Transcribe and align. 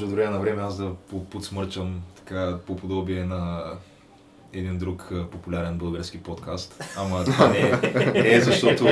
може 0.00 0.06
от 0.06 0.16
време 0.16 0.30
на 0.30 0.40
време 0.40 0.62
аз 0.62 0.76
да 0.76 0.94
по- 0.94 1.24
подсмърчам 1.24 2.02
така 2.16 2.58
по 2.66 2.76
подобие 2.76 3.24
на 3.24 3.62
един 4.52 4.78
друг 4.78 5.12
популярен 5.32 5.78
български 5.78 6.18
подкаст. 6.18 6.84
Ама 6.96 7.24
това 7.24 7.48
не 7.48 7.58
е, 7.58 8.12
не 8.12 8.34
е 8.34 8.40
защото 8.40 8.84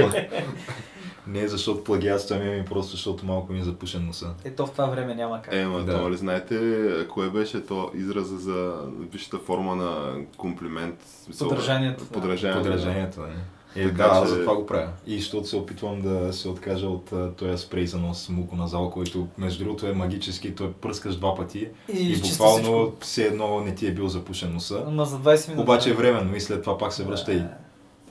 не 1.26 1.40
е 1.40 1.48
защото 1.48 1.84
плагиатствам, 1.84 2.40
ами 2.42 2.64
просто 2.64 2.90
защото 2.90 3.26
малко 3.26 3.52
ми 3.52 3.60
е 3.60 3.64
запушен 3.64 4.06
носа. 4.06 4.34
Ето 4.44 4.66
в 4.66 4.70
това 4.70 4.86
време 4.86 5.14
няма 5.14 5.42
как. 5.42 5.54
Е, 5.54 5.66
ма, 5.66 5.80
Да. 5.80 5.92
то, 5.92 6.02
нали 6.02 6.16
знаете, 6.16 6.84
кое 7.08 7.30
беше 7.30 7.66
то 7.66 7.90
израза 7.94 8.38
за 8.38 8.74
висшата 9.12 9.38
форма 9.38 9.76
на 9.76 10.14
комплимент? 10.36 10.94
Смисъл, 11.24 11.48
Подражанието, 11.48 12.04
да. 12.04 12.10
Подражанието. 12.10 13.20
Не? 13.20 13.34
Е, 13.76 13.82
Така 13.82 13.96
да, 13.98 14.04
аз 14.04 14.22
че- 14.22 14.28
за 14.28 14.40
това 14.40 14.54
го 14.54 14.66
правя. 14.66 14.88
И 15.06 15.18
защото 15.18 15.46
се 15.46 15.56
опитвам 15.56 16.00
да 16.00 16.32
се 16.32 16.48
откажа 16.48 16.86
от 16.86 17.12
този 17.36 17.58
спрей 17.58 17.86
за 17.86 17.98
нос 17.98 18.28
муконазал, 18.28 18.90
който 18.90 19.26
между 19.38 19.64
другото 19.64 19.86
е 19.86 19.92
магически, 19.92 20.54
той 20.54 20.72
пръскаш 20.72 21.16
два 21.16 21.34
пъти 21.34 21.68
И, 21.90 21.98
и 22.02 22.20
буквално 22.20 22.92
все 23.00 23.24
едно 23.24 23.60
не 23.60 23.74
ти 23.74 23.86
е 23.86 23.94
бил 23.94 24.08
запушен 24.08 24.52
носа. 24.52 24.84
Ама 24.86 25.04
за 25.04 25.18
20 25.18 25.48
минути. 25.48 25.62
Обаче 25.62 25.90
е 25.90 25.94
временно 25.94 26.36
и 26.36 26.40
след 26.40 26.62
това 26.62 26.78
пак 26.78 26.92
се 26.92 27.04
връща 27.04 27.32
и 27.32 27.36
Е, 27.36 27.46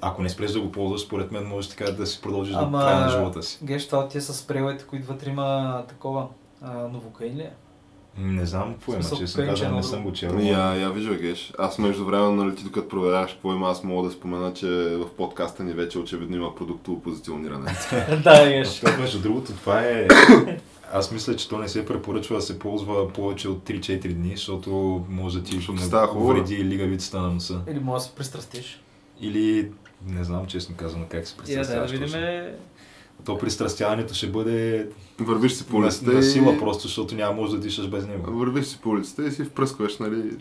ако 0.01 0.21
не 0.21 0.29
спреш 0.29 0.51
да 0.51 0.61
го 0.61 0.71
ползваш, 0.71 1.01
според 1.01 1.31
мен 1.31 1.45
можеш 1.45 1.69
така 1.69 1.85
да 1.85 2.05
си 2.05 2.21
продължиш 2.21 2.55
Ама- 2.55 2.71
до 2.71 2.77
края 2.79 2.99
на 2.99 3.09
живота 3.09 3.43
си. 3.43 3.59
Геш, 3.63 3.87
това 3.87 3.99
от 3.99 4.09
тия 4.09 4.21
с 4.21 4.33
спрейлите, 4.33 4.83
които 4.83 5.07
вътре 5.07 5.29
има 5.29 5.83
такова 5.89 6.27
а, 6.61 6.73
новокаин 6.73 7.35
ли 7.35 7.41
е? 7.41 7.51
Не 8.17 8.45
знам 8.45 8.73
какво 8.73 8.93
има, 8.93 9.03
че 9.03 9.41
е 9.41 9.47
казал, 9.47 9.75
не 9.75 9.83
съм 9.83 10.03
го 10.03 10.13
чел. 10.13 10.39
Я, 10.39 10.75
я 10.75 10.89
вижда, 10.89 11.15
Геш. 11.15 11.53
Аз 11.57 11.77
между 11.77 12.05
време, 12.05 12.29
нали, 12.29 12.55
ти 12.55 12.63
докато 12.63 12.87
проверяваш 12.87 13.31
какво 13.31 13.53
има, 13.53 13.69
аз 13.69 13.83
мога 13.83 14.07
да 14.07 14.13
спомена, 14.13 14.53
че 14.53 14.67
в 14.95 15.09
подкаста 15.17 15.63
ни 15.63 15.73
вече 15.73 15.99
очевидно 15.99 16.35
има 16.35 16.55
продуктово 16.55 17.01
позициониране. 17.01 17.75
да, 18.23 18.49
Геш. 18.49 18.81
Между 18.99 19.19
другото 19.19 19.51
това 19.51 19.81
е... 19.81 20.07
Аз 20.93 21.11
мисля, 21.11 21.35
че 21.35 21.49
то 21.49 21.57
не 21.57 21.67
се 21.67 21.85
препоръчва 21.85 22.35
да 22.35 22.41
се 22.41 22.59
ползва 22.59 23.13
повече 23.13 23.49
от 23.49 23.69
3-4 23.69 24.13
дни, 24.13 24.31
защото 24.35 25.05
може 25.09 25.39
да 25.39 25.43
ти 25.43 25.59
вреди 26.15 26.65
лигавицата 26.65 27.21
на 27.21 27.27
носа. 27.27 27.61
Или 27.71 27.79
може 27.79 28.03
да 28.03 28.09
се 28.09 28.15
пристрастиш. 28.15 28.81
Или 29.21 29.71
не 30.07 30.23
знам 30.23 30.45
честно 30.45 30.75
казано 30.75 31.05
как 31.09 31.27
се 31.27 31.33
Я 31.33 31.45
да, 31.45 31.49
да 31.49 31.57
пристрастяваш. 31.57 31.91
видим. 31.91 32.53
То 33.25 33.37
пристрастяването 33.37 34.13
ще 34.13 34.27
бъде 34.27 34.87
Вървиш 35.19 35.53
си 35.53 35.67
по 35.67 35.79
на, 35.79 35.85
улицата 35.85 36.11
на 36.11 36.19
и... 36.19 36.23
сила 36.23 36.57
просто, 36.59 36.87
защото 36.87 37.15
няма 37.15 37.33
може 37.33 37.51
да 37.51 37.59
дишаш 37.59 37.87
без 37.87 38.07
него. 38.07 38.39
Вървиш 38.39 38.65
си 38.65 38.79
по 38.83 38.89
улицата 38.89 39.27
и 39.27 39.31
си 39.31 39.43
впръскваш, 39.43 39.97
нали, 39.97 40.37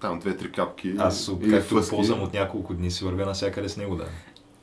там 0.00 0.18
две-три 0.18 0.52
капки. 0.52 0.94
Аз, 0.98 1.30
или 1.42 1.50
както 1.50 1.74
фъски. 1.74 1.90
ползвам 1.90 2.22
от 2.22 2.34
няколко 2.34 2.74
дни, 2.74 2.90
си 2.90 3.04
вървя 3.04 3.26
навсякъде 3.26 3.68
с 3.68 3.76
него, 3.76 3.96
да. 3.96 4.04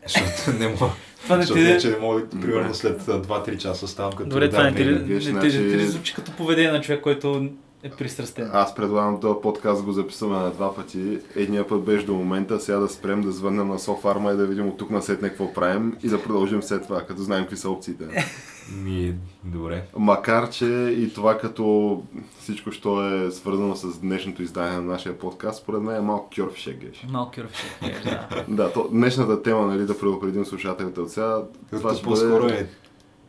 Защото 0.07 0.59
не 0.59 0.67
мога, 0.67 0.89
Това 1.23 1.35
не 1.37 1.41
защото 1.41 1.59
ти... 1.59 1.65
вече 1.65 1.89
не 1.89 1.97
мога, 1.97 2.29
примерно 2.29 2.75
след 2.75 3.07
а, 3.07 3.21
2-3 3.21 3.57
часа 3.57 3.87
ставам 3.87 4.13
като 4.13 4.29
Добре, 4.29 4.49
това 4.49 4.63
не 4.63 4.75
ти, 4.75 4.85
не, 4.85 5.19
ти, 5.19 5.21
значи- 5.21 5.49
ти 5.49 5.57
ли 5.57 5.87
звучи 5.87 6.13
като 6.13 6.31
поведение 6.31 6.71
на 6.71 6.81
човек, 6.81 7.01
който 7.01 7.49
е 7.83 7.89
пристрастен. 7.89 8.49
Аз 8.53 8.75
предлагам 8.75 9.19
този 9.19 9.41
подкаст 9.41 9.83
го 9.83 9.91
записваме 9.91 10.37
на 10.37 10.51
два 10.51 10.75
пъти. 10.75 11.19
Едния 11.35 11.67
път 11.67 11.83
беше 11.83 12.05
до 12.05 12.13
момента, 12.13 12.59
сега 12.59 12.77
да 12.77 12.89
спрем 12.89 13.21
да 13.21 13.31
звъннем 13.31 13.67
на 13.67 13.79
Софарма 13.79 14.31
и 14.31 14.37
да 14.37 14.45
видим 14.45 14.67
от 14.67 14.77
тук 14.77 14.89
на 14.89 15.01
сетне 15.01 15.29
какво 15.29 15.53
правим 15.53 15.97
и 16.03 16.07
да 16.07 16.23
продължим 16.23 16.63
след 16.63 16.83
това, 16.83 17.01
като 17.01 17.21
знаем 17.21 17.43
какви 17.43 17.57
са 17.57 17.69
опциите. 17.69 18.05
Ми, 18.83 19.15
добре. 19.43 19.83
Макар, 19.97 20.49
че 20.49 20.65
и 20.97 21.13
това 21.13 21.37
като 21.37 22.03
всичко, 22.39 22.71
що 22.71 23.13
е 23.13 23.31
свързано 23.31 23.75
с 23.75 23.99
днешното 23.99 24.43
издание 24.43 24.77
на 24.77 24.81
нашия 24.81 25.19
подкаст, 25.19 25.61
според 25.61 25.81
мен 25.81 25.95
е 25.95 26.01
малко 26.01 26.29
кьорфшек 26.35 26.77
геш. 26.77 27.05
Малко 27.09 27.31
кюрфи. 27.35 27.65
да. 28.03 28.45
Да, 28.47 28.73
то, 28.73 28.87
днешната 28.91 29.43
тема, 29.43 29.65
нали, 29.65 29.85
да 29.85 29.99
предупредим 29.99 30.45
слушателите 30.45 30.99
от 30.99 31.11
сега, 31.11 31.41
това 31.69 31.79
Това 31.79 31.95
ще 31.95 32.03
по-скоро 32.03 32.43
бъде 32.43 32.59
е... 32.59 32.67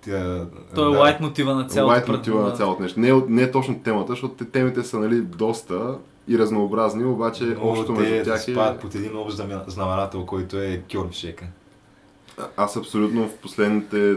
Тя, 0.05 0.47
Той 0.75 0.89
е 0.89 0.93
да, 0.93 0.99
лайт 1.01 1.21
мотива 1.21 1.55
на 1.55 1.67
цялото. 1.67 1.93
лайт 1.93 2.09
мотива 2.09 2.43
на 2.43 2.51
цялото 2.51 2.83
нещо. 2.83 3.01
Не, 3.01 3.09
е- 3.09 3.23
не 3.29 3.43
е 3.43 3.51
точно 3.51 3.79
темата, 3.79 4.13
защото 4.13 4.35
те, 4.35 4.45
темите 4.45 4.83
са 4.83 4.99
нали, 4.99 5.21
доста 5.21 5.99
и 6.29 6.39
разнообразни, 6.39 7.05
обаче 7.05 7.45
Но 7.45 7.69
общото 7.71 7.95
те 7.95 8.01
между 8.01 8.25
тях 8.25 8.49
е... 8.49 8.53
спадат 8.53 8.81
под 8.81 8.95
един 8.95 9.17
общ 9.17 9.37
знаменател, 9.67 10.27
който 10.27 10.57
е 10.57 10.83
кьорфшека. 10.93 11.45
Аз 12.57 12.77
абсолютно 12.77 13.29
в 13.29 13.37
последните 13.37 14.17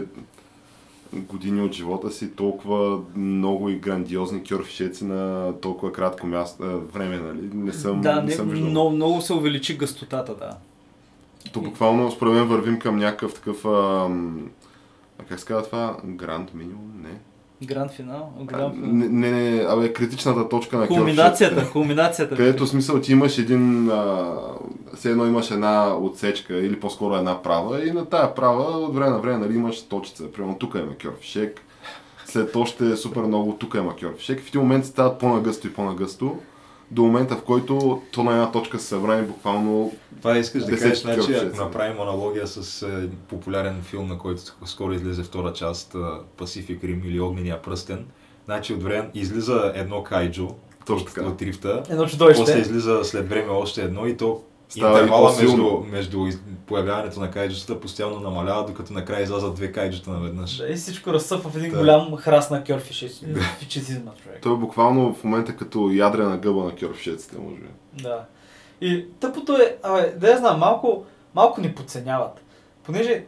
години 1.12 1.62
от 1.62 1.72
живота 1.72 2.10
си 2.10 2.30
толкова 2.30 3.00
много 3.16 3.68
и 3.68 3.76
грандиозни 3.76 4.42
кьорфишеци 4.44 5.04
на 5.04 5.52
толкова 5.60 5.92
кратко 5.92 6.26
място, 6.26 6.62
време, 6.94 7.18
нали? 7.18 7.50
Не 7.54 7.72
съм, 7.72 8.00
Да, 8.00 8.16
не 8.16 8.22
не, 8.22 8.30
съм 8.30 8.48
виждал. 8.48 8.70
много, 8.70 8.90
много 8.90 9.20
се 9.20 9.32
увеличи 9.32 9.76
гъстотата, 9.76 10.34
да. 10.34 10.50
То 11.52 11.60
буквално 11.60 12.10
според 12.10 12.32
мен 12.34 12.46
вървим 12.48 12.78
към 12.78 12.96
някакъв 12.96 13.34
такъв... 13.34 13.64
Ам, 13.64 14.50
а 15.18 15.24
как 15.24 15.40
се 15.40 15.46
казва 15.46 15.62
това? 15.62 15.96
Гранд 16.04 16.54
минимум? 16.54 16.92
Не. 17.02 17.18
Гранд 17.66 17.90
финал. 17.90 18.32
Гранд 18.44 18.74
финал. 18.74 18.92
не, 18.92 19.08
не, 19.08 19.30
не, 19.30 19.64
абе, 19.68 19.92
критичната 19.92 20.48
точка 20.48 20.76
на 20.76 20.86
Кулминацията, 20.86 21.70
кулминацията. 21.72 22.36
Където 22.36 22.66
смисъл 22.66 23.00
ти 23.00 23.12
имаш 23.12 23.38
един, 23.38 23.90
а, 23.90 24.34
все 24.94 25.10
едно 25.10 25.26
имаш 25.26 25.50
една 25.50 25.96
отсечка 25.96 26.58
или 26.58 26.80
по-скоро 26.80 27.14
една 27.14 27.42
права 27.42 27.88
и 27.88 27.90
на 27.90 28.06
тая 28.06 28.34
права 28.34 28.62
от 28.62 28.94
време 28.94 29.10
на 29.10 29.18
време 29.18 29.38
нали, 29.38 29.54
имаш 29.54 29.82
точица. 29.82 30.32
Примерно 30.32 30.58
тук 30.58 30.74
има 30.74 30.96
кьорфишек, 31.02 31.60
след 32.24 32.56
още 32.56 32.96
супер 32.96 33.20
много 33.20 33.52
тук 33.52 33.74
има 33.74 33.96
кьорфишек. 33.96 34.40
В 34.40 34.48
един 34.48 34.60
момент 34.60 34.86
стават 34.86 35.18
по-нагъсто 35.18 35.66
и 35.66 35.72
по-нагъсто 35.72 36.38
до 36.90 37.02
момента 37.02 37.36
в 37.36 37.42
който 37.42 38.02
то 38.12 38.22
на 38.22 38.32
една 38.32 38.52
точка 38.52 38.78
са 38.78 38.86
събрани 38.86 39.26
буквално 39.26 39.92
Това 40.18 40.38
искаш 40.38 40.64
да 40.64 40.78
кажеш, 40.78 40.98
значи, 41.02 41.34
ако 41.34 41.56
направим 41.56 42.00
аналогия 42.00 42.46
с 42.46 42.82
е, 42.82 43.08
популярен 43.28 43.82
филм, 43.82 44.06
на 44.06 44.18
който 44.18 44.42
скоро 44.64 44.92
излезе 44.92 45.22
втора 45.22 45.52
част, 45.52 45.94
е, 45.94 45.98
Pacific 46.38 46.80
Rim 46.80 47.06
или 47.06 47.20
Огнения 47.20 47.62
пръстен, 47.62 48.06
значи 48.44 48.74
от 48.74 48.82
време 48.82 49.10
излиза 49.14 49.72
едно 49.74 50.02
кайджо 50.02 50.48
Точно 50.86 51.06
от, 51.08 51.14
така. 51.14 51.26
от 51.26 51.42
рифта, 51.42 51.82
Едно 51.90 52.02
после 52.02 52.12
чудовище. 52.12 52.58
излиза 52.58 53.00
след 53.04 53.28
време 53.28 53.48
още 53.50 53.82
едно 53.82 54.06
и 54.06 54.16
то 54.16 54.42
Става 54.68 54.98
и 54.98 55.02
интервала 55.02 55.32
между, 55.42 55.80
между 55.90 56.26
появяването 56.66 57.20
на 57.20 57.30
кайджутата 57.30 57.80
постоянно 57.80 58.20
намалява, 58.20 58.66
докато 58.66 58.92
накрая 58.92 59.22
излязат 59.22 59.54
две 59.54 59.72
кайджута 59.72 60.10
наведнъж. 60.10 60.56
Да, 60.56 60.68
и 60.68 60.74
всичко 60.74 61.12
разсъпва 61.12 61.50
в 61.50 61.56
един 61.56 61.70
Да. 61.70 61.78
голям 61.78 62.16
храст 62.16 62.50
на 62.50 62.64
кьорфишизма, 62.64 63.28
човек. 64.22 64.38
той 64.42 64.52
е 64.52 64.56
буквално 64.56 65.14
в 65.14 65.24
момента 65.24 65.56
като 65.56 65.90
ядрена 65.90 66.38
гъба 66.38 66.64
на 66.64 66.70
кьорфишеците, 66.72 67.36
може 67.38 67.56
би. 67.56 67.68
Да. 67.92 68.24
И 68.80 69.04
тъпото 69.20 69.52
е, 69.52 69.76
абе, 69.82 70.14
да 70.16 70.30
я 70.30 70.38
знам, 70.38 70.58
малко, 70.58 71.04
малко 71.34 71.60
ни 71.60 71.74
подценяват. 71.74 72.40
Понеже, 72.82 73.24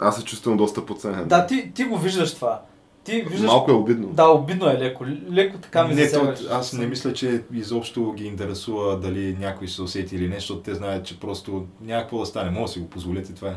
Аз 0.00 0.16
се 0.16 0.24
чувствам 0.24 0.56
доста 0.56 0.86
подценен. 0.86 1.28
да, 1.28 1.46
ти, 1.46 1.72
ти 1.74 1.84
го 1.84 1.98
виждаш 1.98 2.34
това. 2.34 2.62
Ти 3.04 3.22
виждаш... 3.22 3.46
Малко 3.46 3.70
е 3.70 3.74
обидно. 3.74 4.08
Да, 4.08 4.28
обидно 4.28 4.68
е 4.68 4.78
леко. 4.78 5.04
Леко 5.30 5.58
така 5.58 5.86
ми 5.86 5.94
не, 5.94 6.10
то, 6.10 6.32
аз 6.50 6.72
не 6.72 6.86
мисля, 6.86 7.12
че 7.12 7.42
изобщо 7.52 8.12
ги 8.12 8.26
интересува 8.26 9.00
дали 9.00 9.36
някой 9.40 9.68
се 9.68 9.82
усети 9.82 10.16
или 10.16 10.28
не, 10.28 10.34
защото 10.34 10.60
те 10.60 10.74
знаят, 10.74 11.04
че 11.04 11.20
просто 11.20 11.66
няма 11.80 12.02
какво 12.02 12.18
да 12.18 12.26
стане. 12.26 12.50
Може 12.50 12.64
да 12.64 12.68
си 12.68 12.78
го 12.80 12.90
позволите, 12.90 13.34
това 13.34 13.48
е. 13.48 13.56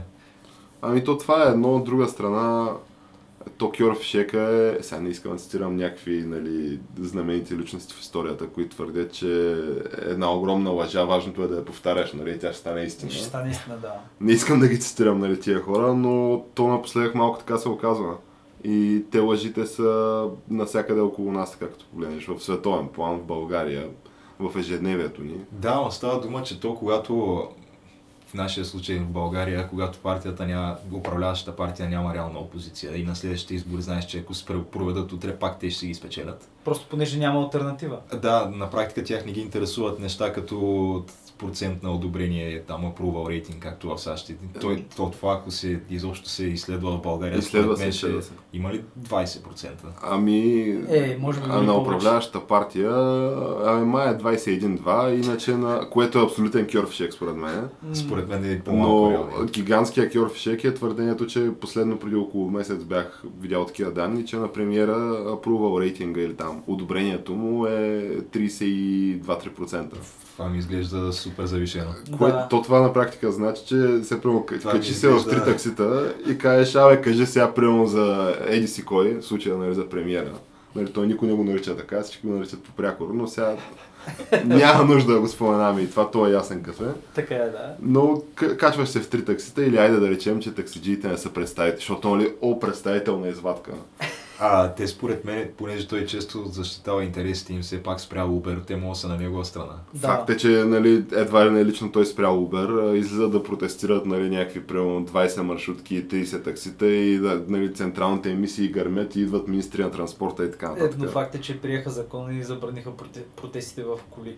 Ами 0.81 1.03
то 1.03 1.17
това 1.17 1.43
е 1.43 1.51
едно 1.51 1.75
от 1.75 1.83
друга 1.83 2.07
страна. 2.07 2.71
Токио 3.57 3.95
Фишека 3.95 4.41
е, 4.41 4.83
сега 4.83 5.01
не 5.01 5.09
искам 5.09 5.31
да 5.31 5.37
цитирам 5.37 5.75
някакви 5.75 6.23
нали, 6.25 6.79
знаменити 6.99 7.57
личности 7.57 7.93
в 7.93 7.99
историята, 7.99 8.47
които 8.47 8.75
твърдят, 8.75 9.13
че 9.13 9.51
е 9.51 10.11
една 10.11 10.33
огромна 10.33 10.69
лъжа, 10.69 11.05
важното 11.05 11.43
е 11.43 11.47
да 11.47 11.55
я 11.55 11.65
повтаряш, 11.65 12.13
нали, 12.13 12.39
тя 12.39 12.47
ще 12.47 12.59
стане 12.59 12.81
истина. 12.81 13.11
Ще 13.11 13.23
стане 13.23 13.51
истина, 13.51 13.77
да. 13.77 13.93
Не 14.21 14.31
искам 14.31 14.59
да 14.59 14.67
ги 14.67 14.79
цитирам 14.79 15.19
нали, 15.19 15.39
тия 15.39 15.61
хора, 15.61 15.93
но 15.93 16.43
то 16.55 16.67
напоследък 16.67 17.15
малко 17.15 17.39
така 17.39 17.57
се 17.57 17.69
оказва. 17.69 18.15
И 18.63 19.03
те 19.11 19.19
лъжите 19.19 19.65
са 19.65 20.23
навсякъде 20.49 21.01
около 21.01 21.31
нас, 21.31 21.51
така 21.51 21.67
като 21.67 21.85
погледнеш, 21.85 22.25
в 22.27 22.39
световен 22.39 22.87
план, 22.87 23.17
в 23.17 23.23
България, 23.23 23.89
в 24.39 24.59
ежедневието 24.59 25.23
ни. 25.23 25.35
Да, 25.51 25.75
но 25.75 25.91
става 25.91 26.21
дума, 26.21 26.43
че 26.43 26.59
то 26.59 26.75
когато 26.75 27.47
в 28.27 28.33
нашия 28.33 28.65
случай 28.65 28.99
в 28.99 29.05
България, 29.05 29.67
когато 29.69 29.99
партията 29.99 30.45
няма, 30.45 30.77
управляващата 30.93 31.57
партия 31.57 31.89
няма 31.89 32.13
реална 32.13 32.39
опозиция 32.39 32.97
и 32.97 33.03
на 33.03 33.15
следващите 33.15 33.55
избори 33.55 33.81
знаеш, 33.81 34.05
че 34.05 34.19
ако 34.19 34.33
се 34.33 34.45
проведат 34.45 35.11
утре, 35.11 35.35
пак 35.35 35.59
те 35.59 35.69
ще 35.69 35.79
си 35.79 35.87
ги 35.87 35.93
спечелят. 35.93 36.49
Просто 36.65 36.87
понеже 36.89 37.19
няма 37.19 37.41
альтернатива. 37.43 37.99
Да, 38.21 38.51
на 38.55 38.69
практика 38.69 39.03
тях 39.03 39.25
не 39.25 39.31
ги 39.31 39.41
интересуват 39.41 39.99
неща 39.99 40.33
като 40.33 41.03
процент 41.37 41.83
на 41.83 41.91
одобрение, 41.91 42.63
там 42.67 42.81
approval 42.81 43.29
рейтинг, 43.29 43.63
както 43.63 43.89
в 43.89 43.97
САЩ. 43.97 44.31
Той, 44.61 44.85
то, 44.95 45.09
това, 45.11 45.33
ако 45.33 45.51
се 45.51 45.79
изобщо 45.89 46.29
се 46.29 46.45
изследва 46.45 46.91
в 46.91 47.01
България, 47.01 47.37
Изследва 47.39 47.75
според 47.75 47.93
се, 47.93 47.97
ще 48.07 48.21
се. 48.21 48.31
има 48.53 48.73
ли 48.73 48.83
20%? 49.01 49.69
Ами, 50.03 50.61
Е, 50.89 51.17
може 51.19 51.39
би 51.39 51.45
а 51.49 51.61
на 51.61 51.77
управляващата 51.77 52.47
партия, 52.47 52.91
ами 53.65 53.85
май 53.85 54.09
е 54.09 54.17
21-2, 54.17 55.25
иначе 55.25 55.51
на, 55.51 55.89
което 55.89 56.19
е 56.19 56.23
абсолютен 56.23 56.67
кьорфшек 56.71 57.13
според 57.13 57.35
мен. 57.35 57.69
Според 57.93 58.29
мен 58.29 58.51
е 58.51 58.61
по-малко 58.61 59.27
Но 59.39 59.45
гигантския 59.45 60.11
кьорфшек 60.11 60.63
е 60.63 60.73
твърдението, 60.73 61.27
че 61.27 61.51
последно 61.61 61.99
преди 61.99 62.15
около 62.15 62.49
месец 62.51 62.83
бях 62.83 63.23
видял 63.39 63.65
такива 63.65 63.91
данни, 63.91 64.25
че 64.25 64.35
на 64.35 64.53
премиера 64.53 64.97
approval 65.25 65.81
рейтинга 65.81 66.21
или 66.21 66.35
там 66.35 66.63
одобрението 66.67 67.35
му 67.35 67.65
е 67.65 68.17
32-3%. 68.21 69.93
Това 70.37 70.49
ми 70.49 70.57
изглежда 70.57 71.13
супер 71.13 71.45
завишено. 71.45 71.91
Кое, 72.17 72.31
Да. 72.31 72.47
То 72.49 72.61
това 72.61 72.79
на 72.81 72.93
практика 72.93 73.31
значи, 73.31 73.61
че 73.65 74.03
се 74.03 74.21
прямо 74.21 74.45
качи 74.45 74.93
се 74.93 75.09
в 75.09 75.29
три 75.29 75.43
таксита 75.43 76.13
и 76.29 76.37
кажеш, 76.37 76.75
абе, 76.75 77.01
кажи 77.01 77.25
сега 77.25 77.53
прямо 77.53 77.85
за 77.87 78.35
Еди 78.47 78.67
си 78.67 78.85
кой, 78.85 79.13
в 79.13 79.25
случая 79.25 79.57
нали, 79.57 79.73
за 79.73 79.89
премиера. 79.89 80.31
Нали, 80.75 80.93
той 80.93 81.07
никой 81.07 81.27
не 81.27 81.33
го 81.33 81.43
нарича 81.43 81.77
така, 81.77 82.01
всички 82.01 82.27
го 82.27 82.33
наричат 82.33 82.63
по 82.63 82.71
прякор, 82.71 83.09
но 83.13 83.27
сега 83.27 83.55
няма 84.45 84.83
нужда 84.85 85.13
да 85.13 85.19
го 85.19 85.27
споменаваме 85.27 85.81
и 85.81 85.89
това, 85.89 86.11
то 86.11 86.27
е 86.27 86.31
ясен 86.31 86.63
кафе. 86.63 86.83
Така 87.15 87.35
е, 87.35 87.49
да. 87.49 87.75
Но 87.81 88.21
к- 88.35 88.57
качваш 88.57 88.89
се 88.89 88.99
в 88.99 89.09
три 89.09 89.25
таксита 89.25 89.65
или 89.65 89.77
айде 89.77 89.97
да 89.97 90.09
речем, 90.09 90.39
че 90.39 90.55
таксиджиите 90.55 91.07
не 91.07 91.17
са 91.17 91.29
представители, 91.29 91.79
защото 91.79 92.15
нали, 92.15 92.31
о, 92.41 92.59
представителна 92.59 93.27
извадка. 93.27 93.71
А 94.39 94.73
те 94.73 94.87
според 94.87 95.25
мен, 95.25 95.49
понеже 95.57 95.87
той 95.87 96.05
често 96.05 96.45
защитава 96.45 97.03
интересите 97.03 97.53
им, 97.53 97.61
все 97.61 97.83
пак 97.83 98.01
спрямо 98.01 98.41
Uber, 98.41 98.65
те 98.65 98.75
могат 98.75 98.95
да 98.95 98.99
са 98.99 99.07
на 99.07 99.17
негова 99.17 99.45
страна. 99.45 99.73
Да. 99.93 100.07
Факт 100.07 100.29
е, 100.29 100.37
че 100.37 100.47
нали, 100.47 101.05
едва 101.11 101.45
ли 101.45 101.51
не 101.51 101.65
лично 101.65 101.91
той 101.91 102.05
спрял 102.05 102.47
Uber, 102.47 102.91
а, 102.91 102.97
излизат 102.97 103.31
да 103.31 103.43
протестират 103.43 104.05
нали, 104.05 104.29
някакви 104.29 104.63
примерно 104.67 105.05
20 105.05 105.41
маршрутки 105.41 105.95
и 105.95 106.07
30 106.07 106.43
таксита 106.43 106.87
и 106.87 107.19
да, 107.19 107.43
нали, 107.47 107.73
централните 107.73 108.31
емисии 108.31 108.67
гърмят 108.71 109.15
и 109.15 109.21
идват 109.21 109.47
министри 109.47 109.83
на 109.83 109.91
транспорта 109.91 110.45
и 110.45 110.51
така 110.51 110.69
нататък. 110.69 110.93
Едно 110.93 111.07
факт 111.07 111.35
е, 111.35 111.41
че 111.41 111.61
приеха 111.61 111.89
закон 111.89 112.37
и 112.37 112.43
забраниха 112.43 112.89
проте- 112.89 113.23
протестите 113.35 113.83
в 113.83 113.99
коли. 114.09 114.37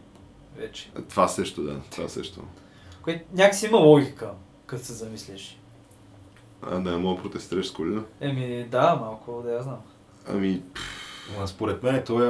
Вече. 0.58 0.92
Това 1.10 1.28
също, 1.28 1.62
да. 1.64 1.76
Това 1.92 2.10
също. 2.10 2.42
Което 3.02 3.24
някакси 3.34 3.66
има 3.66 3.78
логика, 3.78 4.32
като 4.66 4.86
се 4.86 4.94
замислиш. 4.94 5.60
А, 6.62 6.80
да 6.80 6.92
не 6.92 6.98
мога 6.98 7.16
да 7.16 7.22
протестираш 7.24 7.68
с 7.68 7.72
коли. 7.72 8.00
Еми, 8.22 8.66
да, 8.72 8.96
малко, 8.96 9.42
да 9.46 9.52
я 9.52 9.64
знам. 9.64 9.78
Ами, 10.28 10.62
Ма 11.40 11.48
според 11.48 11.84
мен 11.84 12.04
този 12.06 12.24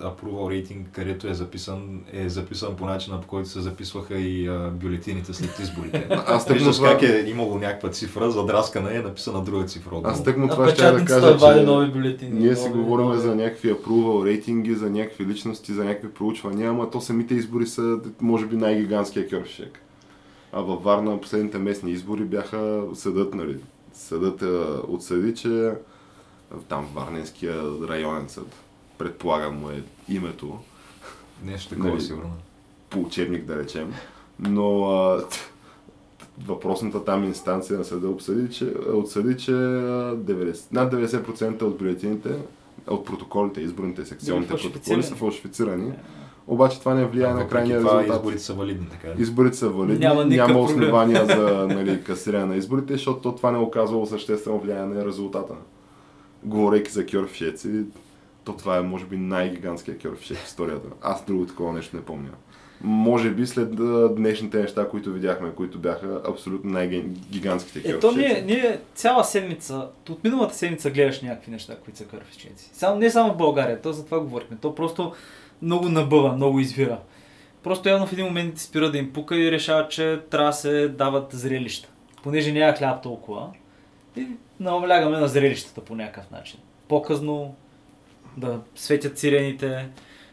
approval 0.00 0.50
рейтинг, 0.50 0.88
където 0.92 1.28
е 1.28 1.34
записан, 1.34 2.00
е 2.12 2.28
записан 2.28 2.76
по 2.76 2.86
начина, 2.86 3.20
по 3.20 3.26
който 3.26 3.48
се 3.48 3.60
записваха 3.60 4.14
и 4.14 4.48
а, 4.48 4.70
бюлетините 4.70 5.34
след 5.34 5.58
изборите. 5.58 6.06
аз 6.26 6.44
тъкмо 6.44 6.58
Виждаш 6.58 6.76
това, 6.76 6.90
как 6.90 7.02
е 7.02 7.24
имало 7.26 7.58
някаква 7.58 7.90
цифра, 7.90 8.30
задраскана 8.30 8.96
е 8.96 9.00
написана 9.00 9.42
друга 9.42 9.64
цифра. 9.64 9.90
аз 9.94 9.98
отдолу. 10.10 10.24
тъкмо 10.24 10.46
А 10.46 10.48
това 10.48 10.68
ще 10.68 10.90
да 10.92 11.04
кажа, 11.04 11.38
че 11.38 11.62
нови 11.62 11.90
бюлетини. 11.90 12.40
ние 12.40 12.56
си 12.56 12.68
говорим 12.68 13.06
нови- 13.06 13.18
за 13.18 13.34
някакви 13.36 13.72
approval 13.72 14.26
рейтинги, 14.26 14.74
за 14.74 14.90
някакви 14.90 15.26
личности, 15.26 15.72
за 15.72 15.84
някакви 15.84 16.10
проучвания, 16.10 16.70
ама 16.70 16.90
то 16.90 17.00
самите 17.00 17.34
избори 17.34 17.66
са, 17.66 17.98
може 18.20 18.46
би, 18.46 18.56
най-гигантския 18.56 19.28
кьорфшек. 19.28 19.82
А 20.56 20.60
във 20.60 20.82
Варна 20.82 21.20
последните 21.20 21.58
местни 21.58 21.90
избори 21.90 22.24
бяха 22.24 22.84
съдът, 22.94 23.34
нали? 23.34 23.58
Съдът 23.92 24.42
е, 24.42 24.46
отсъди, 24.88 25.34
че 25.34 25.66
а, 25.68 25.74
там 26.68 26.88
Варненския 26.94 27.62
районен 27.88 28.28
съд, 28.28 28.46
предполагам 28.98 29.58
му 29.58 29.70
е 29.70 29.82
името, 30.08 30.58
Нещо 31.44 31.68
такова 31.74 31.90
Нали, 31.90 32.00
сигурно. 32.00 32.32
по 32.90 33.00
учебник 33.00 33.44
да 33.44 33.58
речем, 33.58 33.92
но 34.38 34.84
а, 34.84 35.24
въпросната 36.46 37.04
там 37.04 37.24
инстанция 37.24 37.78
на 37.78 37.84
съда 37.84 38.08
обсъди, 38.08 38.54
че, 38.54 38.64
отсъди, 38.92 39.36
че 39.36 39.52
а, 39.52 40.16
90, 40.16 40.72
над 40.72 40.92
90% 40.92 41.62
от 41.62 41.78
бюлетините, 41.78 42.36
от 42.86 43.06
протоколите, 43.06 43.60
изборните 43.60 44.06
секционните 44.06 44.54
протоколи 44.54 45.02
са 45.02 45.14
фалшифицирани. 45.14 45.16
фалшифицирани. 45.16 45.92
Обаче 46.48 46.80
това 46.80 46.94
не 46.94 47.04
влияе 47.04 47.32
на 47.32 47.48
крайния 47.48 47.78
това 47.78 47.98
резултат. 48.02 48.16
изборите 48.16 48.42
са 48.42 48.54
валидни, 48.54 48.86
така 48.90 49.08
ли? 49.08 49.22
Изборите 49.22 49.56
са 49.56 49.68
валидни, 49.68 49.98
Няма 49.98 50.24
няма, 50.24 50.58
основания 50.58 51.26
за 51.26 51.66
нали, 51.74 52.02
касиране 52.02 52.44
на 52.44 52.56
изборите, 52.56 52.92
защото 52.92 53.20
то 53.20 53.34
това 53.34 53.50
не 53.50 53.58
оказвало 53.58 54.06
съществено 54.06 54.58
влияние 54.58 54.94
на 54.94 55.04
резултата. 55.06 55.54
Говорейки 56.42 56.90
за 56.90 57.06
кьорфшеци, 57.06 57.84
то 58.44 58.52
това 58.52 58.76
е 58.76 58.80
може 58.80 59.04
би 59.04 59.16
най-гигантския 59.16 59.98
кьорфшек 59.98 60.36
в 60.36 60.46
историята. 60.46 60.88
Аз 61.02 61.24
друго 61.24 61.46
такова 61.46 61.72
нещо 61.72 61.96
не 61.96 62.02
помня. 62.02 62.30
Може 62.80 63.30
би 63.30 63.46
след 63.46 63.74
днешните 64.14 64.58
неща, 64.58 64.88
които 64.88 65.12
видяхме, 65.12 65.50
които 65.56 65.78
бяха 65.78 66.20
абсолютно 66.28 66.70
най-гигантските 66.70 67.78
Ето 67.78 68.00
кьорфшеци. 68.00 68.18
ние, 68.18 68.42
ние 68.46 68.80
цяла 68.94 69.24
седмица, 69.24 69.88
от 70.10 70.24
миналата 70.24 70.54
седмица 70.54 70.90
гледаш 70.90 71.22
някакви 71.22 71.50
неща, 71.50 71.76
които 71.84 71.98
са 71.98 72.04
кърфиченци. 72.04 72.70
Само, 72.72 72.98
не 72.98 73.10
само 73.10 73.32
в 73.32 73.36
България, 73.36 73.82
то 73.82 73.92
за 73.92 74.04
това 74.04 74.20
говорихме. 74.20 74.56
То 74.60 74.74
просто 74.74 75.12
много 75.62 75.88
набъва, 75.88 76.32
много 76.32 76.60
извира. 76.60 76.98
Просто 77.62 77.88
явно 77.88 78.06
в 78.06 78.12
един 78.12 78.24
момент 78.24 78.58
спира 78.58 78.90
да 78.90 78.98
им 78.98 79.12
пука 79.12 79.36
и 79.36 79.52
решават, 79.52 79.90
че 79.90 80.20
трябва 80.30 80.50
да 80.50 80.56
се 80.56 80.88
дават 80.88 81.32
зрелища. 81.32 81.88
Понеже 82.22 82.52
няма 82.52 82.76
хляб 82.76 83.02
толкова. 83.02 83.48
И 84.16 84.26
наблягаме 84.60 85.18
на 85.18 85.28
зрелищата 85.28 85.80
по 85.80 85.94
някакъв 85.94 86.30
начин. 86.30 86.60
По-късно 86.88 87.54
да 88.36 88.60
светят 88.74 89.18
сирените, 89.18 89.88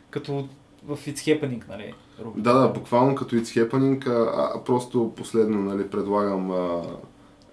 като 0.09 0.47
в 0.85 0.97
It's 0.97 1.15
Happening, 1.15 1.69
нали? 1.69 1.93
Руби? 2.19 2.41
Да, 2.41 2.53
да, 2.53 2.67
буквално 2.67 3.15
като 3.15 3.35
It's 3.35 3.69
Happening, 3.69 4.07
а, 4.07 4.51
а 4.55 4.63
просто 4.63 5.13
последно 5.15 5.61
нали, 5.61 5.89
предлагам 5.89 6.51
а, 6.51 6.81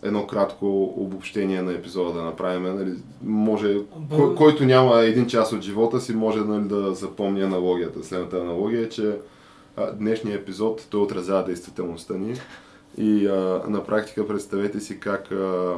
едно 0.02 0.26
кратко 0.26 0.94
обобщение 0.96 1.62
на 1.62 1.72
епизода 1.72 2.12
да 2.12 2.22
направим. 2.22 2.62
Нали, 2.62 2.92
може, 3.22 3.76
кой, 4.16 4.34
който 4.34 4.64
няма 4.64 5.00
един 5.00 5.26
час 5.26 5.52
от 5.52 5.62
живота 5.62 6.00
си, 6.00 6.14
може 6.14 6.40
нали, 6.40 6.68
да 6.68 6.94
запомни 6.94 7.42
аналогията. 7.42 8.04
Следната 8.04 8.36
аналогия 8.38 8.82
е, 8.82 8.88
че 8.88 9.16
а, 9.76 9.92
днешният 9.92 10.42
епизод 10.42 10.86
той 10.90 11.00
отразява 11.00 11.44
действителността 11.44 12.14
ни 12.14 12.34
и 12.98 13.26
а, 13.26 13.62
на 13.68 13.84
практика 13.84 14.28
представете 14.28 14.80
си 14.80 15.00
как 15.00 15.32
а, 15.32 15.74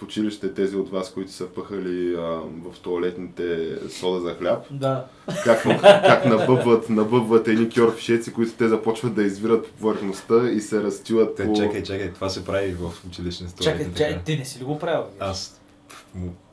в 0.00 0.04
училище 0.04 0.54
тези 0.54 0.76
от 0.76 0.90
вас, 0.90 1.12
които 1.12 1.32
са 1.32 1.46
пъхали 1.46 2.14
а, 2.14 2.20
в 2.64 2.78
туалетните 2.82 3.58
сода 3.90 4.20
за 4.20 4.34
хляб, 4.34 4.64
Да. 4.70 5.04
как, 5.44 5.62
как 5.82 6.24
набъбват, 6.24 6.90
набъбват 6.90 7.48
едни 7.48 7.68
кьорфишеци, 7.70 8.32
които 8.32 8.52
те 8.52 8.68
започват 8.68 9.14
да 9.14 9.22
извират 9.22 9.66
по 9.66 9.72
повърхността 9.72 10.50
и 10.50 10.60
се 10.60 10.82
разтилат 10.82 11.36
Те, 11.36 11.46
по... 11.46 11.52
чакай, 11.52 11.82
чакай, 11.82 12.12
това 12.12 12.28
се 12.28 12.44
прави 12.44 12.72
в 12.72 12.90
училищни 13.06 13.46
Чакай, 13.48 13.64
туалетни, 13.72 13.94
чакай, 13.94 14.12
така. 14.12 14.24
ти 14.24 14.38
не 14.38 14.44
си 14.44 14.60
ли 14.60 14.64
го 14.64 14.78
правил? 14.78 15.02
Геш? 15.02 15.20
Аз 15.20 15.60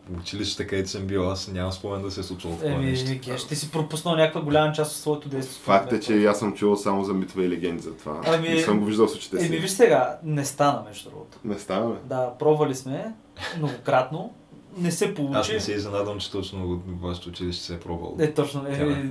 в 0.09 0.19
училище, 0.19 0.67
където 0.67 0.89
съм 0.89 1.03
бил, 1.03 1.31
аз 1.31 1.47
нямам 1.47 1.71
спомен 1.71 2.01
да 2.01 2.11
се 2.11 2.19
е 2.19 2.23
случило 2.23 2.53
такова 2.53 2.73
Еми, 2.73 2.85
нещо. 2.85 3.11
Геш, 3.25 3.43
ти 3.43 3.55
си 3.55 3.71
пропуснал 3.71 4.15
някаква 4.15 4.41
голяма 4.41 4.73
част 4.73 4.91
от 4.91 4.97
своето 4.97 5.29
действие. 5.29 5.61
Факт 5.63 5.93
е, 5.93 5.99
че 5.99 6.13
и 6.13 6.25
аз 6.25 6.39
съм 6.39 6.53
чувал 6.53 6.75
само 6.75 7.03
за 7.03 7.13
митове 7.13 7.43
и 7.43 7.49
легенди 7.49 7.83
за 7.83 7.93
това. 7.93 8.21
Ами- 8.25 8.49
Не 8.49 8.61
съм 8.61 8.79
го 8.79 8.85
виждал 8.85 9.07
с 9.07 9.15
очите 9.15 9.39
си. 9.39 9.45
Еми, 9.45 9.57
виж 9.57 9.71
сега, 9.71 10.17
не 10.23 10.45
стана 10.45 10.83
между 10.87 11.09
другото. 11.09 11.37
Не 11.43 11.59
става, 11.59 11.89
бе. 11.89 11.99
Да, 12.05 12.33
пробвали 12.39 12.75
сме 12.75 13.13
многократно, 13.57 14.33
не 14.77 14.91
се 14.91 15.13
получи. 15.13 15.39
Аз 15.39 15.51
не 15.51 15.59
се 15.59 15.73
изненадвам, 15.73 16.19
че 16.19 16.31
точно 16.31 16.71
от 16.71 17.01
вашето 17.01 17.29
училище 17.29 17.63
се 17.63 17.73
е 17.73 17.79
пробвал. 17.79 18.15
Е, 18.19 18.33
точно. 18.33 18.67
Е, 18.67 18.77
Тя, 18.77 18.83
е, 18.83 19.05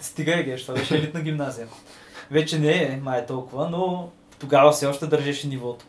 стига 0.00 0.42
Геш, 0.42 0.62
това 0.62 0.74
беше 0.74 0.96
елитна 0.96 1.20
гимназия. 1.20 1.66
Вече 2.30 2.58
не 2.58 2.82
е, 2.82 3.00
май 3.02 3.26
толкова, 3.26 3.70
но 3.70 4.10
тогава 4.38 4.72
все 4.72 4.86
още 4.86 5.06
държеше 5.06 5.48
нивото. 5.48 5.84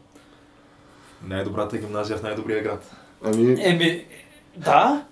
Най-добрата 1.23 1.77
гимназия 1.77 2.17
в 2.17 2.23
най-добрия 2.23 2.63
град. 2.63 2.95
Ами, 3.23 3.55
Еми, 3.59 4.05
да, 4.57 5.05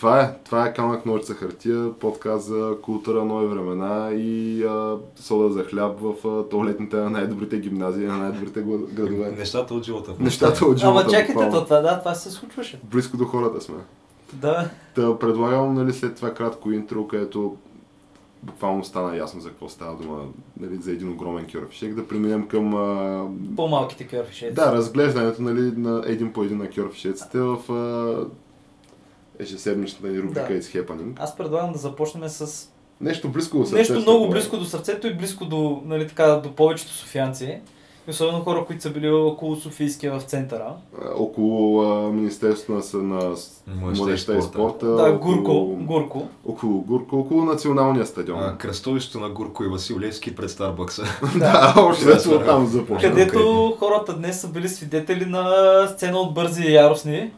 това 0.00 0.20
е. 0.20 0.34
Това 0.44 0.66
е 0.66 0.72
камък 0.72 1.06
ножица 1.06 1.34
хартия, 1.34 1.92
подкаст 1.92 2.46
за 2.46 2.76
култура, 2.82 3.24
нови 3.24 3.46
времена 3.46 4.10
и 4.14 4.62
а, 4.64 4.96
сода 5.16 5.52
за 5.52 5.64
хляб 5.64 6.00
в 6.00 6.28
а, 6.28 6.48
туалетните 6.48 6.96
на 6.96 7.10
най-добрите 7.10 7.58
гимназии, 7.58 8.06
на 8.06 8.16
най-добрите 8.16 8.60
градове. 8.92 9.34
Нещата 9.38 9.74
от 9.74 9.84
живота. 9.84 10.14
Нещата 10.18 10.64
от 10.64 10.78
живота. 10.78 11.00
ама 11.00 11.10
чакайте, 11.10 11.50
то, 11.50 11.64
това, 11.64 11.80
да, 11.80 11.98
това 11.98 12.14
се 12.14 12.30
случваше. 12.30 12.80
Близко 12.84 13.16
до 13.16 13.24
хората 13.24 13.60
сме. 13.60 13.76
Да, 14.32 14.70
Та 14.94 15.18
предлагам 15.18 15.74
нали, 15.74 15.92
след 15.92 16.16
това 16.16 16.34
кратко 16.34 16.72
интро, 16.72 17.06
където 17.06 17.56
буквално 18.42 18.84
стана 18.84 19.16
ясно 19.16 19.40
за 19.40 19.48
какво 19.48 19.68
става 19.68 19.96
дума, 19.96 20.18
нали, 20.60 20.76
за 20.76 20.90
един 20.92 21.12
огромен 21.12 21.46
кьорфишек, 21.52 21.94
да 21.94 22.08
преминем 22.08 22.48
към 22.48 22.74
а, 22.74 23.26
по-малките 23.56 24.06
кърфишеци. 24.06 24.54
да, 24.54 24.72
разглеждането 24.72 25.42
нали, 25.42 25.72
на 25.76 26.02
един 26.06 26.32
по 26.32 26.42
един 26.42 26.58
на 26.58 26.70
кьорфишеците 26.70 27.40
в 27.40 27.72
а, 27.72 28.49
ежеседмичната 29.40 30.06
ни 30.06 30.18
рубрика 30.18 30.48
Да. 30.48 30.60
It's 30.60 30.84
Happening. 30.84 31.12
Аз 31.18 31.36
предлагам 31.36 31.72
да 31.72 31.78
започнем 31.78 32.28
с 32.28 32.68
Нещо 33.00 33.28
близко 33.28 33.56
до 33.56 33.62
нещо 33.62 33.76
сърцето, 33.76 34.00
много 34.00 34.18
такова. 34.18 34.32
близко 34.32 34.56
до 34.56 34.64
сърцето 34.64 35.06
и 35.06 35.14
близко 35.14 35.44
до, 35.44 35.82
нали, 35.84 36.08
така, 36.08 36.26
до 36.26 36.52
повечето 36.52 36.92
софианци. 36.92 37.60
Особено 38.08 38.40
хора, 38.40 38.64
които 38.66 38.82
са 38.82 38.90
били 38.90 39.10
около 39.10 39.56
Софийския 39.56 40.18
в 40.18 40.22
центъра. 40.22 40.72
Около 41.16 41.82
а, 41.82 42.12
Министерството 42.12 42.98
на, 42.98 43.16
на 43.16 43.34
Младежта 43.66 44.34
и 44.34 44.38
и 44.38 44.42
спорта. 44.42 44.86
Да, 44.86 45.10
около, 45.10 45.34
Гурко. 45.34 45.76
Гурко. 45.80 46.28
Около 46.46 46.80
Гурко, 46.80 47.18
около 47.18 47.44
националния 47.44 48.06
стадион. 48.06 48.42
А, 48.42 48.58
кръстовището 48.58 49.20
на 49.20 49.28
Гурко 49.28 49.64
и 49.64 49.68
Васил 49.68 50.00
Левски 50.00 50.36
пред 50.36 50.50
Старбъкса. 50.50 51.02
да, 51.38 51.74
още 51.76 52.04
Да, 52.04 52.14
вече 52.14 52.28
оттам 52.28 52.66
започва. 52.66 53.08
Където 53.08 53.76
хората 53.78 54.16
днес 54.16 54.40
са 54.40 54.48
били 54.48 54.68
свидетели 54.68 55.24
на 55.24 55.86
сцена 55.88 56.18
от 56.18 56.34
бързи 56.34 56.62
и 56.62 56.74
яростни 56.74 57.30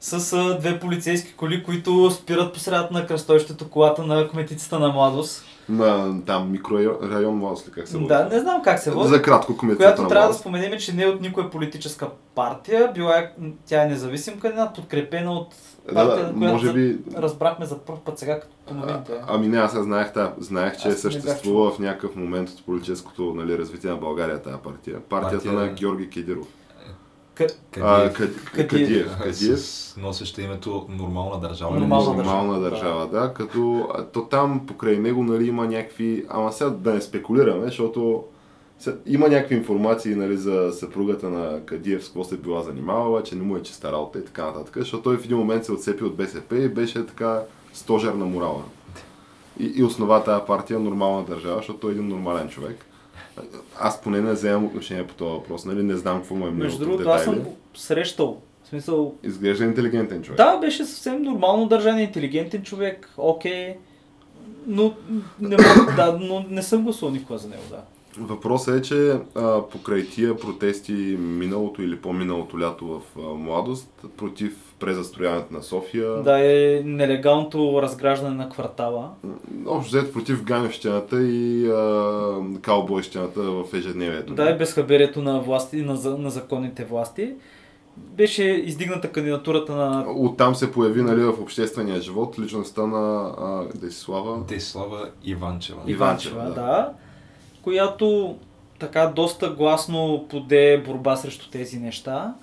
с 0.00 0.32
а, 0.32 0.58
две 0.58 0.80
полицейски 0.80 1.34
коли, 1.34 1.62
които 1.62 2.10
спират 2.10 2.52
по 2.52 2.60
средата 2.60 2.94
на 2.94 3.06
кръстовището 3.06 3.68
колата 3.68 4.02
на 4.02 4.28
кметицата 4.28 4.78
на 4.78 4.88
младост. 4.88 5.44
На 5.68 6.20
там 6.24 6.52
микрорайон 6.52 7.36
Младост 7.36 7.68
ли 7.68 7.72
как 7.72 7.88
се 7.88 7.96
води? 7.96 8.08
Да, 8.08 8.28
не 8.32 8.40
знам 8.40 8.62
как 8.62 8.78
се 8.78 8.90
води. 8.90 9.08
За 9.08 9.22
кратко 9.22 9.56
комитета 9.56 9.78
която 9.78 10.02
на 10.02 10.08
трябва 10.08 10.28
да 10.28 10.34
споменем, 10.34 10.78
че 10.78 10.92
не 10.94 11.02
е 11.02 11.06
от 11.06 11.20
никоя 11.20 11.50
политическа 11.50 12.06
партия, 12.34 12.92
била 12.94 13.18
е, 13.18 13.30
тя 13.66 13.82
е 13.82 13.86
независим 13.86 14.40
кандидат, 14.40 14.74
подкрепена 14.74 15.32
от 15.32 15.48
Да, 15.88 15.94
партия, 15.94 16.26
да, 16.26 16.32
която 16.32 16.52
може 16.54 16.72
би... 16.72 16.98
разбрахме 17.16 17.66
за 17.66 17.78
първ 17.78 17.98
път 18.04 18.18
сега, 18.18 18.40
като 18.40 18.54
по 18.66 18.74
А, 18.74 18.76
новините. 18.76 19.12
ами 19.28 19.48
не, 19.48 19.58
аз 19.58 19.74
я 19.74 19.82
знаех, 19.82 20.12
та, 20.12 20.32
знаех, 20.38 20.72
че 20.72 20.88
Аз 20.88 20.94
не 20.94 21.00
съществува 21.00 21.70
в 21.70 21.78
някакъв 21.78 22.16
момент 22.16 22.48
от 22.48 22.66
политическото 22.66 23.34
нали, 23.34 23.58
развитие 23.58 23.90
на 23.90 23.96
България 23.96 24.42
тази 24.42 24.56
партия. 24.56 25.00
Партията 25.00 25.44
Партия- 25.44 25.52
на 25.52 25.68
Георги 25.68 26.10
Кедиров. 26.10 26.46
Къ- 27.36 27.54
А, 27.80 28.12
Кадиев. 28.12 28.44
Кад- 28.44 28.68
Кадиев. 28.68 28.68
Кадиев. 28.68 29.18
Кадиев. 29.18 29.60
С 29.60 29.96
носеща 29.96 30.42
името 30.42 30.86
Нормална 30.88 31.40
държава. 31.40 31.78
Нормална 31.78 32.16
Нормална 32.16 32.60
държава, 32.60 32.70
държава, 32.70 33.26
да. 33.28 33.34
Като 33.34 33.88
то 34.12 34.22
там 34.24 34.66
покрай 34.66 34.98
него 34.98 35.22
нали, 35.22 35.46
има 35.48 35.66
някакви... 35.66 36.24
Ама 36.28 36.52
сега 36.52 36.70
да 36.70 36.94
не 36.94 37.00
спекулираме, 37.00 37.64
защото 37.66 38.24
има 39.06 39.28
някакви 39.28 39.54
информации 39.54 40.14
нали, 40.14 40.36
за 40.36 40.72
съпругата 40.72 41.28
на 41.28 41.60
Кадиев, 41.64 42.04
с 42.04 42.06
какво 42.06 42.24
се 42.24 42.36
била 42.36 42.62
занимавала, 42.62 43.22
че 43.22 43.34
не 43.34 43.42
му 43.42 43.56
е 43.56 43.62
чиста 43.62 43.92
работа 43.92 44.18
и 44.18 44.24
така 44.24 44.44
нататък, 44.44 44.76
защото 44.78 45.02
той 45.02 45.16
в 45.16 45.24
един 45.24 45.36
момент 45.38 45.64
се 45.64 45.72
отцепи 45.72 46.04
от 46.04 46.16
БСП 46.16 46.56
и 46.56 46.68
беше 46.68 47.06
така 47.06 47.42
стожер 47.72 48.12
на 48.12 48.24
морала. 48.24 48.62
И, 49.60 49.72
и 49.76 49.82
основа 49.84 50.24
тази 50.24 50.46
партия 50.46 50.80
нормална 50.80 51.24
държава, 51.24 51.56
защото 51.56 51.78
той 51.78 51.90
е 51.90 51.94
един 51.94 52.08
нормален 52.08 52.48
човек. 52.48 52.84
Аз 53.78 54.00
поне 54.02 54.20
не 54.20 54.32
вземам 54.32 54.64
отношение 54.64 55.06
по 55.06 55.14
този 55.14 55.30
въпрос, 55.30 55.64
нали? 55.64 55.82
не 55.82 55.96
знам 55.96 56.18
какво 56.18 56.34
му 56.34 56.46
е 56.46 56.50
Между 56.50 56.56
мнението 56.56 56.84
в 56.84 56.88
другото, 56.88 57.10
аз 57.10 57.24
съм 57.24 57.44
срещал. 57.74 58.40
В 58.64 58.68
смисъл, 58.68 59.14
Изглежда 59.22 59.64
интелигентен 59.64 60.22
човек. 60.22 60.36
да, 60.36 60.56
беше 60.56 60.84
съвсем 60.84 61.22
нормално 61.22 61.66
държан, 61.66 61.98
интелигентен 61.98 62.62
човек, 62.62 63.10
окей. 63.16 63.74
Но 64.66 64.94
не, 65.40 65.56
мога, 65.56 65.92
да, 65.96 66.18
но 66.20 66.44
не 66.50 66.62
съм 66.62 66.82
гласувал 66.82 67.14
никога 67.14 67.38
за 67.38 67.48
него, 67.48 67.62
да. 67.70 67.82
Въпросът 68.18 68.78
е, 68.78 68.82
че 68.82 69.18
а, 69.34 69.62
покрай 69.62 70.06
тия 70.06 70.36
протести 70.36 70.92
миналото 71.18 71.82
или 71.82 71.96
по-миналото 71.96 72.60
лято 72.60 72.86
в 72.86 73.00
а, 73.18 73.34
младост 73.34 74.04
против 74.16 74.65
презастрояването 74.78 75.54
на 75.54 75.62
София, 75.62 76.22
Да 76.22 76.38
е 76.40 76.82
нелегалното 76.84 77.82
разграждане 77.82 78.34
на 78.34 78.48
квартала. 78.48 79.10
общо 79.66 79.96
взето 79.96 80.12
против 80.12 80.44
ганевщината 80.44 81.22
и 81.22 81.68
а, 81.70 82.34
каубойщината 82.62 83.40
в 83.40 83.64
ежедневието. 83.74 84.34
Да, 84.34 84.50
е 84.50 84.56
безхаберието 84.56 85.22
на 85.22 85.40
власти, 85.40 85.76
на, 85.76 85.94
на 86.18 86.30
законните 86.30 86.84
власти. 86.84 87.32
Беше 87.96 88.42
издигната 88.44 89.12
кандидатурата 89.12 89.72
на 89.72 90.04
Оттам 90.16 90.54
се 90.54 90.72
появи 90.72 91.02
нали, 91.02 91.20
в 91.20 91.40
обществения 91.40 92.00
живот 92.00 92.38
личността 92.38 92.86
на 92.86 93.34
а, 93.38 93.78
Десислава. 93.78 94.44
Десислава 94.48 95.08
Иванчева. 95.24 95.80
Иванчева, 95.86 96.34
Иванчева, 96.34 96.54
да. 96.54 96.62
да. 96.62 96.92
която 97.62 98.36
така 98.78 99.12
доста 99.16 99.50
гласно 99.50 100.26
поде 100.30 100.82
борба 100.86 101.16
срещу 101.16 101.50
тези 101.50 101.78
неща. 101.78 102.34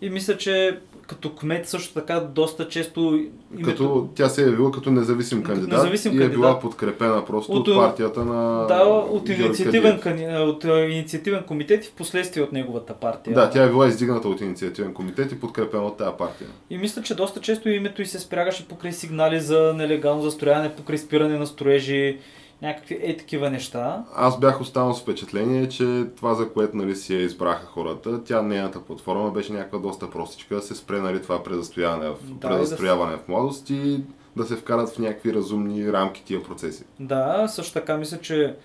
И 0.00 0.10
мисля, 0.10 0.36
че 0.36 0.78
като 1.06 1.34
кмет 1.34 1.68
също 1.68 1.94
така 1.94 2.20
доста 2.20 2.68
често 2.68 3.20
името... 3.58 3.70
Като 3.70 4.08
тя 4.14 4.28
се 4.28 4.42
е 4.42 4.46
явила 4.46 4.70
като 4.72 4.90
независим 4.90 5.42
Като 5.42 5.52
кандидат 5.54 5.78
независим 5.78 6.12
и 6.12 6.16
е 6.16 6.18
кандидат. 6.18 6.40
била 6.40 6.60
подкрепена 6.60 7.24
просто 7.24 7.52
от, 7.52 7.68
От- 7.68 7.74
партията 7.76 8.24
на 8.24 8.66
Да, 8.66 8.84
от 8.84 9.28
инициативен, 9.28 10.00
от 10.48 10.64
инициативен 10.64 11.42
комитет 11.42 11.84
и 11.84 11.88
в 11.88 11.92
последствие 11.92 12.42
от 12.42 12.52
неговата 12.52 12.94
партия. 12.94 13.34
Да, 13.34 13.50
тя 13.50 13.64
е 13.64 13.68
била 13.68 13.86
издигната 13.88 14.28
от 14.28 14.40
инициативен 14.40 14.94
комитет 14.94 15.32
и 15.32 15.40
подкрепена 15.40 15.82
от 15.82 15.96
тази 15.96 16.16
партия. 16.18 16.48
И 16.70 16.78
мисля, 16.78 17.02
че 17.02 17.14
доста 17.14 17.40
често 17.40 17.68
името 17.68 18.02
и 18.02 18.06
се 18.06 18.18
спрягаше 18.18 18.68
покрай 18.68 18.92
сигнали 18.92 19.40
за 19.40 19.74
нелегално 19.76 20.22
застрояване, 20.22 20.72
покрай 20.72 20.98
спиране 20.98 21.38
на 21.38 21.46
строежи, 21.46 22.18
някакви 22.62 22.98
е 23.02 23.16
такива 23.16 23.50
неща. 23.50 24.04
Аз 24.14 24.40
бях 24.40 24.60
останал 24.60 24.94
с 24.94 25.02
впечатление, 25.02 25.68
че 25.68 26.06
това, 26.16 26.34
за 26.34 26.52
което 26.52 26.76
нали, 26.76 26.96
си 26.96 27.14
я 27.14 27.20
избраха 27.20 27.66
хората, 27.66 28.24
тя 28.24 28.42
нейната 28.42 28.80
платформа 28.80 29.30
беше 29.30 29.52
някаква 29.52 29.78
доста 29.78 30.10
простичка, 30.10 30.54
да 30.54 30.62
се 30.62 30.74
спре 30.74 31.00
нали, 31.00 31.22
това 31.22 31.42
презастрояване 31.42 32.08
в, 32.08 32.16
Да, 32.22 32.48
презастрояване 32.48 33.16
в 33.16 33.28
младост 33.28 33.70
и 33.70 34.04
да 34.36 34.44
се 34.44 34.56
вкарат 34.56 34.88
в 34.88 34.98
някакви 34.98 35.34
разумни 35.34 35.92
рамки 35.92 36.24
тия 36.24 36.42
процеси. 36.42 36.84
Да, 37.00 37.48
също 37.48 37.72
така 37.72 37.96
мисля, 37.96 38.18
че 38.18 38.56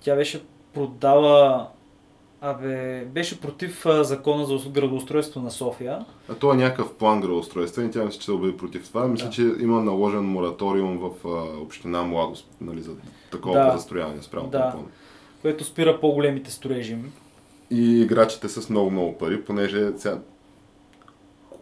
тя 0.00 0.14
беше 0.14 0.44
продала 0.74 1.68
Абе, 2.40 3.04
беше 3.04 3.40
против 3.40 3.86
а, 3.86 4.04
закона 4.04 4.44
за 4.46 4.70
градоустройство 4.70 5.40
на 5.40 5.50
София. 5.50 6.04
А 6.28 6.34
то 6.34 6.52
е 6.52 6.56
някакъв 6.56 6.94
план 6.94 7.20
градоустройствен 7.20 7.86
и 7.86 7.90
тя 7.90 8.04
мисля, 8.04 8.20
че 8.20 8.30
да 8.30 8.36
бъде 8.38 8.56
против 8.56 8.88
това. 8.88 9.06
Мисля, 9.08 9.26
Да. 9.26 9.32
че 9.32 9.42
има 9.60 9.82
наложен 9.82 10.24
мораториум 10.24 10.98
в 10.98 11.10
а, 11.28 11.60
община 11.60 12.02
Младост 12.02 12.48
нали, 12.60 12.80
за 12.82 12.90
такова 13.30 13.58
Да. 13.58 13.68
презастрояване 13.70 14.22
спрямо 14.22 14.48
Да. 14.48 14.70
план. 14.70 14.84
което 15.42 15.64
спира 15.64 16.00
по-големите 16.00 16.50
строежи. 16.50 16.96
И 17.70 18.00
играчите 18.00 18.48
с 18.48 18.70
много-много 18.70 19.18
пари, 19.18 19.44
понеже 19.44 19.92
сега 19.96 20.18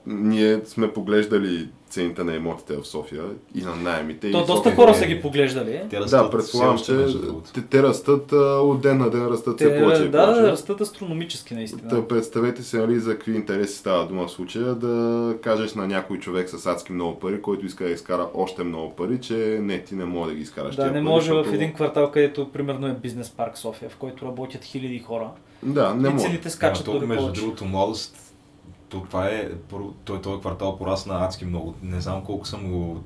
ние 0.06 0.60
сме 0.64 0.92
поглеждали 0.92 1.68
цените 1.90 2.24
на 2.24 2.34
имотите 2.34 2.76
в 2.76 2.84
София 2.84 3.22
и 3.54 3.60
на 3.60 3.76
найемите. 3.76 4.20
То 4.22 4.38
и 4.38 4.40
доста 4.40 4.54
София 4.56 4.74
хора 4.74 4.90
е- 4.90 4.94
са 4.94 5.06
ги 5.06 5.20
поглеждали. 5.20 5.80
Те 5.90 6.00
растат 6.00 6.24
Да, 6.24 6.30
предполагам, 6.30 6.76
все 6.76 7.06
че 7.06 7.18
те, 7.54 7.62
те 7.62 7.82
растат 7.82 8.32
а, 8.32 8.36
от 8.60 8.80
ден 8.80 8.98
на 8.98 9.10
ден, 9.10 9.26
растат 9.26 9.56
все 9.56 9.68
Те, 9.68 9.80
повече 9.80 10.02
и 10.02 10.08
да, 10.08 10.24
повече. 10.24 10.42
растат 10.42 10.80
астрономически 10.80 11.54
наистина. 11.54 11.88
Та, 11.90 12.08
представете 12.08 12.62
се, 12.62 12.78
нали, 12.78 13.00
за 13.00 13.12
какви 13.12 13.34
интереси 13.34 13.74
става 13.74 14.06
дума 14.06 14.26
в 14.26 14.30
случая, 14.30 14.64
да 14.64 14.92
кажеш 15.38 15.74
на 15.74 15.86
някой 15.88 16.18
човек 16.18 16.48
с 16.48 16.66
адски 16.66 16.92
много 16.92 17.18
пари, 17.18 17.42
който 17.42 17.66
иска 17.66 17.84
да 17.84 17.90
изкара 17.90 18.28
още 18.34 18.64
много 18.64 18.90
пари, 18.90 19.20
че 19.20 19.34
не, 19.62 19.78
ти 19.78 19.94
не 19.94 20.04
може 20.04 20.30
да 20.30 20.36
ги 20.36 20.42
изкараш 20.42 20.76
Да, 20.76 20.84
не 20.84 20.92
пари, 20.92 21.00
може 21.02 21.26
защото... 21.26 21.50
в 21.50 21.54
един 21.54 21.72
квартал, 21.72 22.10
където 22.10 22.48
примерно 22.48 22.86
е 22.86 22.92
бизнес 22.92 23.30
парк 23.30 23.58
София, 23.58 23.90
в 23.90 23.96
който 23.96 24.26
работят 24.26 24.64
хиляди 24.64 24.98
хора. 24.98 25.30
Да, 25.62 25.94
не 25.94 26.08
и 26.08 26.12
може. 26.12 26.24
цените 26.24 26.42
Ама 26.44 26.50
скачат 26.50 26.84
то, 26.84 26.92
дори 26.92 27.06
между 27.06 27.22
повече. 27.22 27.40
другото, 27.40 27.64
младост, 27.64 28.16
то, 28.92 29.00
това 29.00 29.26
е, 29.26 29.50
той, 30.04 30.20
този 30.22 30.40
квартал 30.40 30.78
порасна 30.78 31.24
адски 31.24 31.44
много. 31.44 31.74
Не 31.82 32.00
знам 32.00 32.24
колко 32.24 32.46
съм 32.46 32.70
го, 32.70 33.02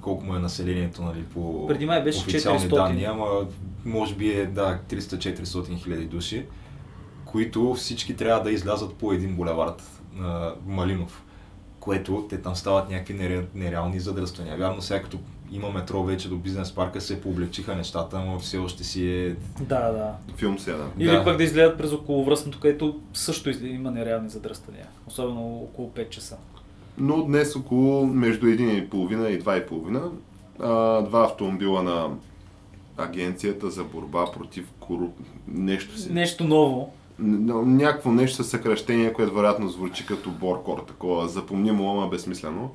колко 0.00 0.24
му 0.24 0.36
е 0.36 0.38
населението, 0.38 1.02
нали, 1.02 1.24
по 1.24 1.66
Преди 1.66 1.86
май 1.86 2.02
беше 2.02 2.18
официални 2.20 2.60
400. 2.60 2.74
данни, 2.74 3.04
ама 3.04 3.26
може 3.84 4.14
би 4.14 4.30
е, 4.30 4.46
да, 4.46 4.80
300-400 4.90 5.76
хиляди 5.76 6.06
души, 6.06 6.46
които 7.24 7.74
всички 7.74 8.16
трябва 8.16 8.42
да 8.42 8.50
излязат 8.50 8.94
по 8.94 9.12
един 9.12 9.36
булевард 9.36 9.82
Малинов, 10.66 11.22
което 11.80 12.26
те 12.28 12.42
там 12.42 12.56
стават 12.56 12.90
някакви 12.90 13.14
нере, 13.14 13.46
нереални 13.54 14.00
задръствания. 14.00 14.56
Вярно, 14.56 14.82
сега 14.82 15.02
като 15.02 15.18
има 15.52 15.70
метро 15.70 16.02
вече 16.02 16.28
до 16.28 16.36
бизнес 16.36 16.72
парка 16.72 17.00
се 17.00 17.20
пооблегчиха 17.20 17.76
нещата, 17.76 18.20
но 18.20 18.38
все 18.38 18.58
още 18.58 18.84
си 18.84 19.08
е... 19.08 19.36
Да, 19.60 19.92
да. 19.92 20.14
Филм 20.36 20.58
сега, 20.58 20.76
да. 20.76 20.86
Или 20.98 21.10
Да. 21.10 21.24
пък 21.24 21.36
да 21.36 21.44
изгледат 21.44 21.78
през 21.78 21.92
околовръстното, 21.92 22.60
където 22.60 23.00
също 23.12 23.66
има 23.66 23.90
нереални 23.90 24.28
задръствания. 24.28 24.86
Особено 25.06 25.56
около 25.56 25.88
5 25.88 26.08
часа. 26.08 26.36
Но 26.98 27.24
днес 27.24 27.56
около 27.56 28.06
между 28.06 28.46
1,5 28.46 29.28
и 29.28 29.42
2,5 29.42 30.10
а, 30.60 31.02
два 31.02 31.24
автомобила 31.24 31.82
на 31.82 32.08
Агенцията 32.96 33.70
за 33.70 33.84
борба 33.84 34.32
против 34.32 34.72
коруп... 34.80 35.14
нещо 35.48 35.98
си. 35.98 36.12
Нещо 36.12 36.44
ново. 36.44 36.92
Някакво 37.18 38.12
нещо 38.12 38.36
със 38.36 38.50
съкръщение, 38.50 39.12
което 39.12 39.34
вероятно 39.34 39.68
звучи 39.68 40.06
като 40.06 40.30
боркор, 40.30 40.78
такова 40.78 41.28
запомнимо, 41.28 41.92
ама 41.92 42.08
безсмислено. 42.08 42.70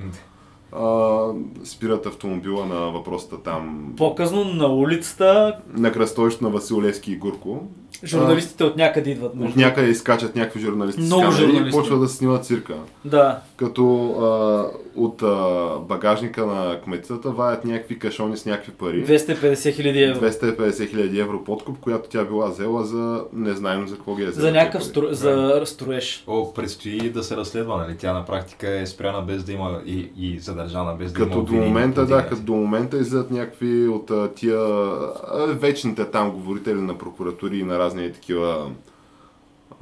А, 0.72 1.24
спират 1.64 2.06
автомобила 2.06 2.66
на 2.66 2.76
въпросата 2.76 3.44
там 3.44 3.94
По-късно 3.98 4.44
на 4.44 4.68
улицата 4.68 5.58
на 5.74 5.92
кръстовището 5.92 6.44
на 6.44 6.50
Васил 6.50 6.82
Левски 6.82 7.12
и 7.12 7.16
Гурко. 7.18 7.68
журналистите 8.04 8.64
от 8.64 8.76
някъде 8.78 9.10
идват. 9.10 9.34
От 9.42 9.56
някъде 9.56 9.90
изкачат 9.90 10.36
някакви 10.36 10.60
журналисти 10.60 11.02
Много 11.02 11.22
с 11.22 11.36
камери 11.36 11.44
и 11.44 11.54
журналисти. 11.56 11.80
почват 11.80 12.00
да 12.00 12.08
снимат 12.08 12.46
цирка. 12.46 12.76
Да, 13.06 13.40
Като 13.56 14.16
а, 14.20 14.66
от 14.96 15.22
а, 15.22 15.80
багажника 15.80 16.46
на 16.46 16.82
кметицата 16.82 17.30
ваят 17.30 17.66
някакви 17.66 18.00
кашони 18.00 18.38
с 18.38 18.46
някакви 18.46 18.72
пари. 18.72 19.06
250 19.06 19.74
хиляди 19.76 20.04
евро. 20.04 20.30
250 20.30 20.90
хиляди 20.90 21.20
евро 21.20 21.44
подкуп, 21.44 21.80
която 21.80 22.10
тя 22.10 22.24
била 22.24 22.50
взела 22.50 22.84
за 22.84 23.24
не 23.34 23.54
знаем 23.54 23.88
за 23.88 23.96
какво 23.96 24.16
ги 24.16 24.24
е 24.24 24.26
взела. 24.26 24.48
За 24.48 24.52
някакъв 24.52 24.84
стру... 24.84 25.08
за 25.12 25.62
строеж. 25.66 26.24
О, 26.28 26.54
предстои 26.54 27.10
да 27.10 27.24
се 27.24 27.38
разследва, 27.38 27.78
нали? 27.78 27.98
Тя 27.98 28.14
на 28.14 28.26
практика 28.26 28.80
е 28.80 28.86
спряна 28.86 29.22
без 29.22 29.44
да 29.44 29.54
има 29.54 29.82
и, 29.86 30.12
и 30.18 30.40
задържана 30.40 30.96
без 30.96 31.14
да 31.14 31.20
има 31.20 31.30
Като 31.30 31.42
до 31.42 31.54
момента, 31.54 32.06
да, 32.06 32.28
като 32.28 32.42
до 32.42 32.54
момента 32.54 32.98
излизат 32.98 33.32
някакви 33.32 33.88
от 33.88 34.12
а, 34.12 34.32
тия 34.34 34.60
а, 34.60 35.46
вечните 35.48 36.06
там 36.06 36.32
говорители 36.32 36.82
на 36.82 36.98
прокуратури 36.98 37.58
и 37.58 37.64
на 37.64 37.80
разни 37.80 38.14
такива 38.14 38.72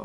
А, 0.00 0.04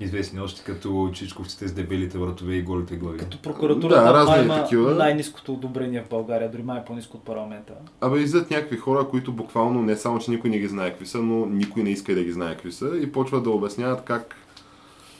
Известни 0.00 0.40
още 0.40 0.64
като 0.64 1.10
чичковците 1.14 1.68
с 1.68 1.72
дебелите 1.72 2.18
вратове 2.18 2.54
и 2.54 2.62
голите 2.62 2.96
глави. 2.96 3.18
Като 3.18 3.42
прокуратурата 3.42 4.02
Да, 4.02 4.14
разни 4.14 4.44
има 4.44 4.62
такива. 4.62 4.94
най-низкото 4.94 5.52
одобрение 5.52 6.02
в 6.02 6.08
България, 6.10 6.50
дори 6.50 6.62
май 6.62 6.80
е 6.80 6.84
по-низко 6.84 7.16
от 7.16 7.24
парламента. 7.24 7.72
Абе, 8.00 8.16
излизат 8.18 8.50
някакви 8.50 8.76
хора, 8.76 9.08
които 9.08 9.32
буквално 9.32 9.82
не 9.82 9.96
само, 9.96 10.18
че 10.18 10.30
никой 10.30 10.50
не 10.50 10.58
ги 10.58 10.68
знае 10.68 10.90
какви 10.90 11.06
са, 11.06 11.18
но 11.18 11.46
никой 11.46 11.82
не 11.82 11.90
иска 11.90 12.14
да 12.14 12.24
ги 12.24 12.32
знае 12.32 12.52
какви 12.52 12.72
са 12.72 12.90
и 13.02 13.12
почват 13.12 13.44
да 13.44 13.50
обясняват 13.50 14.04
как 14.04 14.34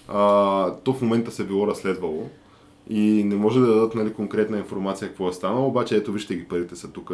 а, 0.08 0.72
то 0.84 0.92
в 0.92 1.02
момента 1.02 1.30
се 1.30 1.44
било 1.44 1.66
разследвало 1.66 2.28
и 2.90 3.24
не 3.24 3.34
може 3.34 3.60
да 3.60 3.66
дадат 3.66 3.94
нали, 3.94 4.12
конкретна 4.12 4.58
информация 4.58 5.08
какво 5.08 5.28
е 5.28 5.32
станало, 5.32 5.66
обаче 5.68 5.96
ето 5.96 6.12
вижте 6.12 6.34
ги 6.34 6.44
парите 6.44 6.76
са 6.76 6.92
тук. 6.92 7.12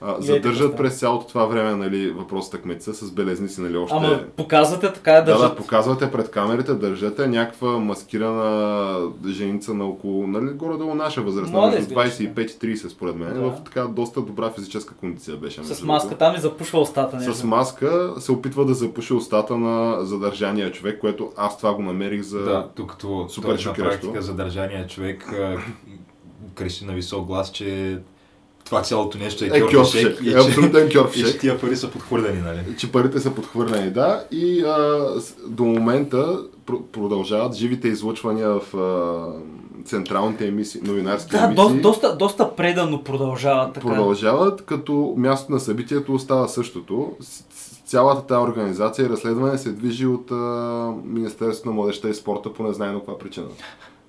А, 0.00 0.16
И 0.20 0.26
задържат 0.26 0.76
през 0.76 0.98
цялото 0.98 1.26
това 1.26 1.44
време 1.46 1.74
нали, 1.74 2.10
въпросата 2.10 2.58
кметца 2.62 2.94
с 2.94 3.10
белезници, 3.10 3.60
нали, 3.60 3.76
още... 3.76 3.96
Ама 3.96 4.20
показвате 4.36 4.92
така 4.92 5.12
да 5.12 5.18
Да, 5.22 5.32
да, 5.32 5.38
държат. 5.38 5.56
показвате 5.56 6.10
пред 6.10 6.30
камерите, 6.30 6.74
държате 6.74 7.26
някаква 7.26 7.78
маскирана 7.78 8.98
женица 9.28 9.74
на 9.74 9.84
около, 9.84 10.26
нали, 10.26 10.50
горе-долу 10.50 10.94
наша 10.94 11.22
възраст, 11.22 11.52
Млада 11.52 11.76
между 11.76 11.90
изглежда. 11.90 12.24
25 12.24 12.64
и 12.64 12.76
30 12.76 12.88
според 12.88 13.16
мен, 13.16 13.34
Да. 13.34 13.40
в 13.40 13.64
така 13.64 13.84
доста 13.84 14.20
добра 14.20 14.50
физическа 14.50 14.94
кондиция 14.94 15.36
беше. 15.36 15.64
С 15.64 15.82
маска 15.82 16.16
там 16.18 16.34
и 16.34 16.38
запушва 16.38 16.80
устата. 16.80 17.16
Нещо. 17.16 17.34
С 17.34 17.44
маска 17.44 18.14
се 18.18 18.32
опитва 18.32 18.64
да 18.64 18.74
запуши 18.74 19.12
устата 19.14 19.56
на 19.56 20.04
задържания 20.04 20.72
човек, 20.72 20.98
което 21.00 21.32
аз 21.36 21.58
това 21.58 21.74
го 21.74 21.82
намерих 21.82 22.22
за... 22.22 22.38
Да, 22.38 22.68
тук 22.74 22.96
Супер 23.28 23.58
шокиращо. 23.58 24.00
практика 24.00 24.22
задържания 24.22 24.86
човек 24.86 25.32
крещи 26.54 26.84
на 26.84 26.92
висок 26.92 27.26
глас, 27.26 27.52
че 27.52 27.98
това 28.68 28.82
цялото 28.82 29.18
нещо 29.18 29.44
е, 29.44 29.46
Е, 29.46 29.50
и 29.50 29.56
е 29.56 29.68
че, 30.32 30.36
абсолютен 30.36 30.86
и 30.86 30.90
че 30.90 30.98
кьорфишек. 30.98 31.40
тия 31.40 31.60
пари 31.60 31.76
са 31.76 31.90
подхвърляни, 31.90 32.40
нали? 32.40 32.60
че 32.78 32.92
парите 32.92 33.20
са 33.20 33.30
подхвърлени, 33.30 33.90
да, 33.90 34.24
и 34.30 34.60
а, 34.60 35.06
до 35.46 35.64
момента 35.64 36.38
пр- 36.66 36.82
продължават 36.82 37.54
живите 37.54 37.88
излъчвания 37.88 38.48
в 38.50 38.76
а, 38.76 39.84
централните 39.84 40.46
емисии, 40.46 40.80
новинарски 40.84 41.30
Да, 41.30 41.38
емисии. 41.38 41.56
до, 41.66 41.80
доста, 41.80 42.16
доста 42.16 42.56
предано 42.56 43.04
продължава 43.04 43.72
така. 43.72 43.86
продължават, 43.86 44.62
като 44.62 45.14
мястото 45.16 45.52
на 45.52 45.60
събитието 45.60 46.14
остава 46.14 46.48
същото. 46.48 47.12
Цялата 47.86 48.26
тази 48.26 48.42
организация 48.42 49.06
и 49.06 49.08
разследване 49.08 49.58
се 49.58 49.72
движи 49.72 50.06
от 50.06 50.30
а, 50.30 50.34
Министерството 51.04 51.68
на 51.68 51.74
младеща 51.74 52.08
и 52.08 52.14
спорта 52.14 52.52
по 52.52 52.62
незнайно 52.62 52.98
каква 52.98 53.18
причина. 53.18 53.46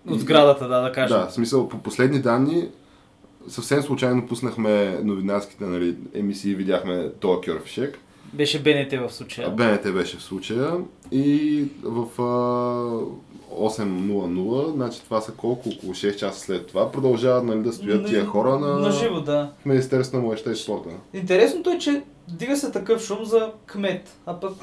От 0.09 0.19
сградата, 0.19 0.67
да, 0.67 0.81
да 0.81 0.91
кажем. 0.91 1.17
Да, 1.17 1.27
в 1.27 1.33
смисъл, 1.33 1.69
по 1.69 1.77
последни 1.77 2.19
данни, 2.19 2.67
съвсем 3.49 3.81
случайно 3.81 4.27
пуснахме 4.27 4.99
новинарските 5.03 5.63
нали, 5.63 5.95
емисии, 6.13 6.55
видяхме 6.55 7.11
този 7.19 7.41
кьорфишек. 7.41 7.99
Беше 8.33 8.61
БНТ 8.61 9.09
в 9.09 9.13
случая. 9.13 9.49
БНТ 9.49 9.93
беше 9.93 10.17
в 10.17 10.23
случая 10.23 10.73
и 11.11 11.65
в 11.83 12.21
а, 12.21 13.28
8.00, 13.57 14.71
значи 14.71 15.03
това 15.03 15.21
са 15.21 15.31
колко, 15.31 15.69
около 15.69 15.93
6 15.93 16.15
часа 16.15 16.39
след 16.39 16.67
това, 16.67 16.91
продължават 16.91 17.43
нали, 17.43 17.61
да 17.61 17.73
стоят 17.73 18.05
тия 18.05 18.25
хора 18.25 18.59
на, 18.59 18.79
На 18.79 18.91
живо, 18.91 19.21
да. 19.21 19.51
в 19.61 19.65
Министерството 19.65 20.17
на 20.17 20.23
младеща 20.23 20.51
и 20.51 20.55
спорта. 20.55 20.89
Интересното 21.13 21.69
е, 21.69 21.77
че 21.77 22.03
дига 22.27 22.57
се 22.57 22.71
такъв 22.71 23.03
шум 23.05 23.25
за 23.25 23.51
кмет, 23.65 24.17
а 24.25 24.39
пък 24.39 24.53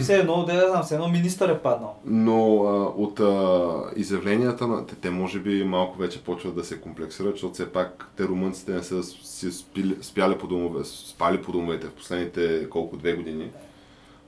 все 0.00 0.18
едно, 0.18 0.44
да 0.44 0.54
я 0.54 0.68
знам, 0.68 0.82
все 0.82 0.94
едно 0.94 1.08
министър 1.08 1.48
е 1.48 1.58
паднал. 1.58 1.94
Но 2.04 2.64
а, 2.64 3.02
от 3.02 3.20
а, 3.20 3.72
изявленията 3.96 4.66
на... 4.66 4.86
Те, 4.86 4.94
те 4.94 5.10
може 5.10 5.40
би 5.40 5.64
малко 5.64 5.98
вече 5.98 6.24
почват 6.24 6.54
да 6.54 6.64
се 6.64 6.80
комплексират, 6.80 7.32
защото 7.32 7.54
все 7.54 7.72
пак 7.72 8.10
те 8.16 8.24
румънците 8.24 8.72
не 8.72 8.82
са 8.82 9.02
си 9.02 9.52
спили, 9.52 9.96
спяли 10.02 10.38
по 10.38 10.46
домове, 10.46 10.84
спали 10.84 11.42
по 11.42 11.52
домовете 11.52 11.86
в 11.86 11.92
последните 11.92 12.68
колко 12.70 12.96
две 12.96 13.12
години. 13.12 13.50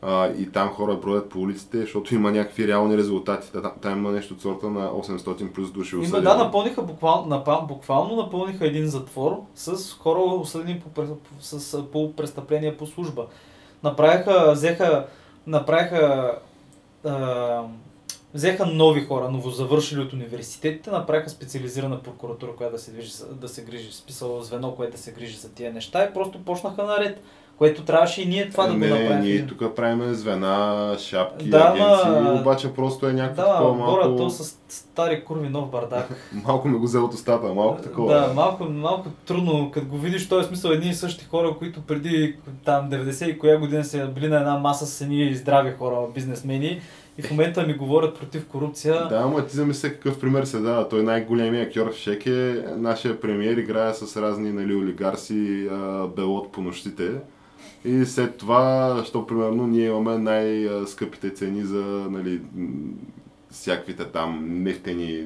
А, 0.08 0.26
и 0.28 0.52
там 0.52 0.68
хора 0.68 0.96
броят 0.96 1.28
по 1.28 1.38
улиците, 1.38 1.80
защото 1.80 2.14
има 2.14 2.30
някакви 2.32 2.68
реални 2.68 2.96
резултати. 2.96 3.52
Та- 3.52 3.72
Там, 3.72 3.98
има 3.98 4.12
нещо 4.12 4.34
от 4.34 4.40
сорта 4.42 4.70
на 4.70 4.90
800 4.90 5.52
плюс 5.52 5.70
души 5.70 5.94
Има, 5.94 6.04
осъдени. 6.04 6.25
да, 6.25 6.36
напълниха 6.36 6.82
буквално, 6.82 7.26
напал, 7.26 7.64
буквално 7.68 8.16
напълниха 8.16 8.66
един 8.66 8.86
затвор 8.86 9.42
с 9.54 9.92
хора 9.92 10.18
осъдени 10.20 10.80
по, 10.80 11.02
с, 11.40 11.82
по 11.82 12.12
престъпления 12.12 12.76
по 12.76 12.86
служба. 12.86 13.26
Направиха, 13.82 14.52
взеха, 14.52 15.06
направиха, 15.46 16.34
а, 17.04 17.62
взеха 18.34 18.66
нови 18.66 19.00
хора, 19.00 19.30
новозавършили 19.30 20.00
от 20.00 20.12
университетите, 20.12 20.90
направиха 20.90 21.30
специализирана 21.30 22.02
прокуратура, 22.02 22.56
която 22.56 22.73
да 22.73 22.78
се, 22.78 22.90
движи, 22.90 23.12
да 23.32 23.49
се 23.49 23.64
грижи, 23.64 23.92
списало 23.92 24.40
звено, 24.42 24.75
което 24.75 24.92
да 24.92 24.99
се 24.99 25.12
грижи 25.12 25.36
за 25.36 25.52
тия 25.52 25.73
неща 25.73 26.04
и 26.04 26.14
просто 26.14 26.38
почнаха 26.38 26.82
наред, 26.84 27.23
което 27.58 27.84
трябваше 27.84 28.23
и 28.23 28.26
ние 28.26 28.50
това 28.50 28.66
да 28.66 28.73
го 28.73 28.78
не, 28.78 28.88
направим. 28.88 29.21
ние 29.21 29.47
тук 29.47 29.75
правим 29.76 30.14
звена, 30.14 30.97
шапки, 30.99 31.49
Да, 31.50 31.58
агенции, 31.58 32.10
ма- 32.10 32.40
обаче 32.40 32.75
просто 32.75 33.08
е 33.08 33.12
някакво 33.12 33.42
Да, 33.42 33.49
такова 33.49 33.75
малко... 33.75 34.00
малко... 34.00 34.16
то 34.16 34.30
с 34.30 34.56
стари 34.69 35.25
курви 35.25 35.49
нов 35.49 35.71
бардак. 35.71 36.08
Малко 36.47 36.69
ме 36.69 36.78
го 36.78 36.84
взе 36.84 36.99
от 36.99 37.14
устата, 37.14 37.54
малко 37.54 37.82
такова. 37.82 38.14
Да, 38.14 38.34
малко, 38.34 38.64
малко 38.64 39.08
трудно, 39.26 39.71
като 39.71 39.86
го 39.86 39.99
видиш, 39.99 40.28
той 40.28 40.40
е 40.40 40.45
смисъл 40.45 40.71
едни 40.71 40.88
и 40.88 40.95
същи 40.95 41.25
хора, 41.25 41.54
които 41.58 41.80
преди 41.82 42.36
там 42.64 42.90
90 42.90 43.25
и 43.26 43.38
коя 43.38 43.58
година 43.58 43.84
са 43.84 44.06
били 44.06 44.28
на 44.28 44.36
една 44.36 44.58
маса 44.58 44.86
с 44.86 45.00
едни 45.00 45.34
здрави 45.34 45.73
хора, 45.78 45.97
бизнесмени 46.14 46.80
и 47.19 47.23
в 47.23 47.30
момента 47.30 47.62
ми 47.62 47.75
говорят 47.75 48.19
против 48.19 48.47
корупция. 48.47 49.08
Да, 49.08 49.16
ама 49.16 49.47
ти 49.47 49.56
замисли 49.56 49.88
какъв 49.88 50.21
пример 50.21 50.45
се 50.45 50.58
дава. 50.58 50.88
Той 50.88 51.02
най-големия 51.02 51.62
актьор 51.62 51.92
в 51.92 51.97
Шек 51.97 52.26
е 52.26 52.64
нашия 52.76 53.21
премиер, 53.21 53.56
играе 53.56 53.95
с 53.95 54.23
разни 54.23 54.52
нали, 54.52 54.75
олигарси, 54.75 55.69
белот 56.16 56.52
по 56.52 56.60
нощите. 56.60 57.10
И 57.86 58.06
след 58.06 58.36
това, 58.36 59.02
що 59.06 59.26
примерно 59.26 59.66
ние 59.66 59.86
имаме 59.86 60.18
най-скъпите 60.18 61.30
цени 61.30 61.62
за 61.62 61.82
нали, 62.10 62.40
всякаквите 63.50 64.04
там 64.04 64.44
нефтени 64.62 65.25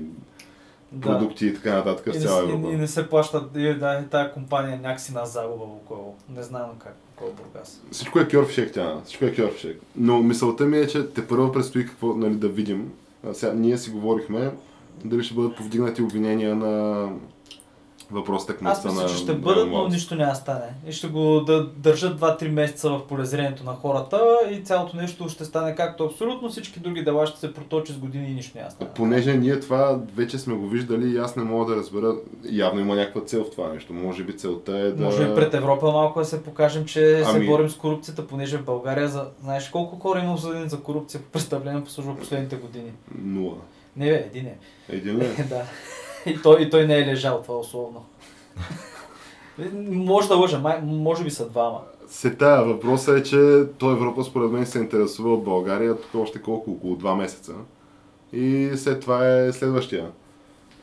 продукти 1.00 1.46
и 1.46 1.54
така 1.54 1.74
нататък 1.74 2.06
И 2.14 2.18
в 2.18 2.22
цяла 2.22 2.42
и, 2.42 2.46
и 2.46 2.50
Европа. 2.50 2.76
не 2.76 2.86
се 2.86 3.08
плащат, 3.08 3.50
и, 3.56 3.74
да, 3.74 4.02
и 4.06 4.10
тая 4.10 4.32
компания 4.32 4.74
е 4.74 4.78
някакси 4.78 5.14
на 5.14 5.26
загуба 5.26 5.64
около. 5.64 6.16
Не 6.36 6.42
знам 6.42 6.70
как, 6.78 6.96
около 7.16 7.32
Бургас. 7.32 7.82
Всичко 7.90 8.18
е 8.18 8.28
кьор 8.28 8.46
в 8.46 8.52
Шек, 8.52 8.72
тя. 8.72 9.00
Всичко 9.04 9.24
е 9.24 9.34
кьор 9.34 9.52
в 9.56 9.58
Шек. 9.58 9.80
Но 9.96 10.22
мисълта 10.22 10.64
ми 10.64 10.78
е, 10.78 10.86
че 10.86 11.06
те 11.06 11.26
първо 11.26 11.52
предстои 11.52 11.86
какво 11.86 12.14
нали, 12.14 12.34
да 12.34 12.48
видим. 12.48 12.92
А 13.28 13.34
сега, 13.34 13.52
ние 13.52 13.78
си 13.78 13.90
говорихме 13.90 14.50
дали 15.04 15.24
ще 15.24 15.34
бъдат 15.34 15.56
повдигнати 15.56 16.02
обвинения 16.02 16.54
на 16.54 17.06
въпросите 18.12 18.52
Аз 18.52 18.58
кметства 18.58 18.92
на 18.92 19.02
мисля, 19.02 19.16
че 19.16 19.22
ще 19.22 19.32
бъдат, 19.32 19.70
но 19.70 19.88
нищо 19.88 20.14
няма 20.14 20.34
стане. 20.34 20.74
И 20.86 20.92
ще 20.92 21.08
го 21.08 21.40
да 21.40 21.66
държат 21.76 22.20
2-3 22.20 22.48
месеца 22.48 22.90
в 22.90 23.06
полезрението 23.06 23.64
на 23.64 23.72
хората 23.72 24.20
и 24.50 24.62
цялото 24.64 24.96
нещо 24.96 25.28
ще 25.28 25.44
стане 25.44 25.74
както 25.74 26.04
абсолютно 26.04 26.48
всички 26.48 26.80
други 26.80 27.04
дела 27.04 27.26
ще 27.26 27.40
се 27.40 27.54
проточи 27.54 27.92
с 27.92 27.98
години 27.98 28.30
и 28.30 28.34
нищо 28.34 28.58
няма 28.58 28.70
стане. 28.70 28.90
Понеже 28.94 29.36
ние 29.36 29.60
това 29.60 30.00
вече 30.16 30.38
сме 30.38 30.54
го 30.54 30.68
виждали 30.68 31.14
и 31.14 31.18
аз 31.18 31.36
не 31.36 31.42
мога 31.42 31.74
да 31.74 31.80
разбера, 31.80 32.14
явно 32.50 32.80
има 32.80 32.94
някаква 32.94 33.20
цел 33.20 33.44
в 33.44 33.50
това 33.50 33.72
нещо. 33.72 33.92
Може 33.92 34.24
би 34.24 34.36
целта 34.36 34.78
е 34.78 34.90
да... 34.90 35.04
Може 35.04 35.22
и 35.22 35.34
пред 35.34 35.54
Европа 35.54 35.86
малко 35.92 36.18
да 36.18 36.24
се 36.24 36.42
покажем, 36.42 36.84
че 36.84 37.22
Ами- 37.26 37.40
се 37.40 37.50
борим 37.50 37.68
с 37.68 37.76
корупцията, 37.76 38.26
понеже 38.26 38.58
в 38.58 38.64
България, 38.64 39.08
за... 39.08 39.26
знаеш 39.42 39.68
колко 39.68 39.98
хора 39.98 40.18
има 40.18 40.34
осъдени 40.34 40.68
за 40.68 40.80
корупция 40.80 41.20
по 41.20 41.30
престъпление 41.30 41.84
по 41.84 41.90
служба 41.90 42.16
последните 42.16 42.56
години? 42.56 42.92
Нула. 43.22 43.56
Не 43.96 44.06
бе, 44.06 44.28
един 44.34 44.46
е. 44.46 44.58
Един 44.88 45.20
е. 45.20 45.24
да. 45.48 45.62
И 46.26 46.42
той, 46.42 46.62
и 46.62 46.70
той 46.70 46.87
не 46.87 46.98
е 46.98 47.06
лежал, 47.06 47.42
това 47.42 47.59
условно. 47.59 48.04
може 49.90 50.28
да 50.28 50.37
лъжа, 50.37 50.59
май, 50.59 50.80
може 50.83 51.24
би 51.24 51.30
са 51.30 51.48
двама. 51.48 51.80
Се 52.06 52.35
тая 52.35 52.64
въпросът 52.64 53.18
е, 53.18 53.22
че 53.22 53.64
той 53.78 53.92
Европа 53.92 54.24
според 54.24 54.50
мен 54.50 54.66
се 54.66 54.78
интересува 54.78 55.35
от 55.35 55.44
България 55.44 55.96
тук 55.96 56.22
още 56.22 56.42
колко, 56.42 56.70
около 56.70 56.96
2 56.96 57.16
месеца. 57.16 57.52
И 58.33 58.70
след 58.76 59.00
това 59.00 59.38
е 59.38 59.52
следващия. 59.52 60.11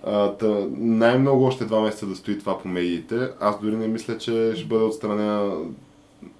А, 0.05 0.33
та, 0.33 0.67
най-много 0.77 1.45
още 1.45 1.67
2 1.67 1.83
месеца 1.83 2.05
да 2.05 2.15
стои 2.15 2.39
това 2.39 2.59
по 2.59 2.67
медиите. 2.67 3.29
Аз 3.39 3.59
дори 3.61 3.75
не 3.75 3.87
мисля, 3.87 4.17
че 4.17 4.53
ще 4.55 4.65
бъде 4.65 4.83
отстранена 4.83 5.55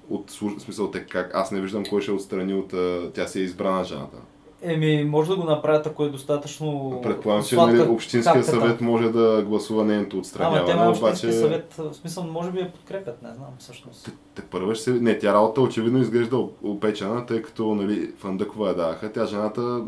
от 0.10 0.32
смисъл 0.60 0.92
те 0.92 1.06
как. 1.06 1.32
Аз 1.34 1.52
не 1.52 1.62
виждам 1.62 1.86
кой 1.86 2.02
ще 2.02 2.12
отстрани 2.12 2.54
от... 2.54 2.74
Тя 3.14 3.28
си 3.28 3.40
е 3.40 3.44
избрана 3.44 3.84
жената. 3.84 4.18
Еми, 4.62 5.04
може 5.04 5.30
да 5.30 5.36
го 5.36 5.44
направят, 5.44 5.88
ако 5.88 6.04
е 6.04 6.10
достатъчно 6.10 7.00
Предполагам, 7.04 7.44
че 7.44 7.56
нали, 7.56 7.82
Общинския 7.82 8.34
капката. 8.34 8.52
съвет 8.52 8.82
може 8.82 9.10
да 9.10 9.44
гласува 9.48 9.86
нейното 9.86 10.16
Ама 10.16 10.22
отстраняване. 10.22 10.66
те 10.66 10.76
ма 10.76 10.90
Общински 10.90 11.26
обаче... 11.26 11.40
съвет, 11.40 11.74
в 11.78 11.94
смисъл, 11.94 12.24
може 12.24 12.52
би 12.52 12.60
я 12.60 12.72
подкрепят, 12.72 13.22
не 13.24 13.30
знам 13.34 13.50
всъщност. 13.60 14.06
Те, 14.06 14.12
те 14.36 14.42
първа 14.42 14.76
ще 14.76 14.84
се... 14.84 14.92
Не, 14.92 15.20
тя 15.20 15.34
работа 15.34 15.62
очевидно 15.62 16.00
изглежда 16.00 16.38
опечена, 16.64 17.26
тъй 17.26 17.42
като 17.42 17.76
нали, 17.76 18.12
Фандъкова 18.18 18.68
я 18.68 18.76
даваха. 18.76 19.12
Тя 19.12 19.26
жената 19.26 19.82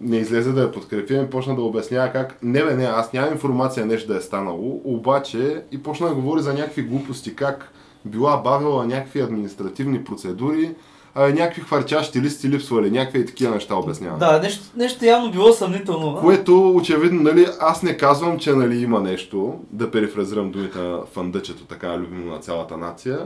не 0.00 0.16
излезе 0.16 0.52
да 0.52 0.62
я 0.62 0.72
подкрепи, 0.72 1.14
и 1.14 1.30
почна 1.30 1.56
да 1.56 1.62
обяснява 1.62 2.12
как 2.12 2.38
не 2.42 2.64
бе, 2.64 2.74
не, 2.74 2.84
аз 2.84 3.12
нямам 3.12 3.32
информация 3.32 3.86
нещо 3.86 4.12
да 4.12 4.16
е 4.16 4.20
станало, 4.20 4.80
обаче 4.84 5.62
и 5.72 5.82
почна 5.82 6.08
да 6.08 6.14
говори 6.14 6.42
за 6.42 6.54
някакви 6.54 6.82
глупости, 6.82 7.36
как 7.36 7.72
била 8.04 8.36
бавила 8.36 8.86
някакви 8.86 9.20
административни 9.20 10.04
процедури, 10.04 10.74
а 11.14 11.28
някакви 11.28 11.60
хвърчащи 11.62 12.20
листи 12.20 12.48
липсвали, 12.48 12.90
някакви 12.90 13.20
и 13.20 13.26
такива 13.26 13.54
неща 13.54 13.74
обяснява. 13.74 14.18
Да, 14.18 14.40
нещо, 14.40 14.64
нещо 14.76 15.04
явно 15.04 15.30
било 15.30 15.52
съмнително. 15.52 16.16
а? 16.16 16.20
Което 16.20 16.70
очевидно, 16.76 17.22
нали, 17.22 17.46
аз 17.60 17.82
не 17.82 17.96
казвам, 17.96 18.38
че 18.38 18.52
нали, 18.52 18.82
има 18.82 19.00
нещо, 19.00 19.60
да 19.70 19.90
перифразирам 19.90 20.50
думите 20.50 20.78
на 20.78 21.00
фандъчето, 21.12 21.64
така 21.64 21.98
любимо 21.98 22.30
на 22.32 22.38
цялата 22.38 22.76
нация. 22.76 23.18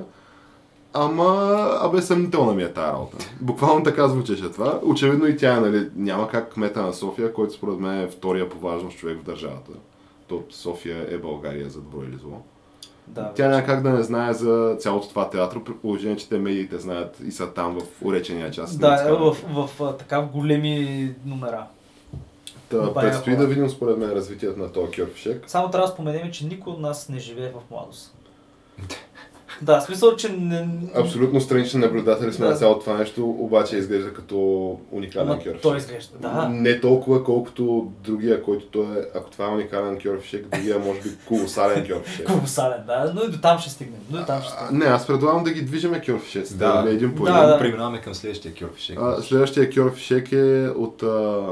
Ама, 0.92 1.68
абе, 1.81 2.03
съмнителна 2.03 2.53
ми 2.53 2.62
е 2.62 2.72
тази 2.72 2.92
работа. 2.92 3.16
Буквално 3.40 3.83
така 3.83 4.09
звучеше 4.09 4.53
това. 4.53 4.81
Очевидно 4.83 5.27
и 5.27 5.37
тя, 5.37 5.61
нали, 5.61 5.88
няма 5.96 6.29
как 6.29 6.53
кмета 6.53 6.83
на 6.83 6.92
София, 6.92 7.33
който 7.33 7.53
според 7.53 7.79
мен 7.79 8.01
е 8.01 8.09
втория 8.09 8.49
по 8.49 8.59
важност 8.59 8.99
човек 8.99 9.18
в 9.18 9.25
държавата. 9.25 9.72
То 10.29 10.42
София 10.51 11.07
е 11.11 11.18
България 11.18 11.70
за 11.70 11.81
добро 11.81 12.03
или 12.03 12.18
зло. 12.22 12.42
Да, 13.09 13.33
Тя 13.35 13.49
няма 13.49 13.64
как 13.64 13.83
да 13.83 13.90
не 13.90 14.03
знае 14.03 14.33
за 14.33 14.77
цялото 14.79 15.09
това 15.09 15.31
театро, 15.31 15.64
при 15.64 15.75
положение, 15.75 16.16
че 16.16 16.29
те 16.29 16.38
медиите 16.38 16.79
знаят 16.79 17.21
и 17.27 17.33
са 17.33 17.53
там 17.53 17.81
в 17.81 18.05
уречения 18.05 18.51
част. 18.51 18.81
Да, 18.81 19.09
е 19.09 19.12
в, 19.12 19.37
в, 19.49 19.71
в, 19.79 19.97
така 19.99 20.21
в 20.21 20.27
големи 20.27 21.14
номера. 21.25 21.66
Та, 22.69 22.95
предстои 22.95 23.35
хора. 23.35 23.42
да 23.42 23.49
видим 23.49 23.69
според 23.69 23.99
мен 23.99 24.11
развитието 24.11 24.59
на 24.59 24.73
този 24.73 24.92
кьорфшек. 24.92 25.45
Само 25.47 25.71
трябва 25.71 25.87
да 25.87 25.92
споменем, 25.92 26.31
че 26.31 26.47
никой 26.47 26.73
от 26.73 26.81
нас 26.81 27.09
не 27.09 27.19
живее 27.19 27.51
в 27.51 27.71
младост. 27.71 28.14
да, 29.62 29.81
смисъл, 29.81 30.16
че 30.16 30.29
не... 30.31 30.69
Абсолютно 30.95 31.40
странични 31.40 31.81
наблюдатели 31.81 32.33
сме 32.33 32.45
Да. 32.45 32.53
на 32.53 32.59
цялото 32.59 32.81
това 32.81 32.97
нещо, 32.97 33.25
обаче 33.31 33.77
изглежда 33.77 34.12
като 34.12 34.37
уникален 34.90 35.29
Ама 35.29 35.37
кьорфшек. 35.37 35.62
той 35.62 35.77
изглежда, 35.77 36.19
да. 36.19 36.49
Не 36.49 36.81
толкова, 36.81 37.25
колкото 37.25 37.64
другия, 38.01 38.42
който 38.42 38.66
той 38.66 38.85
е, 38.85 39.03
ако 39.14 39.31
това 39.31 39.45
е 39.45 39.51
уникален 39.51 39.99
кьорфшек, 39.99 40.47
другия 40.49 40.79
може 40.79 41.01
би 41.01 41.09
колосален 41.27 41.87
кьорфшек. 41.88 42.27
Колосален, 42.33 42.81
да, 42.87 43.12
но 43.14 43.23
и 43.23 43.29
до 43.29 43.38
там 43.38 43.59
ще 43.59 43.71
стигнем. 43.71 44.01
Но 44.11 44.21
и 44.21 44.25
там 44.25 44.42
ще 44.42 44.53
А, 44.53 44.57
стигнем. 44.57 44.79
Не, 44.79 44.87
аз 44.87 45.07
предлагам 45.07 45.45
да 45.45 45.51
ги 45.51 45.62
движиме 45.62 46.01
кьорфшеците, 46.01 46.59
Да. 46.59 46.83
да. 46.83 46.90
един 46.90 47.14
по 47.14 47.25
Да, 47.25 47.31
един. 47.31 47.47
да. 47.47 47.59
Преминаваме 47.59 48.01
към 48.01 48.14
следващия 48.14 48.55
кьорфишек. 48.55 48.99
А, 49.01 49.23
следващия 49.23 49.71
кьорфшек 49.71 50.33
е 50.33 50.69
от 50.69 51.03
а, 51.03 51.45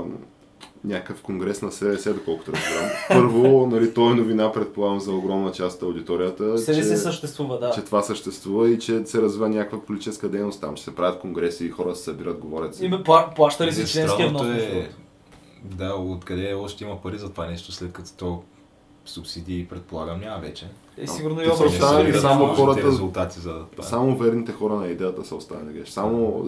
някакъв 0.84 1.22
конгрес 1.22 1.62
на 1.62 1.72
СДС, 1.72 2.14
доколкото 2.14 2.52
разбирам. 2.52 2.90
Първо, 3.08 3.66
нали, 3.66 3.94
той 3.94 4.12
е 4.12 4.16
новина, 4.16 4.52
предполагам, 4.52 5.00
за 5.00 5.12
огромна 5.12 5.52
част 5.52 5.76
от 5.76 5.82
аудиторията, 5.82 6.58
Се 6.58 6.74
че, 6.74 6.84
съществува, 6.84 7.58
да. 7.58 7.70
че 7.70 7.80
това 7.80 8.02
съществува 8.02 8.70
и 8.70 8.78
че 8.78 9.02
се 9.04 9.22
развива 9.22 9.48
някаква 9.48 9.80
политическа 9.80 10.28
дейност 10.28 10.60
там, 10.60 10.74
че 10.74 10.84
се 10.84 10.94
правят 10.94 11.20
конгреси 11.20 11.64
и 11.66 11.70
хора 11.70 11.94
се 11.94 12.02
събират, 12.02 12.38
говорят 12.38 12.74
си. 12.74 12.84
И 12.84 12.88
ме 12.88 12.96
пла- 12.96 13.34
плаща 13.34 13.66
ли 13.66 13.72
си 13.72 13.86
членския 13.86 14.28
внос? 14.28 14.42
е, 14.44 14.90
да, 15.64 15.94
откъде 15.94 16.54
още 16.54 16.84
има 16.84 17.02
пари 17.02 17.18
за 17.18 17.30
това 17.30 17.46
нещо, 17.46 17.72
след 17.72 17.92
като 17.92 18.10
то 18.16 18.42
субсидии, 19.04 19.66
предполагам, 19.66 20.20
няма 20.20 20.40
вече. 20.40 20.66
Е, 20.96 21.06
сигурно 21.06 21.40
и 21.42 21.44
са 21.46 21.64
останали 21.64 22.04
събират 22.04 22.20
само 22.20 22.46
хората- 22.46 22.82
резултати 22.82 23.40
за 23.40 23.62
това. 23.72 23.84
Само 23.84 24.16
верните 24.16 24.52
хора 24.52 24.74
на 24.74 24.86
идеята 24.86 25.24
са 25.24 25.36
останали. 25.36 25.82
Само 25.86 26.46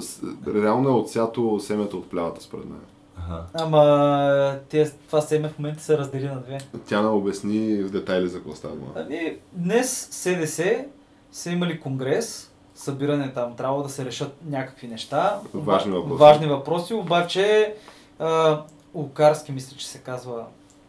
реално 0.55 0.89
е 0.89 0.93
отсято 0.93 1.61
семето 1.61 1.97
от 1.99 2.11
плявата, 2.11 2.43
според 2.43 2.65
мен. 2.65 2.79
Аха. 3.19 3.45
Ама 3.55 4.59
те, 4.69 4.91
това 4.91 5.21
семе 5.21 5.49
в 5.49 5.59
момента 5.59 5.83
се 5.83 5.99
раздели 5.99 6.29
на 6.29 6.41
две. 6.41 6.59
Тя 6.89 7.03
не 7.03 7.09
обясни 7.09 7.83
в 7.83 7.91
детайли 7.91 8.29
за 8.29 8.39
какво 8.39 8.55
става 8.55 8.75
дума. 8.75 8.93
Ами, 8.97 9.39
днес 9.53 10.09
СДС 10.11 10.85
са 11.33 11.51
имали 11.51 11.81
конгрес, 11.81 12.53
събиране 12.75 13.33
там, 13.33 13.57
трябва 13.57 13.83
да 13.83 13.89
се 13.89 14.05
решат 14.05 14.37
някакви 14.47 14.89
неща. 14.89 15.41
Важни 15.55 15.93
въпроси. 15.93 16.19
Важни 16.19 16.47
въпроси, 16.47 16.95
обаче 16.95 17.75
а, 18.19 18.63
Лукарски 18.95 19.53
мисля, 19.53 19.77
че 19.77 19.89
се 19.89 19.99
казва, 19.99 20.45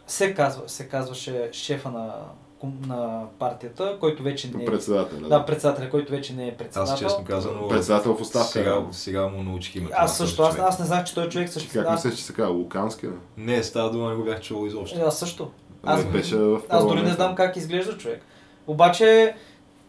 се, 0.07 0.33
казва, 0.33 0.69
се 0.69 0.87
казваше 0.87 1.49
шефа 1.51 1.89
на, 1.89 2.13
на 2.63 3.23
партията, 3.39 3.97
който 3.99 4.23
вече 4.23 4.51
не 4.55 4.63
е... 4.63 4.65
Председателя. 4.65 5.27
Да, 5.27 5.45
председателя, 5.45 5.89
който 5.89 6.11
вече 6.11 6.33
не 6.33 6.47
е 6.47 6.57
председател. 6.57 6.93
Аз 6.93 6.99
честно 6.99 7.25
казано, 7.25 7.67
Председател 7.67 8.15
в 8.15 8.21
оставка. 8.21 8.47
сега, 8.47 8.81
сега 8.91 9.27
му 9.27 9.43
научих 9.43 9.75
името. 9.75 9.93
Аз 9.97 10.17
също, 10.17 10.41
аз, 10.41 10.59
аз 10.59 10.79
не 10.79 10.85
знах, 10.85 11.03
че 11.03 11.15
той 11.15 11.29
човек 11.29 11.49
също. 11.49 11.69
как 11.73 11.91
мислиш, 11.91 12.15
че 12.15 12.23
се 12.23 12.33
казва 12.33 12.51
Лукански? 12.53 13.05
Не, 13.37 13.55
Не, 13.55 13.63
става 13.63 13.91
дума, 13.91 14.09
не 14.09 14.15
го 14.15 14.23
бях 14.23 14.41
чувал 14.41 14.67
изобщо. 14.67 14.99
Е, 14.99 15.01
аз 15.01 15.19
също. 15.19 15.51
Аз, 15.83 16.05
не 16.05 16.11
беше 16.11 16.37
в 16.37 16.59
аз 16.69 16.87
дори 16.87 17.01
не 17.01 17.11
знам 17.11 17.35
как 17.35 17.55
изглежда 17.55 17.97
човек. 17.97 18.21
Обаче 18.67 19.35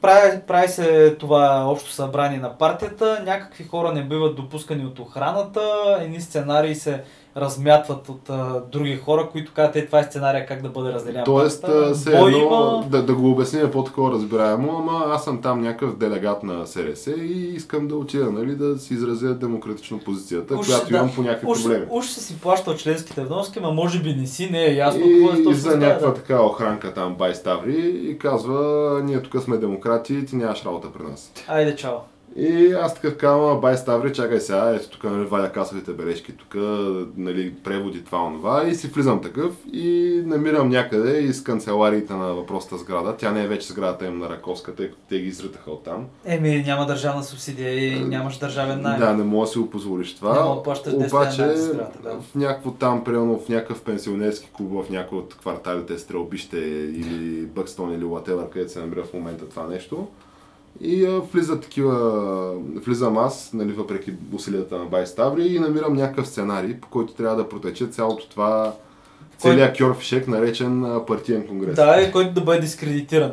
прави, 0.00 0.40
прави 0.46 0.68
се 0.68 1.16
това 1.18 1.64
общо 1.66 1.90
събрание 1.90 2.38
на 2.38 2.59
партията, 2.59 3.22
някакви 3.26 3.64
хора 3.64 3.92
не 3.92 4.04
биват 4.04 4.37
допускани 4.37 4.87
от 4.87 4.98
охраната, 4.98 5.98
едни 6.00 6.20
сценарии 6.20 6.74
се 6.74 7.02
размятват 7.38 8.09
от 8.09 8.31
а, 8.31 8.62
други 8.72 8.96
хора, 8.96 9.29
които 9.33 9.53
казват, 9.55 9.77
е, 9.77 9.87
това 9.87 9.98
е 9.98 10.05
сценария 10.05 10.46
как 10.46 10.62
да 10.62 10.68
бъде 10.68 10.92
разделен. 10.92 11.22
Тоест, 11.24 11.64
а, 11.64 11.94
Бой 12.18 12.33
едно, 12.33 12.38
има... 12.38 12.85
да, 12.90 13.03
да 13.03 13.14
го 13.14 13.31
обясним 13.31 13.70
по-такова 13.70 14.12
разбираемо, 14.12 14.77
ама 14.79 15.05
аз 15.07 15.24
съм 15.24 15.42
там 15.42 15.61
някакъв 15.61 15.96
делегат 15.98 16.42
на 16.42 16.66
СРС 16.66 17.07
и 17.07 17.53
искам 17.55 17.88
да 17.88 17.96
отида, 17.96 18.33
нали, 18.33 18.55
да 18.55 18.79
си 18.79 18.94
изразя 18.94 19.35
демократично 19.35 19.98
позицията, 19.98 20.55
Уж, 20.55 20.66
която 20.66 20.90
да, 20.90 20.96
имам 20.96 21.14
по 21.14 21.22
някакви 21.22 21.46
Уж, 21.46 21.62
проблеми. 21.62 21.87
уж 21.90 22.07
ще 22.07 22.20
си 22.20 22.40
плащал 22.40 22.74
членските 22.74 23.24
вноски, 23.24 23.61
ма 23.61 23.70
може 23.70 24.03
би 24.03 24.14
не 24.14 24.27
си, 24.27 24.51
не 24.51 24.64
е 24.64 24.74
ясно 24.74 25.01
И, 25.07 25.12
какво 25.12 25.40
е 25.40 25.42
точно 25.42 25.70
за 25.70 25.77
някаква 25.77 26.09
да. 26.09 26.14
така 26.14 26.42
охранка 26.42 26.94
там 26.94 27.14
бай 27.14 27.35
Ставри 27.35 28.01
и 28.05 28.18
казва, 28.18 29.01
ние 29.05 29.22
тук 29.22 29.42
сме 29.42 29.57
демократи, 29.57 30.27
ти 30.27 30.37
нямаш 30.37 30.64
работа 30.64 30.88
при 30.92 31.03
нас. 31.03 31.33
Айде, 31.48 31.77
чао. 31.77 31.96
И 32.37 32.73
аз 32.73 32.95
такъв 32.95 33.17
казвам, 33.17 33.61
бай 33.61 33.77
Ставри, 33.77 34.12
чакай 34.12 34.41
сега, 34.41 34.75
ето 34.75 34.91
тук 34.91 35.05
нали, 35.05 35.25
валя 35.25 35.53
касовите 35.53 35.93
бележки, 35.93 36.33
тук 36.33 36.55
нали, 37.17 37.55
преводи 37.55 38.05
това, 38.05 38.25
онова 38.25 38.67
и 38.67 38.75
си 38.75 38.87
влизам 38.87 39.23
такъв 39.23 39.53
и 39.73 40.23
намирам 40.27 40.69
някъде 40.69 41.19
из 41.19 41.43
канцелариите 41.43 42.14
на 42.14 42.35
въпросната 42.35 42.79
сграда. 42.79 43.17
Тя 43.17 43.33
не 43.33 43.45
е 43.45 43.49
вече 43.49 43.67
сградата 43.67 44.07
им 44.07 44.19
на 44.19 44.29
Раковска, 44.29 44.75
тъй 44.75 44.87
като 44.87 45.01
те 45.09 45.21
ги 45.21 45.29
изритаха 45.29 45.71
оттам. 45.71 46.07
Еми, 46.25 46.62
няма 46.67 46.87
държавна 46.87 47.23
субсидия 47.23 47.75
и 47.75 48.05
нямаш 48.05 48.38
държавен 48.38 48.83
найем. 48.83 49.01
Да, 49.01 49.14
не 49.14 49.25
мога 49.25 49.47
да 49.47 49.53
си 49.53 49.59
го 49.59 49.71
позволиш 49.71 50.17
това. 50.17 50.33
Не 50.33 50.41
мога 50.41 50.57
да 50.57 50.62
плащаш 50.62 50.93
10 50.93 51.07
Обаче 51.07 51.57
сградата, 51.57 51.99
да. 52.03 52.21
в 52.21 52.35
някакво 52.35 52.71
там, 52.71 53.05
примерно 53.05 53.38
в 53.38 53.49
някакъв 53.49 53.83
пенсионерски 53.83 54.51
клуб, 54.53 54.85
в 54.85 54.91
някой 54.91 55.19
от 55.19 55.37
кварталите 55.38 55.99
Стрелбище 55.99 56.59
или 56.59 57.47
Бъкстон 57.47 57.95
или 57.95 58.05
Whatever, 58.05 58.49
където 58.49 58.73
се 58.73 58.81
намира 58.81 59.05
в 59.05 59.14
момента 59.14 59.49
това 59.49 59.67
нещо. 59.67 60.09
И 60.81 61.07
а, 61.07 61.21
влизат 61.21 61.62
такива, 61.62 62.53
влизам 62.87 63.19
аз, 63.19 63.51
нали, 63.53 63.73
въпреки 63.73 64.12
усилията 64.35 64.79
на 64.79 64.85
Бай 64.85 65.07
Ставри 65.07 65.47
и 65.47 65.59
намирам 65.59 65.93
някакъв 65.97 66.29
сценарий, 66.29 66.75
по 66.75 66.88
който 66.88 67.12
трябва 67.12 67.37
да 67.37 67.49
протече 67.49 67.87
цялото 67.87 68.29
това, 68.29 68.73
целият 69.38 69.79
кьорфишек, 69.79 70.29
наречен 70.29 70.85
а, 70.85 71.07
партиен 71.07 71.47
конгрес. 71.47 71.75
Да, 71.75 72.03
и 72.03 72.12
който 72.12 72.33
да 72.33 72.41
бъде 72.41 72.61
дискредитиран. 72.61 73.33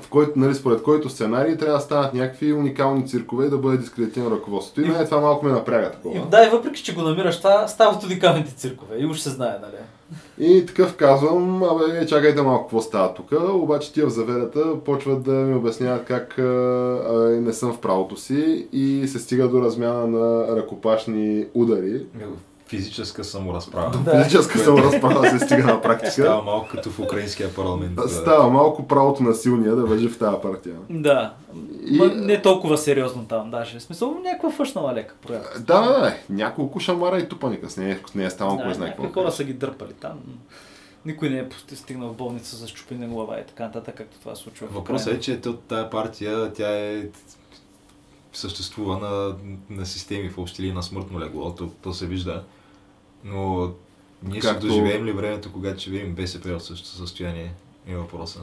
В 0.00 0.08
който, 0.08 0.32
нали, 0.36 0.54
според 0.54 0.82
който 0.82 1.08
сценарий 1.08 1.56
трябва 1.56 1.74
да 1.74 1.80
станат 1.80 2.14
някакви 2.14 2.52
уникални 2.52 3.08
циркове 3.08 3.46
и 3.46 3.50
да 3.50 3.58
бъде 3.58 3.76
дискредитирано 3.76 4.30
ръководството. 4.30 4.80
И 4.80 4.84
И- 4.84 4.88
мен 4.88 5.04
това 5.04 5.20
малко 5.20 5.46
ме 5.46 5.52
напряга 5.52 5.90
такова. 5.90 6.18
И, 6.18 6.30
да, 6.30 6.44
и 6.46 6.50
въпреки, 6.50 6.82
че 6.82 6.94
го 6.94 7.02
намираш 7.02 7.34
стават 7.66 8.04
уникалните 8.04 8.54
циркове. 8.54 8.96
И 8.98 9.06
уж 9.06 9.20
се 9.20 9.30
знае, 9.30 9.56
нали? 9.62 9.76
И 10.38 10.66
такъв 10.66 10.96
казвам, 10.96 11.62
абе, 11.62 12.06
чакайте 12.06 12.42
малко 12.42 12.64
какво 12.64 12.80
става 12.80 13.14
тук, 13.14 13.32
обаче 13.52 13.92
тия 13.92 14.06
в 14.06 14.10
заверата 14.10 14.84
почват 14.84 15.22
да 15.22 15.32
ми 15.32 15.54
обясняват 15.54 16.04
как 16.04 16.38
а, 16.38 16.42
не 17.40 17.52
съм 17.52 17.72
в 17.72 17.80
правото 17.80 18.16
си 18.16 18.68
и 18.72 19.08
се 19.08 19.18
стига 19.18 19.48
до 19.48 19.62
размяна 19.62 20.06
на 20.06 20.56
ръкопашни 20.56 21.46
удари. 21.54 22.06
Физическа 22.76 23.24
саморазправа. 23.24 23.90
До 23.90 23.98
Да. 24.00 24.10
физическа 24.14 24.58
саморазправа 24.58 25.30
се 25.30 25.38
стига 25.38 25.56
на 25.56 25.62
Става 25.64 25.82
практика. 25.82 26.40
малко 26.42 26.68
като 26.68 26.90
в 26.90 26.98
украинския 27.00 27.54
парламент. 27.54 27.94
да. 27.94 28.08
Става 28.08 28.50
малко 28.50 28.86
правото 28.86 29.22
на 29.22 29.34
силния 29.34 29.76
да 29.76 29.84
въжи 29.84 30.08
в 30.08 30.18
тази 30.18 30.36
партия. 30.42 30.74
Да. 30.90 31.34
И- 31.84 31.96
Ма, 31.96 32.06
не 32.06 32.42
толкова 32.42 32.78
сериозно 32.78 33.24
там, 33.24 33.50
даже. 33.50 33.78
В 33.78 33.82
смисъл, 33.82 34.14
някаква 34.14 34.50
фъшнала 34.50 34.94
лека 34.94 35.14
проява. 35.16 35.44
Да, 35.58 35.80
да, 35.82 35.88
да, 35.90 36.14
няколко 36.30 36.80
шамара 36.80 37.18
и 37.18 37.28
тупаника, 37.28 37.70
с 37.70 37.76
нея, 37.76 37.98
с 38.06 38.14
нея 38.14 38.26
е 38.26 38.30
станало 38.30 38.56
Да, 38.56 38.62
кой 38.62 38.74
знае 38.74 38.88
какво. 38.90 39.12
хора 39.12 39.32
са 39.32 39.44
ги 39.44 39.52
дърпали 39.52 39.92
там. 39.92 40.18
Никой 41.06 41.30
не 41.30 41.38
е 41.38 41.46
стигнал 41.68 42.08
в 42.08 42.14
болница 42.14 42.56
за 42.56 42.68
щупена 42.68 43.06
глава 43.06 43.38
и 43.38 43.46
така 43.46 43.64
нататък, 43.64 43.94
както 43.94 44.18
това 44.18 44.34
се 44.34 44.42
случва. 44.42 44.66
Въпросът 44.68 45.14
е, 45.14 45.20
че 45.20 45.40
то- 45.40 45.52
тая 45.54 45.90
партия, 45.90 46.52
тя 46.52 46.70
е 46.70 47.02
съществува 48.32 48.98
на, 48.98 49.34
на 49.70 49.86
системи 49.86 50.28
в 50.28 50.38
общи 50.38 50.62
или 50.62 50.72
на 50.72 50.82
смъртно 50.82 51.20
легло, 51.20 51.50
то, 51.50 51.68
то 51.82 51.92
се 51.92 52.06
вижда. 52.06 52.42
Но 53.24 53.70
ние 54.22 54.40
Както- 54.40 54.58
ще 54.58 54.66
доживеем 54.68 55.04
ли 55.04 55.12
времето, 55.12 55.52
когато 55.52 55.80
ще 55.80 55.90
видим 55.90 56.14
БСП 56.14 56.58
в 56.58 56.62
същото 56.62 56.88
състояние? 56.90 57.52
Е 57.86 57.96
въпроса. 57.96 58.40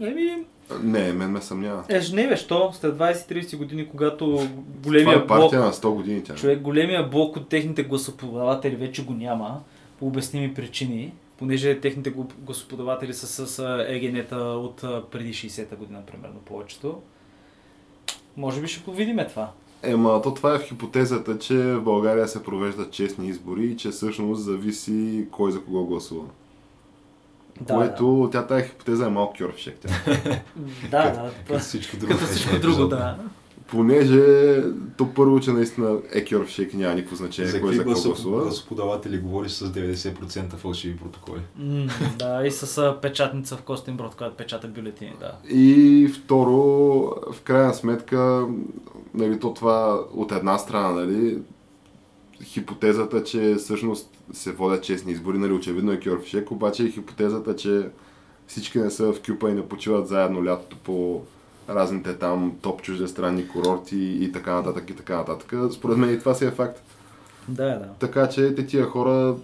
Еми, 0.00 0.44
Не, 0.82 1.12
мен 1.12 1.30
ме 1.30 1.40
съмнява. 1.42 1.84
е, 1.88 2.00
не 2.12 2.28
бе, 2.28 2.36
що? 2.36 2.72
След 2.72 2.94
20-30 2.94 3.56
години, 3.56 3.88
когато 3.88 4.26
Това 4.26 4.46
големия 4.84 5.16
е 5.16 5.26
партия 5.26 5.48
блок, 5.50 5.66
на 5.66 5.72
100 5.72 5.90
години 5.90 6.24
тя. 6.24 6.34
човек, 6.34 6.60
големия 6.60 7.08
блок 7.08 7.36
от 7.36 7.48
техните 7.48 7.82
гласоподаватели 7.82 8.76
вече 8.76 9.04
го 9.04 9.12
няма, 9.12 9.60
по 9.98 10.06
обясними 10.06 10.54
причини, 10.54 11.12
понеже 11.38 11.80
техните 11.80 12.12
гл- 12.12 12.32
гласоподаватели 12.38 13.14
са 13.14 13.46
с 13.46 13.58
егенета 13.88 14.36
от 14.36 14.76
преди 15.10 15.30
60-та 15.30 15.76
година, 15.76 16.02
примерно, 16.06 16.34
повечето. 16.36 17.00
Може 18.36 18.60
би 18.60 18.68
ще 18.68 18.84
го 18.84 18.92
видим 18.92 19.18
това. 19.28 19.50
Ема, 19.84 20.22
то 20.22 20.34
това 20.34 20.54
е 20.54 20.58
в 20.58 20.62
хипотезата, 20.62 21.38
че 21.38 21.56
в 21.56 21.80
България 21.80 22.28
се 22.28 22.42
провеждат 22.42 22.92
честни 22.92 23.28
избори 23.28 23.64
и 23.64 23.76
че 23.76 23.90
всъщност 23.90 24.42
зависи 24.42 25.26
кой 25.30 25.52
за 25.52 25.60
кого 25.60 25.84
гласува. 25.84 26.24
Да, 27.60 27.74
Което, 27.74 28.28
тя 28.32 28.46
тази 28.46 28.64
хипотеза 28.64 29.06
е 29.06 29.10
малко 29.10 29.34
кьорфшек. 29.38 29.78
Да, 29.82 29.90
да, 30.90 31.30
Като 31.38 31.52
да. 31.52 31.58
всичко 31.58 31.96
друго. 31.96 32.12
Като 32.12 32.24
в 32.24 32.28
всичко 32.28 32.58
друго, 32.58 32.86
да. 32.86 33.16
Понеже 33.74 34.62
то 34.96 35.14
първо, 35.14 35.40
че 35.40 35.50
наистина 35.50 35.98
е 36.12 36.24
кьорфшек 36.24 36.74
няма 36.74 36.94
никакво 36.94 37.16
значение 37.16 37.50
За 37.50 37.60
кой 37.60 37.74
за 37.74 37.84
какво 37.84 38.02
гласува. 38.02 38.42
гласоподаватели 38.42 39.18
говориш 39.18 39.52
с 39.52 39.72
90% 39.72 40.56
фалшиви 40.56 40.96
протоколи? 40.96 41.40
Да, 42.18 42.46
и 42.46 42.50
с 42.50 42.94
печатница 43.02 43.56
в 43.56 43.62
Костинброд, 43.62 44.14
която 44.14 44.36
печата 44.36 44.68
бюлетини, 44.68 45.12
да. 45.20 45.32
И 45.48 46.08
второ, 46.14 46.52
в 47.32 47.42
крайна 47.44 47.74
сметка, 47.74 48.46
нали, 49.14 49.40
то 49.40 49.54
това 49.54 50.00
от 50.14 50.32
една 50.32 50.58
страна, 50.58 50.90
нали, 50.90 51.38
хипотезата, 52.42 53.24
че 53.24 53.54
всъщност 53.54 54.10
се 54.32 54.52
водят 54.52 54.84
честни 54.84 55.12
избори, 55.12 55.38
нали, 55.38 55.52
очевидно 55.52 55.92
е 55.92 56.00
кьорфшек, 56.00 56.50
обаче 56.50 56.84
и 56.84 56.92
хипотезата, 56.92 57.56
че 57.56 57.88
всички 58.46 58.78
не 58.78 58.90
са 58.90 59.12
в 59.12 59.22
кюпа 59.26 59.50
и 59.50 59.54
не 59.54 59.68
почиват 59.68 60.08
заедно 60.08 60.44
лятото 60.44 60.76
по 60.76 61.22
разните 61.68 62.18
там 62.18 62.52
топ 62.62 62.82
чуждестранни 62.82 63.48
курорти 63.48 64.18
и 64.20 64.32
така 64.32 64.54
нататък 64.54 64.90
и 64.90 64.96
така 64.96 65.16
нататък. 65.16 65.54
Според 65.72 65.96
мен 65.98 66.14
и 66.14 66.18
това 66.18 66.34
си 66.34 66.44
е 66.44 66.50
факт. 66.50 66.82
Да, 67.48 67.64
да. 67.64 67.88
Така 67.98 68.28
че 68.28 68.54
те 68.54 68.66
тия 68.66 68.84
хора 68.84 69.34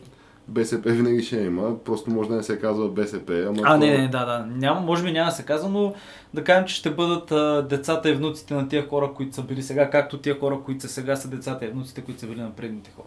БСП 0.48 0.90
винаги 0.90 1.22
ще 1.22 1.37
има, 1.37 1.78
просто 1.85 2.11
може 2.11 2.28
да 2.28 2.37
не 2.37 2.42
се 2.42 2.59
казва 2.59 2.88
БСП, 2.88 3.44
ама 3.48 3.59
А, 3.64 3.72
то- 3.72 3.78
не, 3.78 3.98
не, 3.98 4.09
да, 4.09 4.24
да. 4.24 4.46
Няма, 4.56 4.80
може 4.80 5.04
би 5.04 5.12
няма 5.12 5.30
да 5.30 5.37
се 5.37 5.42
казва, 5.42 5.68
но 5.68 5.94
да 6.35 6.44
кажем, 6.44 6.64
че 6.64 6.74
ще 6.74 6.90
бъдат 6.90 7.33
а, 7.33 7.62
децата 7.62 8.11
и 8.11 8.14
внуците 8.14 8.54
на 8.54 8.68
тия 8.68 8.88
хора, 8.88 9.11
които 9.16 9.35
са 9.35 9.42
били 9.42 9.62
сега, 9.62 9.90
както 9.90 10.18
тия 10.18 10.40
хора, 10.40 10.61
които 10.64 10.83
са 10.83 10.88
сега, 10.88 11.16
са 11.16 11.28
децата 11.28 11.66
и 11.66 11.68
внуците, 11.68 12.00
които 12.00 12.20
са 12.20 12.26
били 12.26 12.40
на 12.40 12.50
предните 12.50 12.90
хора. 12.96 13.06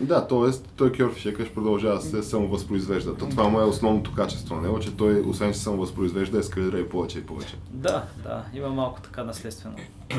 Да, 0.00 0.26
т.е. 0.26 0.50
той 0.76 0.92
Кьорфишекаш 0.92 1.50
продължава 1.50 1.94
да 1.94 2.00
се 2.00 2.22
самовъзпроизвежда. 2.22 3.14
То 3.14 3.28
това 3.28 3.48
му 3.48 3.60
е 3.60 3.64
основното 3.64 4.14
качество 4.14 4.54
на 4.54 4.62
него, 4.62 4.80
че 4.80 4.96
той, 4.96 5.20
освен 5.20 5.52
че 5.52 5.58
самовъзпроизвежда, 5.58 6.38
ескалира 6.38 6.78
и 6.78 6.88
повече 6.88 7.18
и 7.18 7.26
повече. 7.26 7.56
Да, 7.70 8.04
да, 8.22 8.44
има 8.54 8.68
малко 8.68 9.00
така 9.00 9.24
наследствено 9.24 9.76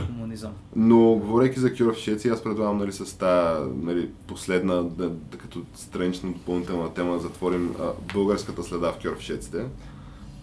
комунизъм. 0.07 0.51
Но, 0.75 1.15
говорейки 1.15 1.59
за 1.59 1.75
кьорфишеци, 1.75 2.29
аз 2.29 2.43
предлагам 2.43 2.77
нали, 2.77 2.91
с 2.91 3.17
тази 3.17 3.69
нали, 3.81 4.09
последна, 4.27 4.75
да, 4.75 5.09
да, 5.09 5.37
като 5.37 5.61
странична 5.75 6.31
допълнителна 6.31 6.93
тема, 6.93 7.13
да 7.13 7.19
затворим 7.19 7.75
а, 7.79 8.13
българската 8.13 8.63
следа 8.63 8.91
в 8.91 8.99
кьорфишеците 9.01 9.65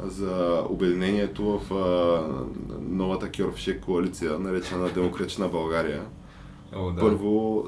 за 0.00 0.62
обединението 0.68 1.44
в 1.58 1.74
а, 1.74 2.22
новата 2.88 3.30
кьорфишек 3.32 3.84
коалиция, 3.84 4.38
наречена 4.38 4.88
Демократична 4.88 5.48
България. 5.48 6.02
О, 6.74 6.90
да. 6.90 7.00
Първо, 7.00 7.64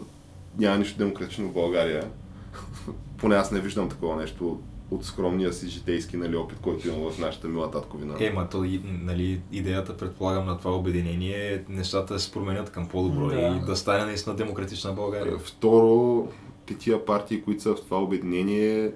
няма 0.58 0.78
нищо 0.78 0.98
демократично 0.98 1.48
в 1.48 1.52
България. 1.52 2.10
Поне 3.18 3.34
аз 3.34 3.50
не 3.50 3.60
виждам 3.60 3.88
такова 3.88 4.16
нещо 4.16 4.60
от 4.90 5.04
скромния 5.04 5.52
си 5.52 5.68
житейски 5.68 6.16
нали, 6.16 6.36
опит, 6.36 6.58
който 6.62 6.88
имам 6.88 7.10
в 7.10 7.18
нашата 7.18 7.48
мила 7.48 7.70
татковина. 7.70 8.14
Е, 8.20 8.30
ма 8.30 8.48
то, 8.48 8.64
нали, 8.84 9.40
идеята, 9.52 9.96
предполагам, 9.96 10.46
на 10.46 10.58
това 10.58 10.76
обединение 10.76 11.54
е 11.54 11.62
нещата 11.68 12.14
да 12.14 12.20
се 12.20 12.32
променят 12.32 12.70
към 12.70 12.88
по-добро 12.88 13.28
Да. 13.28 13.60
и 13.62 13.66
да 13.66 13.76
стане 13.76 14.04
наистина 14.04 14.36
демократична 14.36 14.92
България. 14.92 15.38
Второ, 15.38 16.28
те 16.66 16.74
тия 16.74 17.04
партии, 17.04 17.42
които 17.42 17.62
са 17.62 17.74
в 17.74 17.80
това 17.80 18.02
обединение, 18.02 18.92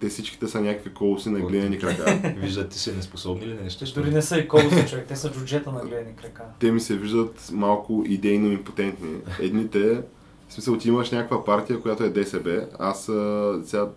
те 0.00 0.08
всичките 0.08 0.48
са 0.48 0.60
някакви 0.60 0.94
колоси 0.94 1.30
на 1.30 1.40
глинени 1.40 1.78
крака. 1.78 2.34
Виждате 2.36 2.78
се 2.78 2.96
неспособни 2.96 3.46
ли 3.46 3.54
нещо? 3.62 3.84
Дори 3.94 4.10
не 4.10 4.22
са 4.22 4.38
и 4.38 4.48
колоси 4.48 4.86
човек, 4.88 5.04
те 5.08 5.16
са 5.16 5.32
джуджета 5.32 5.72
на 5.72 5.80
гледани 5.80 6.16
крака. 6.16 6.42
Те 6.58 6.72
ми 6.72 6.80
се 6.80 6.96
виждат 6.96 7.50
малко 7.52 8.04
идейно 8.06 8.52
импотентни. 8.52 9.10
Едните, 9.40 10.02
в 10.52 10.54
смисъл, 10.54 10.76
ти 10.78 10.88
имаш 10.88 11.10
някаква 11.10 11.44
партия, 11.44 11.80
която 11.80 12.04
е 12.04 12.08
ДСБ. 12.08 12.66
Аз 12.78 13.08
а, 13.08 13.60
сега, 13.64 13.88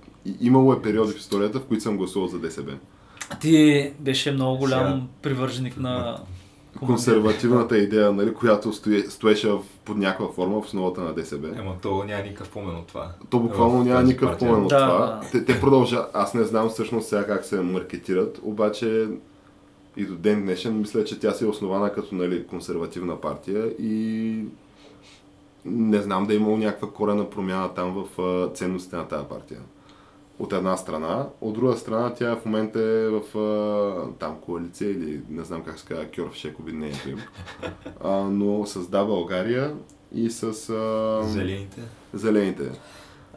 имало 0.41 0.73
е 0.73 0.81
периоди 0.81 1.13
в 1.13 1.17
историята, 1.17 1.59
в 1.59 1.65
които 1.65 1.83
съм 1.83 1.97
гласувал 1.97 2.27
за 2.27 2.39
ДСБ. 2.39 2.71
Ти 3.41 3.91
беше 3.99 4.31
много 4.31 4.57
голям 4.57 4.87
Сега- 4.87 5.01
привърженик 5.21 5.77
на 5.77 6.17
консервативната 6.79 7.77
идея, 7.77 8.11
нали, 8.11 8.33
която 8.33 8.73
стои, 8.73 9.01
стоеше 9.01 9.49
в, 9.49 9.59
под 9.85 9.97
някаква 9.97 10.27
форма 10.27 10.61
в 10.61 10.65
основата 10.65 11.01
на 11.01 11.13
ДСБ. 11.13 11.47
Ема 11.59 11.75
то 11.81 12.03
няма 12.03 12.23
никакъв 12.23 12.49
помен 12.49 12.75
от 12.75 12.87
това. 12.87 13.11
То 13.29 13.39
буквално 13.39 13.83
няма 13.83 14.03
никакъв 14.03 14.37
помен 14.37 14.63
от 14.63 14.69
Да, 14.69 14.87
това. 14.87 15.05
да. 15.05 15.21
Те, 15.31 15.45
те 15.45 15.59
продължават. 15.59 16.11
Аз 16.13 16.33
не 16.33 16.43
знам 16.43 16.69
всъщност 16.69 17.09
сега 17.09 17.27
как 17.27 17.45
се 17.45 17.61
маркетират, 17.61 18.39
обаче 18.43 19.07
и 19.97 20.05
до 20.05 20.15
ден 20.15 20.41
днешен 20.41 20.79
мисля, 20.79 21.03
че 21.03 21.19
тя 21.19 21.31
си 21.31 21.43
е 21.43 21.47
основана 21.47 21.93
като 21.93 22.15
нали, 22.15 22.47
консервативна 22.47 23.21
партия 23.21 23.65
и 23.79 24.35
не 25.65 26.01
знам 26.01 26.25
да 26.25 26.33
е 26.33 26.37
имало 26.37 26.57
някаква 26.57 26.91
корена 26.91 27.29
промяна 27.29 27.73
там 27.73 28.05
в 28.17 28.17
ценностите 28.53 28.95
на 28.95 29.07
тази 29.07 29.25
партия. 29.25 29.59
От 30.39 30.53
една 30.53 30.77
страна. 30.77 31.27
От 31.41 31.53
друга 31.53 31.77
страна, 31.77 32.13
тя 32.13 32.35
в 32.35 32.45
момента 32.45 32.79
е 32.79 33.09
в 33.09 33.21
там 34.19 34.37
коалиция 34.41 34.91
или 34.91 35.21
не 35.29 35.43
знам 35.43 35.63
как 35.63 35.79
се 35.79 35.85
казва, 35.85 36.05
Кьорфшек 36.05 36.59
обединението 36.59 37.09
им. 37.09 37.19
А, 38.03 38.09
но 38.11 38.65
с 38.65 38.87
Да 38.87 39.05
България 39.05 39.75
и 40.13 40.29
с 40.29 40.43
а, 40.43 41.23
Зелените. 41.23 41.81
зелените. 42.13 42.71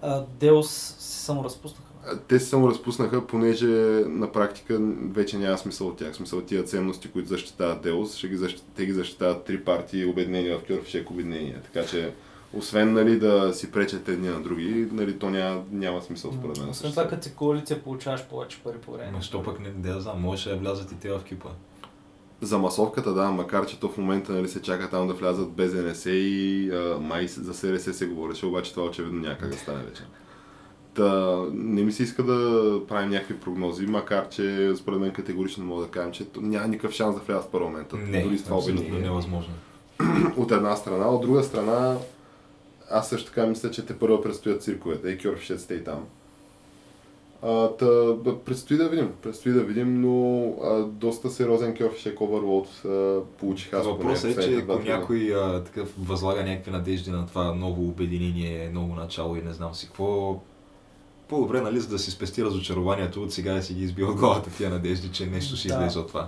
А, 0.02 0.24
Деус 0.40 0.70
се 0.98 1.24
саморазпуснаха. 1.24 1.87
Те 2.28 2.40
се 2.40 2.46
само 2.46 2.68
разпуснаха, 2.68 3.26
понеже 3.26 3.66
на 4.06 4.32
практика 4.32 4.78
вече 5.12 5.38
няма 5.38 5.58
смисъл 5.58 5.86
от 5.88 5.96
тях. 5.96 6.14
Смисъл 6.14 6.40
тия 6.40 6.62
ценности, 6.62 7.08
които 7.08 7.28
защитават 7.28 7.82
Деус, 7.82 8.16
ще 8.16 8.28
ги 8.28 8.36
защит... 8.36 8.64
те 8.76 8.86
ги 8.86 8.92
защитават 8.92 9.44
три 9.44 9.64
партии, 9.64 10.04
обединени 10.04 10.50
в 10.50 10.60
Кьорфшек 10.68 11.10
обединение. 11.10 11.56
Така 11.64 11.86
че, 11.86 12.12
освен 12.52 12.92
нали, 12.92 13.18
да 13.18 13.52
си 13.54 13.70
пречат 13.70 14.08
едни 14.08 14.28
на 14.28 14.40
други, 14.40 14.88
нали, 14.92 15.18
то 15.18 15.30
няма, 15.30 15.62
няма 15.72 16.02
смисъл 16.02 16.32
според 16.32 16.58
мен. 16.58 16.68
Освен 16.68 16.90
това, 16.90 17.08
като 17.08 17.24
си 17.24 17.34
коалиция, 17.34 17.82
получаваш 17.82 18.24
повече 18.24 18.60
пари 18.64 18.78
по 18.78 18.92
време. 18.92 19.10
Ама 19.12 19.22
що 19.22 19.42
пък 19.42 19.60
не, 19.60 19.70
да 19.70 20.00
знам, 20.00 20.20
можеше 20.20 20.48
да 20.48 20.56
влязат 20.56 20.92
и 20.92 20.94
те 20.94 21.10
в 21.10 21.20
кюпа. 21.30 21.48
За 22.40 22.58
масовката, 22.58 23.14
да, 23.14 23.30
макар 23.30 23.66
че 23.66 23.80
то 23.80 23.88
в 23.88 23.98
момента 23.98 24.32
нали, 24.32 24.48
се 24.48 24.62
чака 24.62 24.90
там 24.90 25.08
да 25.08 25.14
влязат 25.14 25.50
без 25.50 25.74
НС 25.74 26.06
и 26.06 26.70
а, 26.70 26.98
май 27.00 27.28
за 27.28 27.54
СРС 27.54 27.96
се 27.96 28.06
говореше, 28.06 28.46
обаче 28.46 28.74
това 28.74 28.86
очевидно 28.86 29.20
няма 29.20 29.38
как 29.38 29.50
да 29.50 29.56
стане 29.56 29.84
вече. 29.84 30.02
Та, 30.98 31.42
не 31.52 31.82
ми 31.82 31.92
се 31.92 32.02
иска 32.02 32.22
да 32.22 32.80
правим 32.88 33.10
някакви 33.10 33.40
прогнози, 33.40 33.86
макар 33.86 34.28
че 34.28 34.72
според 34.76 35.00
мен 35.00 35.12
категорично 35.12 35.64
мога 35.64 35.82
да 35.84 35.90
кажем, 35.90 36.12
че 36.12 36.26
няма 36.36 36.68
никакъв 36.68 36.92
шанс 36.92 37.14
да 37.14 37.20
влязат 37.20 37.44
в 37.44 37.50
парламента. 37.50 37.96
Не, 37.96 38.22
дори 38.22 38.38
с 38.38 38.44
това 38.44 38.56
абсолютно 38.56 38.98
невъзможно. 38.98 39.54
От 40.36 40.52
една 40.52 40.76
страна, 40.76 41.08
от 41.08 41.22
друга 41.22 41.42
страна, 41.42 41.96
аз 42.90 43.08
също 43.08 43.28
така 43.28 43.46
мисля, 43.46 43.70
че 43.70 43.86
те 43.86 43.98
първо 43.98 44.22
предстоят 44.22 44.62
цирковете 44.62 45.08
и 45.08 45.18
кьорфишеците 45.18 45.74
и 45.74 45.84
там. 45.84 46.04
А, 47.42 47.68
та, 47.68 47.86
предстои 48.44 48.76
да 48.76 48.88
видим, 48.88 49.10
предстои 49.22 49.52
да 49.52 49.60
видим, 49.60 50.00
но 50.00 50.46
а, 50.62 50.82
доста 50.82 51.30
сериозен 51.30 51.76
кьорфишек 51.76 52.20
оверлоуд 52.20 52.68
а, 52.84 53.20
получих 53.38 53.72
аз 53.72 53.86
Въпросът 53.86 54.38
е, 54.38 54.42
че 54.42 54.56
ако 54.56 54.78
някой 54.78 55.34
а, 55.34 55.64
такъв 55.64 55.94
възлага 55.98 56.44
някакви 56.44 56.70
надежди 56.70 57.10
на 57.10 57.26
това 57.26 57.54
ново 57.54 57.88
обединение, 57.88 58.70
ново 58.74 58.94
начало 58.94 59.36
и 59.36 59.42
не 59.42 59.52
знам 59.52 59.74
си 59.74 59.86
какво, 59.86 60.40
по-добре, 61.28 61.60
нали, 61.60 61.80
за 61.80 61.88
да 61.88 61.98
си 61.98 62.10
спести 62.10 62.44
разочарованието 62.44 63.22
от 63.22 63.32
сега 63.32 63.54
да 63.54 63.62
си 63.62 63.74
ги 63.74 63.84
изби 63.84 64.04
от 64.04 64.16
главата 64.16 64.50
тия 64.50 64.70
надежди, 64.70 65.08
че 65.12 65.26
нещо 65.26 65.56
ще 65.56 65.68
Да. 65.68 65.74
излезе 65.74 65.98
от 65.98 66.08
това. 66.08 66.26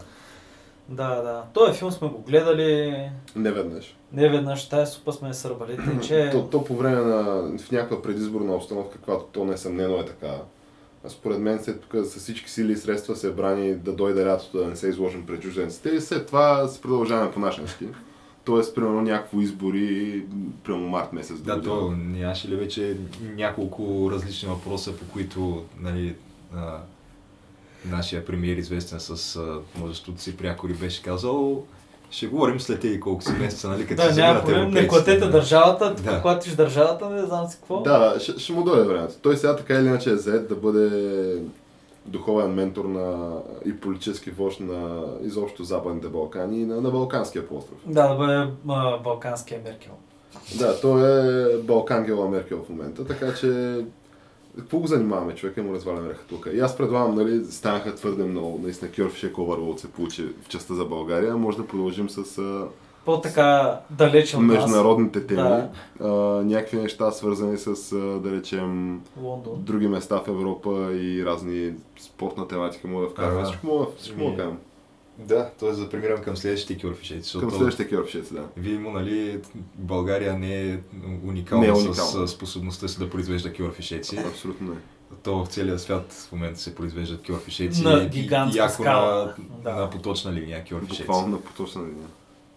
Да, 0.88 1.08
да. 1.08 1.42
Този 1.54 1.78
филм 1.78 1.92
сме 1.92 2.08
го 2.08 2.18
гледали 2.18 2.96
Не 3.36 3.50
веднъж. 3.50 3.96
не 4.12 4.28
веднъж, 4.28 4.68
тая 4.68 4.86
супа 4.86 5.12
сме 5.12 5.34
сърбали, 5.34 5.78
че... 6.02 6.30
То, 6.32 6.42
то 6.42 6.64
по 6.64 6.76
време 6.76 6.96
на 6.96 7.22
в 7.58 7.70
някаква 7.72 8.02
предизборна 8.02 8.54
обстановка, 8.54 8.96
каквато 8.96 9.24
то 9.24 9.44
несъмнено 9.44 9.96
е 9.96 10.04
така. 10.04 10.34
А 11.04 11.08
Според 11.08 11.38
мен 11.38 11.58
след 11.62 11.80
тук 11.80 12.04
с 12.04 12.18
всички 12.18 12.50
сили 12.50 12.72
и 12.72 12.76
средства 12.76 13.16
се 13.16 13.32
брани 13.32 13.74
да 13.74 13.92
дойде 13.92 14.26
лятото 14.26 14.58
да 14.58 14.66
не 14.66 14.76
се 14.76 14.88
изложим 14.88 15.26
пред 15.26 15.40
чужденците 15.42 15.88
и 15.88 16.00
след 16.00 16.26
това 16.26 16.68
се 16.68 16.80
продължаваме 16.80 17.30
по 17.30 17.40
нашенски. 17.40 17.86
Тоест, 18.44 18.74
примерно 18.74 19.02
някакво 19.02 19.40
избори, 19.40 20.22
примерно 20.64 20.88
март 20.88 21.12
месец. 21.12 21.38
Да, 21.38 21.56
догодина. 21.56 21.74
то 21.74 22.18
нямаше 22.18 22.48
ли 22.48 22.56
вече 22.56 22.96
няколко 23.36 24.08
различни 24.12 24.48
въпроса, 24.48 24.96
по 24.96 25.04
които 25.12 25.64
нали, 25.80 26.14
а, 26.56 26.76
нашия 27.84 28.24
премиер, 28.24 28.56
известен 28.56 29.00
с 29.00 29.40
множеството 29.76 30.20
си 30.20 30.36
прякори, 30.36 30.72
беше 30.72 31.02
казал 31.02 31.64
ще 32.12 32.26
говорим 32.26 32.60
след 32.60 32.80
тези 32.80 33.00
колко 33.00 33.22
си 33.22 33.32
месеца, 33.32 33.68
нали, 33.68 33.86
като 33.86 34.02
Да, 34.02 34.14
се 34.14 34.20
няма 34.20 34.40
проблем, 34.40 34.70
не 34.70 34.88
платете 34.88 35.20
да. 35.20 35.30
държавата, 35.30 35.94
Да. 35.94 36.02
да. 36.02 36.22
платиш 36.22 36.52
държавата, 36.52 37.10
не 37.10 37.22
знам 37.26 37.46
си 37.48 37.56
какво. 37.56 37.80
Да, 37.80 38.16
ще, 38.20 38.38
ще 38.38 38.52
му 38.52 38.64
дойде 38.64 38.82
времето. 38.82 39.14
Той 39.22 39.36
сега 39.36 39.56
така 39.56 39.74
или 39.74 39.86
иначе 39.86 40.10
е 40.10 40.16
зает 40.16 40.48
да 40.48 40.54
бъде 40.54 41.42
духовен 42.10 42.54
ментор 42.54 42.84
на, 42.84 43.38
и 43.64 43.80
политически 43.80 44.30
вожд 44.30 44.60
на 44.60 45.04
изобщо 45.22 45.64
Западните 45.64 46.08
Балкани 46.08 46.60
и 46.60 46.66
на, 46.66 46.80
на 46.80 46.90
Балканския 46.90 47.48
полуостров. 47.48 47.78
Да, 47.86 48.08
да 48.08 48.14
бъде 48.14 48.52
а, 48.68 48.98
балканския 48.98 49.60
Меркел. 49.64 49.92
Да, 50.58 50.80
той 50.80 51.02
е 51.02 51.58
Балкангела 51.58 52.28
Меркел 52.28 52.64
в 52.64 52.68
момента, 52.68 53.06
така 53.06 53.34
че 53.34 53.80
какво 54.58 54.78
го 54.78 54.86
занимаваме 54.86 55.34
човека 55.34 55.60
и 55.60 55.64
му 55.64 55.74
разваляме 55.74 56.08
рехатука. 56.10 56.52
И 56.52 56.60
аз 56.60 56.76
предлагам, 56.76 57.14
нали, 57.14 57.44
станаха 57.44 57.94
твърде 57.94 58.24
много, 58.24 58.60
наистина 58.62 58.90
Кьорфишек 58.96 59.38
Оверлоуд 59.38 59.80
се 59.80 59.92
получи 59.92 60.28
в 60.42 60.48
частта 60.48 60.74
за 60.74 60.84
България, 60.84 61.36
може 61.36 61.56
да 61.56 61.66
продължим 61.66 62.10
с 62.10 62.40
По-така 63.04 63.80
далеч 63.90 64.34
от 64.34 64.40
международните 64.42 65.26
теми, 65.26 65.40
Да. 65.42 65.68
а, 66.00 66.06
някакви 66.44 66.76
неща 66.76 67.10
свързани 67.10 67.58
с, 67.58 67.94
да 68.20 68.30
речем, 68.32 69.00
Лондон. 69.22 69.54
други 69.58 69.88
места 69.88 70.16
в 70.18 70.28
Европа 70.28 70.70
и 70.92 71.24
разни 71.24 71.72
спортна 72.00 72.48
тематика 72.48 72.88
мога 72.88 73.04
да 73.04 73.10
вкарваме. 73.10 73.36
Ага. 73.36 73.46
Всичко 73.46 73.66
мога, 73.66 73.86
всичко 73.98 74.18
мога 74.18 74.30
да 74.32 74.36
кажем. 74.38 74.58
Да, 75.18 75.50
т.е. 75.50 75.70
да 75.70 75.88
премирам 75.90 76.22
към 76.22 76.36
следващите 76.36 76.80
кьорфишеци. 76.80 77.20
защото 77.20 77.40
Към 77.40 77.50
следващия 77.50 77.88
кьорфшец, 77.90 78.32
да. 78.32 78.42
Видимо, 78.56 78.90
нали, 78.90 79.40
България 79.74 80.38
не 80.38 80.62
е 80.62 80.78
уникална, 81.26 81.66
Не 81.66 81.72
е 81.72 81.76
с 81.76 81.78
уникална. 81.78 82.24
а, 82.24 82.28
способността 82.28 82.88
си 82.88 82.98
да 82.98 83.10
произвежда 83.10 83.52
кьорфишеци. 83.52 84.18
Абсолютно 84.18 84.68
не. 84.70 84.76
То 85.22 85.44
в 85.44 85.48
целия 85.48 85.78
свят 85.78 86.12
в 86.28 86.32
момента 86.32 86.60
се 86.60 86.74
произвеждат 86.74 87.22
кьорфишеци. 87.22 87.82
На 87.84 88.02
и- 88.02 88.08
гигантска 88.08 88.66
и, 88.66 88.68
скала. 88.68 89.16
На, 89.16 89.34
Да. 89.64 89.76
на 89.76 89.90
поточна 89.90 90.32
линия 90.32 90.64
кьорфишеци. 90.64 91.02
Буквално 91.02 91.28
на 91.28 91.40
поточна 91.40 91.80
линия. 91.82 92.06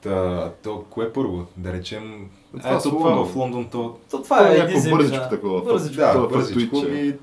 Та, 0.04 0.52
то, 0.64 0.86
кое 0.90 1.06
е 1.06 1.14
първо? 1.14 1.46
Да 1.58 1.74
речем... 1.74 2.30
Това 2.58 2.72
Ето 2.72 2.90
това 2.90 3.10
Лондон. 3.10 3.28
в 3.28 3.36
Лондон, 3.36 3.66
то... 3.72 3.96
То 4.12 4.22
Това 4.22 4.38
това 4.38 4.52
е 4.52 4.56
е 4.56 4.58
някакво 4.58 4.90
бързичко 4.90 5.24
да. 5.24 5.30
такова. 5.30 5.62
Бързичко. 5.62 5.96
Да, 6.02 6.14
Това 6.14 6.28
бързичко 6.28 6.60
фактуитче. 6.76 6.92
ми... 6.92 7.14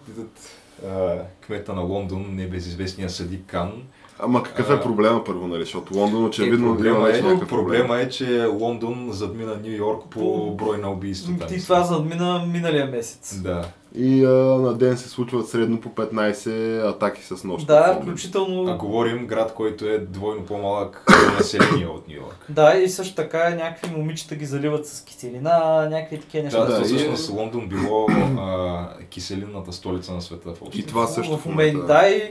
а, 0.89 1.19
Кмета 1.47 1.73
на 1.75 1.81
Лондон, 1.81 2.27
небезизвестния 2.31 3.11
съдик 3.11 3.41
Кан. 3.47 3.83
Ама 4.23 4.43
какъв 4.43 4.71
е 4.71 4.75
А, 4.75 4.81
проблема 4.81 5.25
първо, 5.25 5.47
нали? 5.47 5.61
Защото 5.61 5.99
Лондон 5.99 6.25
очевидно 6.25 6.67
е, 6.67 6.77
проблема, 6.77 6.97
има 6.97 7.07
вече 7.07 7.19
е, 7.19 7.23
някакъв 7.23 7.49
проблема 7.49 7.99
е, 7.99 8.09
че 8.09 8.45
Лондон 8.47 9.09
задмина 9.13 9.57
Нью 9.65 9.73
Йорк 9.73 10.03
по 10.11 10.51
брой 10.51 10.79
на 10.79 10.91
убийствата. 10.91 11.47
Ти 11.47 11.63
това 11.63 11.83
задмина 11.83 12.45
миналия 12.47 12.87
месец. 12.87 13.41
Да. 13.43 13.65
И 13.95 14.25
а, 14.25 14.29
на 14.31 14.75
ден 14.75 14.99
се 14.99 15.09
случват 15.09 15.49
средно 15.49 15.81
по 15.81 15.89
15 15.89 16.89
атаки 16.89 17.23
с 17.25 17.45
нощ. 17.45 17.67
Да, 17.67 17.95
А 17.99 18.03
включително. 18.03 18.79
говорим 18.79 19.27
град, 19.27 19.55
който 19.55 19.85
е 19.85 19.99
двойно 19.99 20.43
по-малък 20.43 21.05
население 21.39 21.87
от 21.87 22.09
Нью 22.09 22.17
Йорк. 22.17 22.47
Да, 22.49 22.75
и 22.75 22.89
също 22.89 23.15
така 23.15 23.51
някакви 23.51 23.91
момичета 23.91 24.35
ги 24.35 24.47
заливат 24.47 24.87
с 24.87 25.05
киселина, 25.05 25.51
някакви 25.91 26.21
такива 26.21 26.45
неща. 26.45 26.59
Да, 26.59 26.67
да, 26.67 26.73
да, 26.73 26.81
и- 26.81 26.85
всъщност 26.85 27.31
Лондон 27.31 27.69
било 27.69 28.07
а, 28.39 28.89
киселинната 29.11 29.73
столица 29.73 30.13
на 30.13 30.23
света 30.23 30.49
в 30.51 30.63
общи. 30.63 30.79
И 30.81 30.87
това 30.87 31.07
също 31.07 31.37
в 31.39 31.47
момента. 31.47 31.87
Да, 31.87 32.09
и 32.09 32.23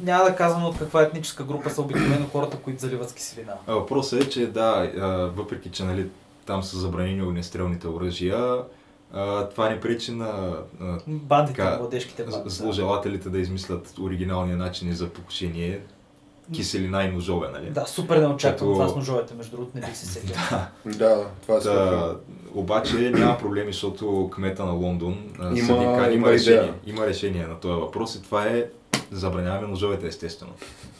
няма 0.00 0.24
да 0.24 0.36
казвам 0.36 0.64
от 0.64 0.78
каква 0.78 1.02
етническа 1.02 1.44
група 1.44 1.70
са 1.70 1.80
обикновено 1.82 2.26
хората, 2.26 2.56
които 2.56 2.80
заливат 2.80 3.10
с 3.10 3.14
киселина. 3.14 3.52
Въпросът 3.66 4.22
е, 4.22 4.28
че 4.28 4.46
да, 4.46 4.90
въпреки 5.36 5.70
че 5.70 5.84
нали, 5.84 6.08
там 6.46 6.62
са 6.62 6.78
забранени 6.78 7.22
огнестрелните 7.22 7.88
оръжия, 7.88 8.58
това 9.50 9.68
не 9.68 9.80
пречи 9.80 10.12
на 10.12 10.52
а, 10.80 10.98
Бандите, 11.06 11.56
Така, 11.56 11.78
младежките 11.78 12.22
з- 12.22 12.26
банди. 12.26 12.44
да. 12.44 12.50
зложелателите 12.50 13.28
да 13.28 13.38
измислят 13.38 13.94
оригинални 14.00 14.54
начини 14.54 14.92
за 14.92 15.08
покушение. 15.08 15.80
Киселина 16.54 17.04
и 17.04 17.10
ножове, 17.10 17.48
нали? 17.48 17.70
Да, 17.70 17.86
супер 17.86 18.16
неочаквано 18.16 18.72
Като- 18.72 18.80
това 18.80 18.92
с 18.92 18.96
ножовете, 18.96 19.34
между 19.34 19.50
другото, 19.50 19.70
не 19.74 19.80
бих 19.80 19.96
се 19.96 20.06
сетил. 20.06 20.36
Да, 20.86 21.26
това 21.42 21.56
е 21.56 21.60
Та, 21.60 22.14
обаче 22.54 23.10
няма 23.10 23.38
проблеми, 23.38 23.72
защото 23.72 24.30
кмета 24.32 24.64
на 24.64 24.72
Лондон 24.72 25.18
Има- 25.40 25.56
съдика, 25.56 25.74
има, 25.74 26.08
има 26.08 26.30
решение, 26.30 26.72
има 26.86 27.06
решение 27.06 27.46
на 27.46 27.54
този 27.54 27.74
въпрос 27.74 28.14
и 28.14 28.22
това 28.22 28.44
е 28.44 28.64
забраняваме 29.10 29.66
ножовете, 29.66 30.06
естествено. 30.06 30.52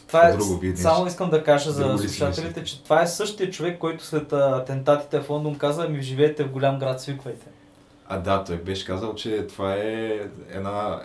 Това 0.07 0.27
е, 0.27 0.37
Друго 0.37 0.59
само 0.75 1.07
искам 1.07 1.29
да 1.29 1.43
кажа 1.43 1.71
за 1.71 1.97
слушателите, 1.97 2.63
че 2.63 2.83
това 2.83 3.01
е 3.01 3.07
същия 3.07 3.51
човек, 3.51 3.79
който 3.79 4.05
след 4.05 4.33
атентатите 4.33 5.19
в 5.19 5.29
Лондон 5.29 5.57
каза, 5.57 5.89
ми 5.89 6.01
живеете 6.01 6.43
в 6.43 6.51
голям 6.51 6.79
град, 6.79 7.01
свиквайте. 7.01 7.45
А 8.07 8.19
да, 8.19 8.43
той 8.43 8.57
беше 8.57 8.85
казал, 8.85 9.15
че 9.15 9.47
това 9.47 9.73
е 9.73 10.19
една 10.49 11.01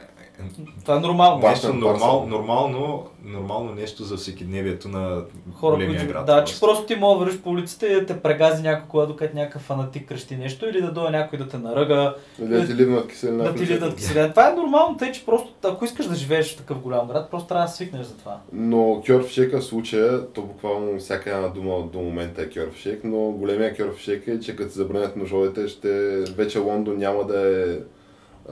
Това 0.85 0.96
е 0.96 1.01
нормално. 1.01 1.48
Нещо 1.48 1.66
Башен 1.66 1.81
нормал, 1.81 2.27
нормално, 2.27 3.07
нормално 3.24 3.74
нещо 3.74 4.05
за 4.05 4.16
всекидневието 4.16 4.88
на 4.88 5.22
Хора, 5.55 5.74
големия 5.74 5.98
които... 5.98 6.12
град. 6.12 6.27
Да, 6.27 6.44
че 6.44 6.61
просто 6.61 6.87
ти 6.87 6.96
мога 6.96 7.18
да 7.18 7.24
вървиш 7.24 7.40
по 7.40 7.51
улицата 7.51 7.87
и 7.87 7.94
да 7.94 8.07
те 8.07 8.20
прегази 8.20 8.62
някой, 8.62 8.88
когато 8.88 9.12
докато 9.12 9.37
някакъв 9.37 9.62
фанатик 9.62 10.09
крещи 10.09 10.37
нещо, 10.37 10.68
или 10.68 10.81
да 10.81 10.92
дойде 10.92 11.18
някой 11.18 11.38
да 11.38 11.48
те 11.48 11.59
наръга, 11.59 12.14
Или 12.40 12.48
да 12.48 12.66
ти 12.66 12.74
ливнат 12.74 13.09
киселина. 13.09 13.44
да 13.44 13.55
ти 13.55 13.66
лидат 13.66 13.96
киселина. 13.96 14.31
Това 14.31 14.51
е 14.51 14.55
нормално, 14.55 14.96
тъй 14.96 15.12
че 15.12 15.27
просто 15.27 15.48
ако 15.64 15.85
искаш 15.85 16.07
да 16.07 16.14
живееш 16.14 16.55
в 16.55 16.57
такъв 16.57 16.79
голям 16.79 17.07
град, 17.07 17.31
просто 17.31 17.48
трябва 17.48 17.64
да 17.66 17.72
свикнеш 17.72 18.07
за 18.07 18.16
това. 18.16 18.37
Но 18.53 19.03
кьорфшека 19.07 19.61
в 19.61 19.64
случая, 19.64 20.27
то 20.33 20.42
буквално 20.42 20.98
всяка 20.98 21.31
една 21.31 21.48
дума 21.48 21.87
до 21.92 21.98
момента 21.98 22.42
е 22.42 22.51
кьорфшек, 22.51 23.01
но 23.05 23.18
големия 23.18 23.77
кьорфшек 23.77 24.29
е, 24.29 24.40
че 24.40 24.57
като 24.57 24.72
се 24.72 24.79
забранят 24.79 25.16
ножовете, 25.16 25.68
ще 25.68 26.20
вече 26.20 26.59
Лондон 26.59 26.98
няма 26.98 27.27
да 27.27 27.62
е 27.62 27.79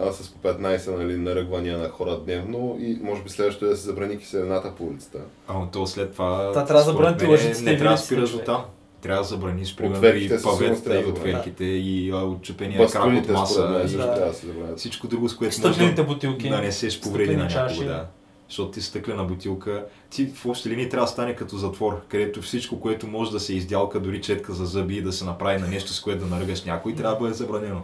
а, 0.00 0.12
с 0.12 0.30
по 0.30 0.48
15 0.48 0.96
нали, 0.96 1.16
наръгвания 1.16 1.78
на 1.78 1.88
хора 1.88 2.20
дневно 2.24 2.76
и 2.80 2.98
може 3.02 3.22
би 3.22 3.28
следващото 3.28 3.66
е 3.66 3.68
да 3.68 3.76
се 3.76 3.82
забрани 3.82 4.18
киселината 4.18 4.74
по 4.74 4.84
улицата. 4.84 5.18
Ама 5.48 5.68
то 5.72 5.86
след 5.86 6.12
това. 6.12 6.52
Та 6.52 6.64
трябва 6.64 6.84
да 6.84 6.90
забраните 6.90 7.24
мен, 7.24 7.32
лъжиците 7.32 7.70
и 7.70 7.72
Не 7.72 7.78
трябва 7.78 7.96
да 7.96 8.02
спираш 8.02 8.30
до 8.30 8.38
там. 8.38 8.64
Трябва 9.02 9.22
да 9.22 9.28
забраниш, 9.28 9.76
примерно, 9.76 10.06
и 10.06 10.28
паветата, 10.42 10.98
и 10.98 11.02
да 11.02 11.08
отверките, 11.08 11.64
и 11.64 12.10
а, 12.10 12.16
отчупения 12.16 12.88
крак 12.88 13.04
от 13.04 13.28
маса. 13.28 13.80
също 13.82 13.98
Да. 13.98 14.26
да 14.26 14.34
се. 14.34 14.46
Всичко 14.76 15.08
друго, 15.08 15.28
с 15.28 15.36
което 15.36 15.68
може 15.68 15.92
да 15.92 16.04
бутилки. 16.04 16.50
нанесеш 16.50 17.00
повреди 17.00 17.36
на 17.36 17.44
някого. 17.44 17.84
Да. 17.84 18.06
Защото 18.48 18.70
ти 18.70 18.82
стъклена 18.82 19.24
бутилка, 19.24 19.84
ти 20.10 20.26
в 20.26 20.46
общи 20.46 20.70
линии 20.70 20.88
трябва 20.88 21.06
да 21.06 21.12
стане 21.12 21.36
като 21.36 21.56
затвор, 21.56 22.00
където 22.08 22.42
всичко, 22.42 22.80
което 22.80 23.06
може 23.06 23.30
да 23.30 23.40
се 23.40 23.54
издялка, 23.54 24.00
дори 24.00 24.20
четка 24.20 24.52
за 24.52 24.64
зъби 24.64 24.96
и 24.96 25.02
да 25.02 25.12
се 25.12 25.24
направи 25.24 25.60
на 25.60 25.68
нещо, 25.68 25.92
с 25.92 26.00
което 26.00 26.24
да 26.24 26.34
наръгаш 26.34 26.64
някой, 26.64 26.94
трябва 26.94 27.14
да 27.14 27.20
бъде 27.20 27.34
забранено. 27.34 27.82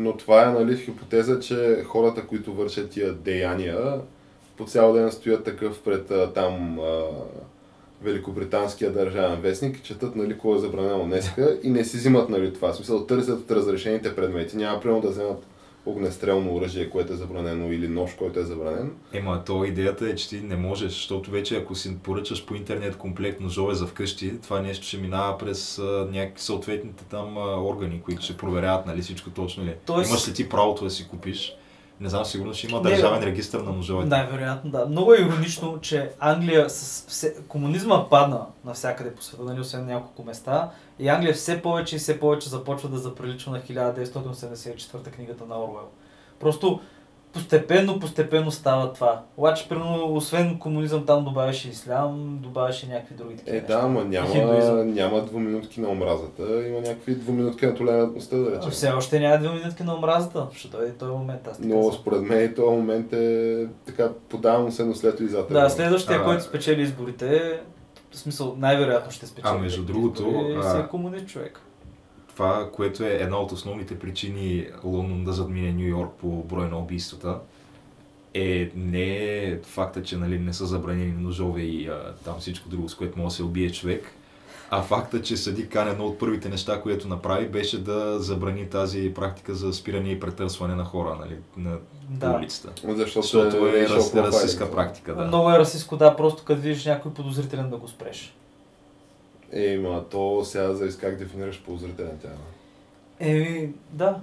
Но 0.00 0.16
това 0.16 0.42
е 0.42 0.52
нали, 0.52 0.76
хипотеза, 0.76 1.40
че 1.40 1.84
хората, 1.86 2.26
които 2.26 2.54
вършат 2.54 2.90
тия 2.90 3.12
деяния, 3.12 4.00
по 4.56 4.64
цял 4.64 4.92
ден 4.92 5.12
стоят 5.12 5.44
такъв 5.44 5.82
пред 5.82 6.12
там 6.34 6.78
а, 6.78 7.02
Великобританския 8.02 8.92
държавен 8.92 9.40
вестник, 9.40 9.82
четат 9.82 10.16
нали, 10.16 10.38
кой 10.38 10.56
е 10.56 10.60
забранено 10.60 11.04
днеска 11.04 11.58
и 11.62 11.70
не 11.70 11.84
си 11.84 11.96
взимат 11.96 12.28
нали, 12.28 12.52
това. 12.52 12.72
В 12.72 12.76
смисъл, 12.76 13.06
търсят 13.06 13.40
от 13.40 13.50
разрешените 13.50 14.16
предмети. 14.16 14.56
Няма 14.56 14.80
примерно 14.80 15.00
да 15.00 15.08
вземат 15.08 15.46
огнестрелно 15.86 16.54
оръжие, 16.54 16.90
което 16.90 17.12
е 17.12 17.16
забранено, 17.16 17.72
или 17.72 17.88
нож, 17.88 18.10
който 18.12 18.40
е 18.40 18.44
забранен. 18.44 18.92
Ема, 19.12 19.42
то 19.46 19.64
идеята 19.64 20.06
е, 20.06 20.14
че 20.14 20.28
ти 20.28 20.36
не 20.36 20.56
можеш, 20.56 20.88
защото 20.88 21.30
вече 21.30 21.56
ако 21.56 21.74
си 21.74 21.96
поръчаш 21.96 22.46
по 22.46 22.54
интернет 22.54 22.96
комплект 22.96 23.40
ножове 23.40 23.74
за 23.74 23.86
вкъщи, 23.86 24.40
това 24.40 24.60
нещо 24.60 24.86
ще 24.86 24.96
минава 24.96 25.38
през 25.38 25.78
а, 25.78 25.82
някакви 26.12 26.42
съответните 26.42 27.04
там 27.04 27.38
а, 27.38 27.56
органи, 27.56 28.00
които 28.00 28.22
ще 28.22 28.36
проверяват 28.36 28.86
нали 28.86 29.02
всичко 29.02 29.30
точно 29.30 29.64
ли. 29.64 29.68
е. 29.68 29.76
Тоест- 29.86 30.08
Имаш 30.08 30.28
ли 30.28 30.34
ти 30.34 30.48
правото 30.48 30.84
да 30.84 30.90
си 30.90 31.08
купиш? 31.08 31.54
Не 32.00 32.08
знам, 32.08 32.24
сигурно 32.24 32.54
ще 32.54 32.66
има 32.66 32.82
държавен 32.82 33.22
регистр 33.22 33.56
на 33.56 33.72
ножовете. 33.72 34.08
Най-вероятно, 34.08 34.70
да. 34.70 34.86
Много 34.86 35.14
е 35.14 35.18
иронично, 35.18 35.78
че 35.80 36.10
Англия 36.18 36.70
с 36.70 37.04
все... 37.08 37.34
комунизма 37.48 38.08
падна 38.08 38.46
навсякъде 38.64 39.14
по 39.14 39.22
света, 39.22 39.42
нали, 39.44 39.60
освен 39.60 39.86
няколко 39.86 40.22
места. 40.22 40.70
И 40.98 41.08
Англия 41.08 41.34
все 41.34 41.62
повече 41.62 41.96
и 41.96 41.98
все 41.98 42.20
повече 42.20 42.48
започва 42.48 42.88
да 42.88 42.98
заприличва 42.98 43.52
на 43.52 43.60
1984 43.60 45.10
книгата 45.10 45.46
на 45.46 45.64
Орвел. 45.64 45.88
Просто 46.40 46.80
постепенно, 47.32 48.00
постепенно 48.00 48.50
става 48.50 48.92
това. 48.92 49.22
Обаче, 49.36 49.68
примерно, 49.68 50.14
освен 50.14 50.58
комунизъм, 50.58 51.06
там 51.06 51.24
добавяше 51.24 51.68
ислям, 51.68 52.38
добавяше 52.40 52.86
някакви 52.88 53.14
други 53.14 53.36
такива 53.36 53.56
Е, 53.56 53.60
неща. 53.60 53.74
да, 53.74 53.84
ама 53.84 54.00
И 54.00 54.04
няма, 54.04 54.28
хиндуизъм. 54.28 54.90
няма 54.90 55.20
двуминутки 55.20 55.80
на 55.80 55.88
омразата, 55.88 56.42
има 56.68 56.80
някакви 56.80 57.14
двуминутки 57.14 57.66
на 57.66 57.74
толерантността, 57.74 58.36
да 58.36 58.50
речем. 58.50 58.70
Все 58.70 58.90
още 58.90 59.20
няма 59.20 59.38
две 59.38 59.48
минутки 59.50 59.82
на 59.82 59.94
омразата. 59.94 60.46
Ще 60.52 60.68
дойде 60.68 60.92
този 60.92 61.12
момент. 61.12 61.46
Аз 61.46 61.56
така 61.56 61.68
Но 61.68 61.82
съм. 61.82 61.92
според 61.92 62.22
мен 62.22 62.44
и 62.44 62.54
този 62.54 62.70
момент 62.70 63.12
е 63.12 63.66
така 63.86 64.08
подавам 64.28 64.72
се 64.72 64.84
наследство 64.84 65.24
и 65.24 65.28
зад 65.28 65.46
Да, 65.50 65.70
следващия, 65.70 66.18
А, 66.18 66.24
който 66.24 66.42
спечели 66.44 66.82
изборите, 66.82 67.60
в 68.10 68.16
смисъл 68.16 68.54
най-вероятно 68.58 69.10
ще 69.12 69.26
спечели. 69.26 69.52
А, 69.52 69.58
между 69.58 69.82
другото, 69.84 70.22
избори, 70.22 70.54
а- 70.56 70.70
си 70.70 70.78
е 70.78 70.88
комунист 70.88 71.26
човек. 71.26 71.60
Това, 72.40 72.70
което 72.72 73.04
е 73.04 73.08
една 73.08 73.36
от 73.36 73.52
основните 73.52 73.98
причини 73.98 74.66
Лондон 74.84 75.24
да 75.24 75.32
задмине 75.32 75.72
Нью 75.72 75.88
Йорк 75.88 76.10
по 76.20 76.26
брой 76.26 76.68
на 76.68 76.78
убийствата, 76.78 77.38
е 78.34 78.70
не 78.76 79.16
е 79.44 79.58
факта, 79.62 80.02
че 80.02 80.16
нали, 80.16 80.38
не 80.38 80.52
са 80.52 80.66
забранени 80.66 81.12
ножове 81.12 81.62
и 81.62 81.88
а, 81.88 82.12
там 82.24 82.36
всичко 82.38 82.68
друго, 82.68 82.88
с 82.88 82.94
което 82.94 83.18
може 83.18 83.28
да 83.28 83.34
се 83.34 83.42
убие 83.42 83.70
човек, 83.70 84.12
а 84.70 84.82
факта, 84.82 85.22
че 85.22 85.36
Съди 85.36 85.68
Кан 85.68 85.88
едно 85.88 86.04
от 86.04 86.18
първите 86.18 86.48
неща, 86.48 86.80
което 86.82 87.08
направи, 87.08 87.48
беше 87.48 87.82
да 87.84 88.20
забрани 88.20 88.70
тази 88.70 89.14
практика 89.14 89.54
за 89.54 89.72
спиране 89.72 90.10
и 90.10 90.20
претърсване 90.20 90.74
на 90.74 90.84
хора 90.84 91.16
нали, 91.20 91.36
на 91.56 91.76
Да. 92.10 92.30
улицата. 92.30 92.72
Защото, 92.94 93.22
Защото 93.22 93.66
е 93.66 93.86
profiling. 93.88 94.26
расистска 94.26 94.70
практика. 94.70 95.14
Да. 95.14 95.24
Много 95.24 95.50
е 95.50 95.58
расистско, 95.58 95.96
да, 95.96 96.16
просто 96.16 96.44
като 96.44 96.60
видиш 96.60 96.84
някой 96.84 97.14
подозрителен 97.14 97.70
да 97.70 97.76
го 97.76 97.88
спреш. 97.88 98.34
Е, 99.52 99.78
ма 99.78 100.04
то 100.10 100.44
сега 100.44 100.74
зависи 100.74 100.98
как 100.98 101.18
дефинираш 101.18 101.62
ползрителен 101.62 102.18
тя. 102.22 102.28
Еми, 103.20 103.72
да. 103.90 104.20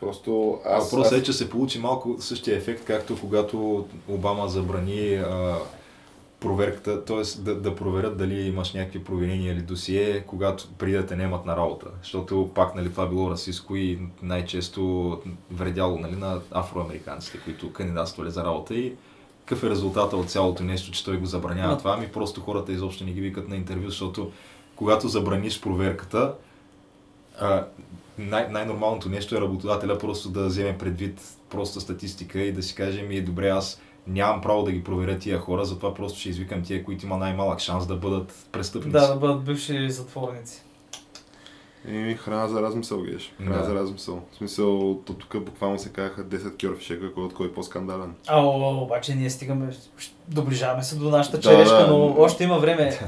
Просто 0.00 0.60
аз... 0.64 0.90
въпросът 0.90 1.12
аз... 1.12 1.20
е, 1.20 1.22
че 1.22 1.32
се 1.32 1.50
получи 1.50 1.78
малко 1.78 2.16
същия 2.18 2.56
ефект, 2.56 2.84
както 2.84 3.20
когато 3.20 3.88
Обама 4.08 4.48
забрани 4.48 5.14
а, 5.14 5.58
проверката, 6.40 7.04
т.е. 7.04 7.40
Да, 7.40 7.54
да 7.54 7.76
проверят 7.76 8.18
дали 8.18 8.40
имаш 8.40 8.72
някакви 8.72 9.04
провинения 9.04 9.52
или 9.52 9.60
досие, 9.62 10.24
когато 10.26 10.68
преди 10.78 10.96
да 10.96 11.06
те 11.06 11.16
немат 11.16 11.46
на 11.46 11.56
работа. 11.56 11.86
Защото 12.02 12.50
пак 12.54 12.74
нали, 12.74 12.90
това 12.90 13.06
било 13.06 13.30
расистско 13.30 13.76
и 13.76 13.98
най-често 14.22 15.18
вредяло 15.50 15.98
нали, 15.98 16.16
на 16.16 16.40
афроамериканците, 16.50 17.38
които 17.44 17.72
кандидатствали 17.72 18.30
за 18.30 18.44
работа 18.44 18.74
и 18.74 18.94
какъв 19.52 19.64
е 19.64 19.70
резултата 19.70 20.16
от 20.16 20.30
цялото 20.30 20.64
нещо, 20.64 20.90
че 20.90 21.04
той 21.04 21.16
го 21.16 21.26
забранява 21.26 21.78
това, 21.78 21.96
ми 21.96 22.08
просто 22.08 22.40
хората 22.40 22.72
изобщо 22.72 23.04
не 23.04 23.12
ги 23.12 23.20
викат 23.20 23.48
на 23.48 23.56
интервю, 23.56 23.88
защото 23.88 24.32
когато 24.76 25.08
забраниш 25.08 25.60
проверката, 25.60 26.34
а, 27.40 27.66
най- 28.18 28.48
най-нормалното 28.48 29.08
нещо 29.08 29.36
е 29.36 29.40
работодателя 29.40 29.98
просто 29.98 30.28
да 30.28 30.46
вземе 30.46 30.78
предвид 30.78 31.20
проста 31.50 31.80
статистика 31.80 32.40
и 32.40 32.52
да 32.52 32.62
си 32.62 32.74
каже 32.74 33.02
ми, 33.02 33.20
добре, 33.20 33.48
аз 33.48 33.80
нямам 34.06 34.40
право 34.40 34.62
да 34.62 34.72
ги 34.72 34.84
проверя 34.84 35.18
тия 35.18 35.38
хора, 35.38 35.64
затова 35.64 35.94
просто 35.94 36.20
ще 36.20 36.28
извикам 36.28 36.62
тия, 36.62 36.84
които 36.84 37.06
има 37.06 37.16
най-малък 37.16 37.60
шанс 37.60 37.86
да 37.86 37.96
бъдат 37.96 38.46
престъпници. 38.52 38.92
Да, 38.92 39.08
да 39.08 39.16
бъдат 39.16 39.44
бивши 39.44 39.90
затворници. 39.90 40.62
И 41.88 42.14
храна 42.14 42.48
за 42.48 42.62
размисъл, 42.62 43.02
геш. 43.02 43.32
Храна 43.38 43.58
Да. 43.58 43.64
за 43.64 43.74
размисъл. 43.74 44.22
В 44.32 44.36
смисъл, 44.36 45.00
то 45.06 45.14
тук 45.14 45.44
буквално 45.44 45.78
се 45.78 45.88
казаха 45.88 46.24
10 46.24 46.60
кьорфишека, 46.60 47.14
кой 47.14 47.24
от 47.24 47.34
кой 47.34 47.46
е 47.46 47.52
по-скандален. 47.52 48.14
А, 48.28 48.40
о, 48.40 48.82
обаче 48.82 49.14
ние 49.14 49.30
стигаме, 49.30 49.68
доближаваме 50.28 50.82
се 50.82 50.96
до 50.96 51.10
нашата 51.10 51.36
Да, 51.36 51.42
черешка, 51.42 51.76
да. 51.76 51.86
но 51.86 52.14
още 52.18 52.44
има 52.44 52.58
време. 52.58 52.98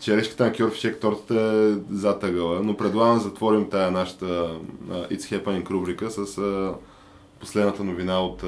Черешката 0.00 0.44
на 0.44 0.52
кьорфишек 0.52 1.00
тортата 1.00 1.34
е 1.40 1.94
зад 1.94 2.24
ъгъла, 2.24 2.60
но 2.62 2.76
предлагам 2.76 3.14
да 3.14 3.20
затворим 3.20 3.70
тая 3.70 3.90
нашата 3.90 4.24
It's 4.90 5.18
Happening 5.44 5.70
рубрика 5.70 6.10
с 6.10 6.40
последната 7.40 7.84
новина 7.84 8.20
от 8.20 8.42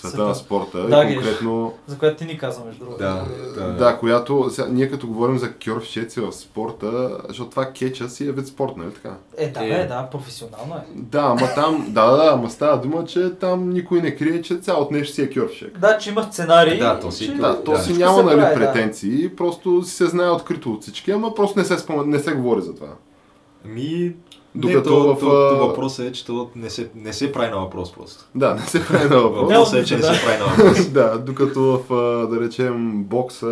света 0.00 0.24
на 0.24 0.34
спорта. 0.34 0.78
Да, 0.80 1.04
и 1.04 1.14
конкретно, 1.14 1.74
За 1.86 1.98
която 1.98 2.16
ти 2.16 2.24
ни 2.24 2.38
каза, 2.38 2.60
между 2.66 2.80
другото. 2.80 2.98
Да, 2.98 3.24
да. 3.56 3.66
да, 3.68 3.96
която, 3.96 4.50
сега, 4.50 4.68
ние 4.70 4.90
като 4.90 5.06
говорим 5.06 5.38
за 5.38 5.52
кьорфишеци 5.54 6.20
в 6.20 6.32
спорта, 6.32 6.88
защото 7.28 7.50
това 7.50 7.66
кеча 7.66 8.08
си 8.08 8.28
е 8.28 8.32
вид 8.32 8.46
спорт, 8.46 8.72
нали 8.76 8.90
така? 8.92 9.14
Е, 9.36 9.48
да, 9.48 9.64
Е. 9.64 9.86
да, 9.86 10.08
професионално 10.12 10.74
е. 10.74 10.80
Да, 10.94 11.20
ама 11.20 11.48
там, 11.54 11.86
да, 11.88 12.06
да, 12.06 12.16
да, 12.16 12.30
ама 12.32 12.50
става 12.50 12.78
дума, 12.78 13.04
че 13.04 13.30
там 13.30 13.70
никой 13.70 14.00
не 14.00 14.16
крие, 14.16 14.42
че 14.42 14.56
цялото 14.56 14.94
нещо 14.94 15.14
си 15.14 15.22
е 15.22 15.30
кьорфишек. 15.30 15.78
Да, 15.78 15.98
че 15.98 16.10
има 16.10 16.22
сценарий. 16.22 16.78
Да, 16.78 17.00
то 17.00 17.10
си- 17.10 17.26
че- 17.26 17.32
Да, 17.32 17.64
то 17.64 17.70
Да. 17.70 17.78
си 17.78 17.92
няма 17.92 18.22
нали, 18.22 18.36
прави, 18.36 18.54
да. 18.54 18.54
претенции, 18.56 19.28
просто 19.28 19.82
си 19.82 19.90
се 19.90 20.06
знае 20.06 20.30
открито 20.30 20.72
от 20.72 20.82
всички, 20.82 21.10
ама 21.10 21.34
просто 21.34 21.58
не 21.58 21.64
се, 21.64 21.78
спомен, 21.78 22.08
не 22.08 22.18
се 22.18 22.32
говори 22.32 22.62
за 22.62 22.74
това. 22.74 22.88
Ми, 23.64 24.12
Докато 24.58 24.90
не, 24.90 24.96
то, 24.96 25.14
в, 25.14 25.20
то, 25.20 25.56
то, 25.58 25.66
въпросът 25.66 26.06
е, 26.06 26.12
че 26.12 26.26
то 26.26 26.50
не 26.56 26.70
се, 26.70 26.88
не 26.94 27.12
се 27.12 27.32
прави 27.32 27.50
на 27.50 27.60
въпрос 27.60 27.92
просто. 27.92 28.24
Да, 28.34 28.54
не 28.54 28.62
се 28.62 28.86
прави 28.86 29.08
на 29.08 29.20
въпрос. 29.20 29.42
Въпросът 29.42 29.80
е, 29.80 29.84
че 29.84 29.94
не 29.94 30.00
да. 30.00 30.14
се 30.14 30.24
прави 30.24 30.38
на 30.38 30.44
въпрос. 30.44 30.86
да, 30.92 31.18
докато 31.18 31.60
в, 31.60 31.88
да 32.30 32.40
речем, 32.40 33.04
бокса, 33.04 33.46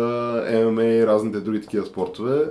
ММА 0.65 0.83
и 0.83 1.07
разните 1.07 1.39
други 1.39 1.61
такива 1.61 1.85
спортове, 1.85 2.45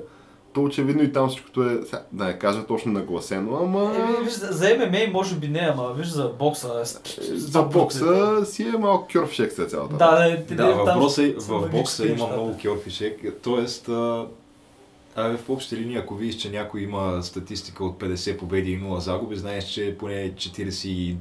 то 0.55 0.63
очевидно 0.63 1.03
и 1.03 1.13
там 1.13 1.29
всичкото 1.29 1.63
е, 1.63 1.81
да 2.13 2.25
не 2.25 2.39
кажа 2.39 2.67
точно 2.67 2.93
нагласено, 2.93 3.59
ама 3.63 3.95
Е, 4.21 4.25
виж, 4.25 4.33
за 4.33 4.47
за 4.53 4.69
ММА 4.77 5.13
може 5.13 5.35
би 5.35 5.49
не, 5.49 5.71
ама 5.75 5.93
виж 5.99 6.07
за 6.07 6.31
бокса. 6.39 6.83
е 6.83 7.37
за 7.37 7.63
бокса 7.63 8.47
си 8.47 8.63
е 8.63 8.79
малко 8.79 9.09
кьорфшек 9.13 9.53
се 9.53 9.67
цялата. 9.67 9.97
Да, 9.97 10.37
да, 10.49 10.55
Да, 10.55 10.85
там 10.85 10.85
въпросът 10.85 11.25
е, 11.25 11.35
в 11.39 11.69
бокса 11.71 12.07
има 12.07 12.27
много 12.27 12.57
кьорфишек, 12.63 13.21
т.е. 13.43 13.93
Абе, 15.17 15.37
в 15.37 15.51
общи 15.51 15.77
линии, 15.77 15.97
ако 15.97 16.15
видиш, 16.15 16.37
че 16.37 16.51
някой 16.51 16.81
има 16.81 17.23
статистика 17.23 17.85
от 17.85 17.99
50 17.99 18.39
победи 18.39 18.73
и 18.73 18.81
0 18.81 18.99
загуби, 18.99 19.37
знаеш, 19.37 19.65
че 19.65 19.97
поне 19.99 20.33
43 20.35 21.17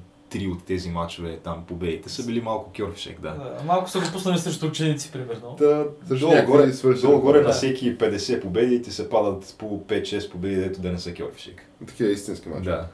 от 0.52 0.64
тези 0.66 0.90
матчове 0.90 1.38
там 1.38 1.64
победите 1.68 2.10
са 2.10 2.26
били 2.26 2.42
малко 2.42 2.72
кьорфишек, 2.78 3.22
да. 3.22 3.30
Да, 3.30 3.64
малко 3.66 3.90
са 3.90 4.00
го 4.00 4.06
пуснали 4.14 4.38
срещу 4.38 4.68
ученици, 4.68 5.12
примерно. 5.12 5.56
Да, 5.60 5.86
долу, 6.02 6.34
горе, 6.46 6.72
долу 7.02 7.20
горе 7.22 7.40
Да. 7.40 7.48
на 7.48 7.54
всеки 7.54 7.98
50 7.98 8.42
победи 8.42 8.82
ти 8.82 8.92
се 8.92 9.10
падат 9.10 9.56
по 9.58 9.80
5-6 9.80 10.32
победи, 10.32 10.56
дето 10.56 10.82
да 10.82 10.92
не 10.92 11.00
са 11.00 11.14
кьорфишек. 11.14 11.62
Такива 11.88 12.10
истински 12.10 12.50
мачове. 12.50 12.66
Да. 12.72 12.88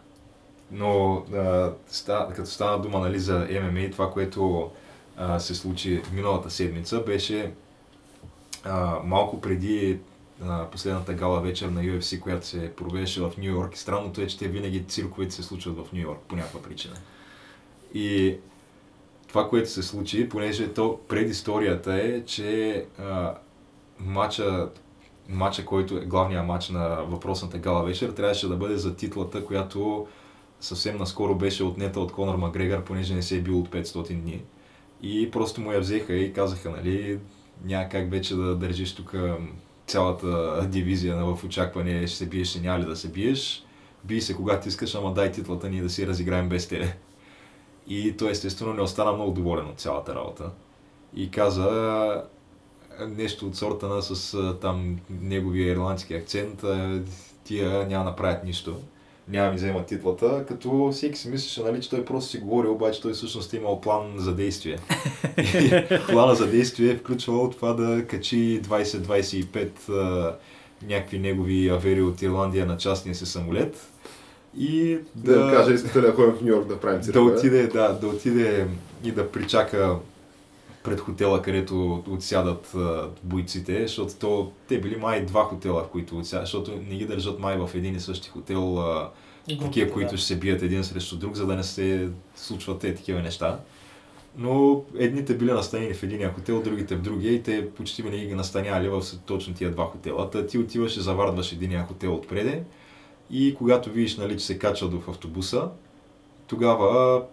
Но 0.72 1.24
а, 1.36 1.72
ста, 1.88 2.28
като 2.36 2.50
стана 2.50 2.82
дума 2.82 3.00
нали, 3.00 3.20
за 3.20 3.48
ММА, 3.62 3.92
това, 3.92 4.12
което 4.12 4.70
а, 5.18 5.40
се 5.40 5.56
случи 5.56 6.02
миналата 6.14 6.50
седмица, 6.50 7.00
беше 7.00 7.52
а, 8.64 9.00
малко 9.04 9.42
преди 9.42 10.00
а, 10.48 10.70
последната 10.70 11.14
гала 11.14 11.42
вечер 11.42 11.70
на 11.70 11.82
UFC, 11.82 12.20
която 12.20 12.48
се 12.48 12.74
провеждаше 12.76 13.22
в 13.22 13.32
Нью 13.38 13.52
Йорк. 13.52 13.78
Странното 13.78 14.22
е, 14.22 14.28
че 14.28 14.38
те 14.38 14.48
винаги 14.48 14.84
цирковете 14.84 15.36
се 15.36 15.44
случват 15.44 15.78
в 15.78 15.94
Нью 15.94 16.02
Йорк 16.02 16.20
по 16.28 16.36
някаква 16.36 16.62
причина. 16.62 16.96
И 17.94 18.38
това, 19.28 19.50
което 19.50 19.70
се 19.70 19.84
случи, 19.84 20.30
понеже 20.30 20.74
то 20.74 21.00
предисторията 21.08 21.94
е, 21.94 22.26
че 22.26 22.86
а, 23.00 23.34
матча, 24.00 24.70
матча, 25.30 25.66
който 25.66 25.98
е 25.98 26.06
главният 26.06 26.46
матч 26.46 26.70
на 26.70 26.88
въпросната 27.04 27.58
гала 27.58 27.84
вечер, 27.84 28.10
трябваше 28.10 28.48
да 28.48 28.56
бъде 28.56 28.78
за 28.78 28.96
титлата, 28.96 29.46
която 29.46 30.08
съвсем 30.60 30.98
наскоро 30.98 31.36
беше 31.36 31.64
отнета 31.64 32.00
от 32.00 32.12
Конор 32.12 32.36
Макгрегор, 32.36 32.84
понеже 32.84 33.16
не 33.16 33.22
се 33.22 33.38
е 33.38 33.42
бил 33.42 33.60
от 33.60 33.70
500 33.70 34.14
дни. 34.14 34.44
И 35.02 35.32
просто 35.32 35.62
му 35.62 35.72
я 35.72 35.80
взеха 35.80 36.14
и 36.14 36.34
казаха, 36.34 36.70
нали, 36.70 37.20
няма 37.66 37.90
как 37.90 38.12
вече 38.12 38.36
да 38.36 38.56
държиш 38.56 38.96
тук 38.96 39.16
цялата 39.92 40.62
дивизия 40.68 41.16
в 41.16 41.44
очакване, 41.44 42.08
ще 42.08 42.18
се 42.18 42.26
биеш, 42.26 42.48
ще 42.48 42.60
няма 42.60 42.80
ли 42.80 42.86
да 42.86 42.96
се 42.96 43.12
биеш. 43.12 43.64
Бий 44.04 44.22
се 44.22 44.36
когато 44.36 44.68
искаш, 44.68 44.96
ама 44.96 45.14
дай 45.14 45.32
титлата 45.32 45.70
ни 45.70 45.82
да 45.82 45.90
си 45.90 46.08
разиграем 46.08 46.50
без 46.50 46.68
тебе. 46.68 46.96
И 47.88 48.18
той 48.18 48.32
естествено 48.32 48.74
не 48.74 48.82
остана 48.82 49.12
много 49.12 49.32
доволен 49.32 49.68
от 49.68 49.80
цялата 49.80 50.16
работа. 50.16 50.52
И 51.16 51.32
каза 51.32 52.24
нещо 53.08 53.48
от 53.48 53.56
сорта 53.56 53.88
на 53.88 54.02
с 54.02 54.38
там 54.62 55.00
неговия 55.10 55.72
ирландски 55.72 56.14
акцент, 56.14 56.64
тия 57.44 57.88
няма 57.88 58.04
направят 58.04 58.44
нищо. 58.44 58.82
Няма 59.32 59.50
ми 59.50 59.56
вземат 59.56 59.86
титлата, 59.86 60.46
като 60.48 60.90
всеки 60.92 61.20
си 61.20 61.30
мислеше, 61.30 61.64
нали, 61.64 61.82
че 61.82 61.90
той 61.90 62.06
просто 62.06 62.32
си 62.32 62.38
говори, 62.38 62.68
обаче 62.68 63.02
той 63.02 63.14
всъщност 63.14 63.54
е 63.54 63.58
имал 63.58 63.82
план 63.82 64.14
за 64.18 64.36
действие. 64.36 64.78
И 65.38 65.84
плана 66.12 66.36
за 66.36 66.48
действие 66.48 66.92
е 66.92 66.98
включвал 66.98 67.50
това 67.50 67.74
да 67.74 68.08
качи 68.08 68.62
20-25 68.64 69.90
а, 69.90 70.36
някакви 70.88 71.20
негови 71.20 71.70
авери 71.70 72.02
от 72.02 72.22
Ирландия 72.22 72.66
на 72.66 72.78
частния 72.78 73.16
си 73.16 73.26
самолет 73.26 73.88
и 74.58 75.00
Да, 75.16 75.46
да 75.46 75.52
кажа, 75.52 75.74
искате 75.74 76.02
да 76.02 76.12
ходим 76.14 76.32
в 76.34 76.42
Нью 76.42 76.48
Йорк 76.48 76.68
да 76.68 76.80
правим 76.80 77.00
да 77.00 77.06
циркове? 77.06 77.34
отиде, 77.34 77.68
да, 77.68 77.94
да 77.94 78.08
отиде 78.08 78.68
и 79.04 79.12
да 79.12 79.32
причака 79.32 79.96
пред 80.84 81.00
хотела, 81.00 81.42
където 81.42 82.04
отсядат 82.10 82.76
а, 82.76 83.10
бойците, 83.24 83.82
защото 83.88 84.16
то, 84.20 84.52
те 84.68 84.82
били 84.82 84.96
май 84.96 85.26
два 85.26 85.44
хотела, 85.44 85.84
в 85.84 85.88
които 85.88 86.18
отсядат, 86.18 86.46
защото 86.46 86.72
не 86.72 86.96
ги 86.96 87.06
държат 87.06 87.40
май 87.40 87.58
в 87.58 87.70
един 87.76 87.96
и 87.96 88.00
същи 88.00 88.30
хотел, 88.30 88.80
а, 88.80 89.12
Групата, 89.50 89.66
такива, 89.66 89.92
които 89.92 90.12
да. 90.12 90.18
ще 90.18 90.28
се 90.28 90.40
бият 90.40 90.62
един 90.62 90.84
срещу 90.84 91.18
друг, 91.18 91.36
за 91.36 91.46
да 91.46 91.56
не 91.56 91.64
се 91.64 92.10
случват 92.36 92.80
те 92.80 92.96
такива 92.96 93.22
неща. 93.22 93.60
Но 94.38 94.84
едните 94.98 95.38
били 95.38 95.52
настанени 95.52 95.94
в 95.94 96.04
единия 96.04 96.34
хотел, 96.34 96.62
другите 96.62 96.96
в 96.96 97.02
другия 97.02 97.34
и 97.34 97.44
те 97.44 97.72
почти 97.72 98.02
винаги 98.02 98.26
ги 98.26 98.34
настаняли 98.34 98.90
в 98.90 99.02
точно 99.26 99.54
тия 99.54 99.72
два 99.72 99.86
хотела. 99.86 100.30
Та 100.30 100.48
ти 100.48 100.58
отиваш 100.58 100.98
и 100.98 101.02
завардваш 101.02 101.52
единия 101.52 101.84
хотел 101.84 102.16
отпреде 102.16 102.64
и 103.32 103.56
когато 103.56 103.90
видиш, 103.90 104.18
нали, 104.18 104.38
че 104.38 104.46
се 104.46 104.60
качват 104.60 104.94
в 104.94 105.10
автобуса, 105.10 105.70
тогава 106.48 107.24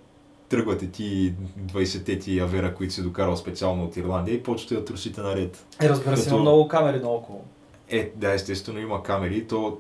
тръгвате 0.48 0.90
ти 0.90 1.34
20-те 1.60 2.18
ти 2.18 2.38
авера, 2.38 2.74
които 2.74 2.94
си 2.94 3.02
докарал 3.02 3.36
специално 3.36 3.84
от 3.84 3.96
Ирландия 3.96 4.34
и 4.34 4.42
почвате 4.42 4.74
да 4.74 4.84
трусите 4.84 5.20
наред. 5.20 5.66
Е, 5.82 5.88
разбира 5.88 6.16
се, 6.16 6.24
Като- 6.24 6.34
има 6.34 6.42
много 6.42 6.68
камери 6.68 7.00
наоколо. 7.00 7.44
Е, 7.88 8.12
да, 8.16 8.32
естествено 8.34 8.78
има 8.78 9.02
камери, 9.02 9.46
то 9.46 9.78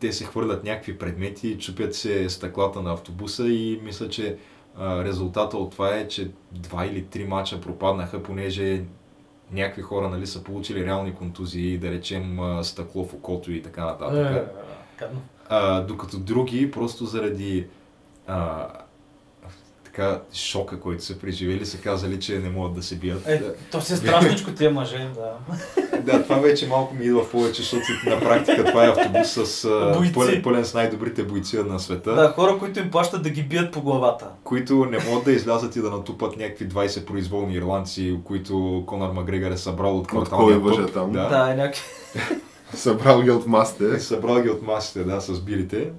те 0.00 0.12
се 0.12 0.24
хвърлят 0.24 0.64
някакви 0.64 0.98
предмети, 0.98 1.58
чупят 1.58 1.94
се 1.94 2.28
стъклата 2.28 2.82
на 2.82 2.92
автобуса 2.92 3.48
и 3.48 3.80
мисля, 3.82 4.08
че 4.08 4.36
а, 4.78 5.04
резултата 5.04 5.56
от 5.56 5.70
това 5.70 5.96
е, 5.96 6.08
че 6.08 6.30
два 6.52 6.86
или 6.86 7.04
три 7.04 7.24
мача 7.24 7.60
пропаднаха, 7.60 8.22
понеже 8.22 8.82
някакви 9.52 9.82
хора 9.82 10.08
нали, 10.08 10.26
са 10.26 10.44
получили 10.44 10.86
реални 10.86 11.14
контузии, 11.14 11.78
да 11.78 11.90
речем 11.90 12.38
стъкло 12.62 13.04
в 13.04 13.14
окото 13.14 13.52
и 13.52 13.62
така 13.62 13.84
нататък. 13.84 14.48
Е. 15.00 15.04
А, 15.48 15.80
докато 15.80 16.18
други, 16.18 16.70
просто 16.70 17.06
заради 17.06 17.66
а, 18.26 18.68
така 19.94 20.20
шока, 20.32 20.80
който 20.80 21.04
са 21.04 21.18
преживели, 21.18 21.66
са 21.66 21.78
казали, 21.78 22.20
че 22.20 22.38
не 22.38 22.50
могат 22.50 22.74
да 22.74 22.82
се 22.82 22.94
бият. 22.96 23.28
Е, 23.28 23.42
то 23.70 23.80
си 23.80 23.92
е 23.92 23.96
страшничко 23.96 24.50
тия 24.50 24.70
мъже, 24.70 25.08
да. 25.14 25.32
Да, 26.02 26.22
това 26.22 26.36
вече 26.36 26.66
малко 26.66 26.94
ми 26.94 27.04
идва 27.04 27.22
в 27.24 27.30
повече, 27.30 27.62
защото 27.62 27.84
на 28.06 28.20
практика 28.20 28.64
това 28.64 28.84
е 28.84 28.88
автобус 28.88 29.28
с 29.28 29.68
Бойци. 29.96 30.12
пълен, 30.12 30.42
пълен 30.42 30.64
с 30.64 30.74
най-добрите 30.74 31.22
бойци 31.22 31.56
на 31.56 31.80
света, 31.80 32.14
Да, 32.14 32.28
хора, 32.28 32.58
които 32.58 32.80
им 32.80 32.90
плащат 32.90 33.22
да 33.22 33.30
ги 33.30 33.42
бият 33.42 33.72
по 33.72 33.82
главата. 33.82 34.26
които 34.44 34.84
не 34.84 34.98
могат 34.98 35.24
да 35.24 35.32
излязат 35.32 35.76
и 35.76 35.80
да 35.80 35.90
натупат 35.90 36.36
някакви 36.36 36.68
20 36.68 37.04
произволни 37.04 37.54
ирландци, 37.54 38.18
които 38.24 38.84
Конор 38.86 39.12
Макгрегор 39.12 39.50
е 39.50 39.56
събрал 39.56 39.98
от 39.98 40.06
кварталния 40.08 40.60
кой 40.60 40.70
въже 40.70 40.82
пъб. 40.82 40.92
там? 40.92 41.12
Да. 41.12 41.28
Да, 41.28 41.52
е 41.52 41.56
някакви... 41.56 41.82
Събрал 42.74 43.22
ги 43.22 43.30
от 43.30 43.46
масите. 43.46 43.84
Е, 43.94 44.00
Събрал 44.00 44.42
ги 44.42 44.50
от 44.50 44.62
масите, 44.62 45.04
да, 45.04 45.20
с 45.20 45.40
бирите. 45.40 45.90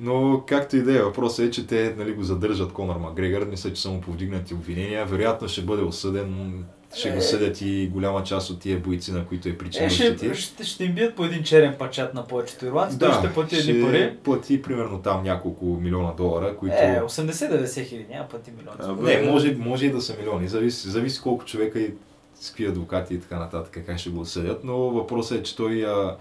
Но 0.00 0.42
както 0.46 0.76
и 0.76 0.82
да 0.82 0.98
е, 0.98 1.02
въпросът 1.02 1.46
е, 1.46 1.50
че 1.50 1.66
те 1.66 1.94
нали, 1.98 2.12
го 2.12 2.22
задържат 2.22 2.72
Конор 2.72 2.96
Макгрегор, 2.96 3.46
мисля, 3.46 3.72
че 3.72 3.82
са 3.82 3.90
му 3.90 4.00
повдигнати 4.00 4.54
обвинения, 4.54 5.06
вероятно 5.06 5.48
ще 5.48 5.62
бъде 5.62 5.82
осъден, 5.82 6.64
ще 6.96 7.10
го 7.10 7.20
съдят 7.20 7.60
и 7.60 7.90
голяма 7.92 8.22
част 8.24 8.50
от 8.50 8.60
тия 8.60 8.78
бойци, 8.78 9.12
на 9.12 9.26
които 9.26 9.48
е 9.48 9.52
Е, 9.52 9.58
причинил 9.58 9.88
ще, 9.88 10.04
щети. 10.16 10.34
ще, 10.34 10.64
ще 10.64 10.84
им 10.84 10.92
бият 10.92 11.14
по 11.16 11.24
един 11.24 11.42
черен 11.42 11.74
пачат 11.78 12.14
на 12.14 12.26
повечето 12.26 12.66
ирландци, 12.66 12.98
той 12.98 13.12
ще 13.12 13.32
плати 13.32 13.56
едни 13.56 13.82
пари. 13.82 14.16
плати 14.24 14.62
примерно 14.62 15.02
там 15.02 15.24
няколко 15.24 15.64
милиона 15.64 16.12
долара, 16.12 16.56
които... 16.56 16.76
Е, 16.76 17.00
80-90 17.04 17.84
хиляди, 17.84 18.06
няма 18.10 18.28
пъти 18.28 18.50
милиони. 18.50 18.76
А, 18.80 19.22
Не, 19.22 19.30
може, 19.30 19.54
може 19.54 19.86
и 19.86 19.90
да 19.90 20.00
са 20.00 20.16
милиони, 20.18 20.48
зависи, 20.48 20.88
зависи 20.88 21.20
колко 21.22 21.44
човека 21.44 21.80
и 21.80 21.94
с 22.34 22.48
какви 22.48 22.66
адвокати 22.66 23.14
и 23.14 23.20
така 23.20 23.38
нататък, 23.38 23.82
как 23.86 23.98
ще 23.98 24.10
го 24.10 24.20
осъдят, 24.20 24.64
но 24.64 24.76
въпросът 24.78 25.38
е, 25.38 25.42
че 25.42 25.56
той 25.56 25.84
а, 25.86 26.16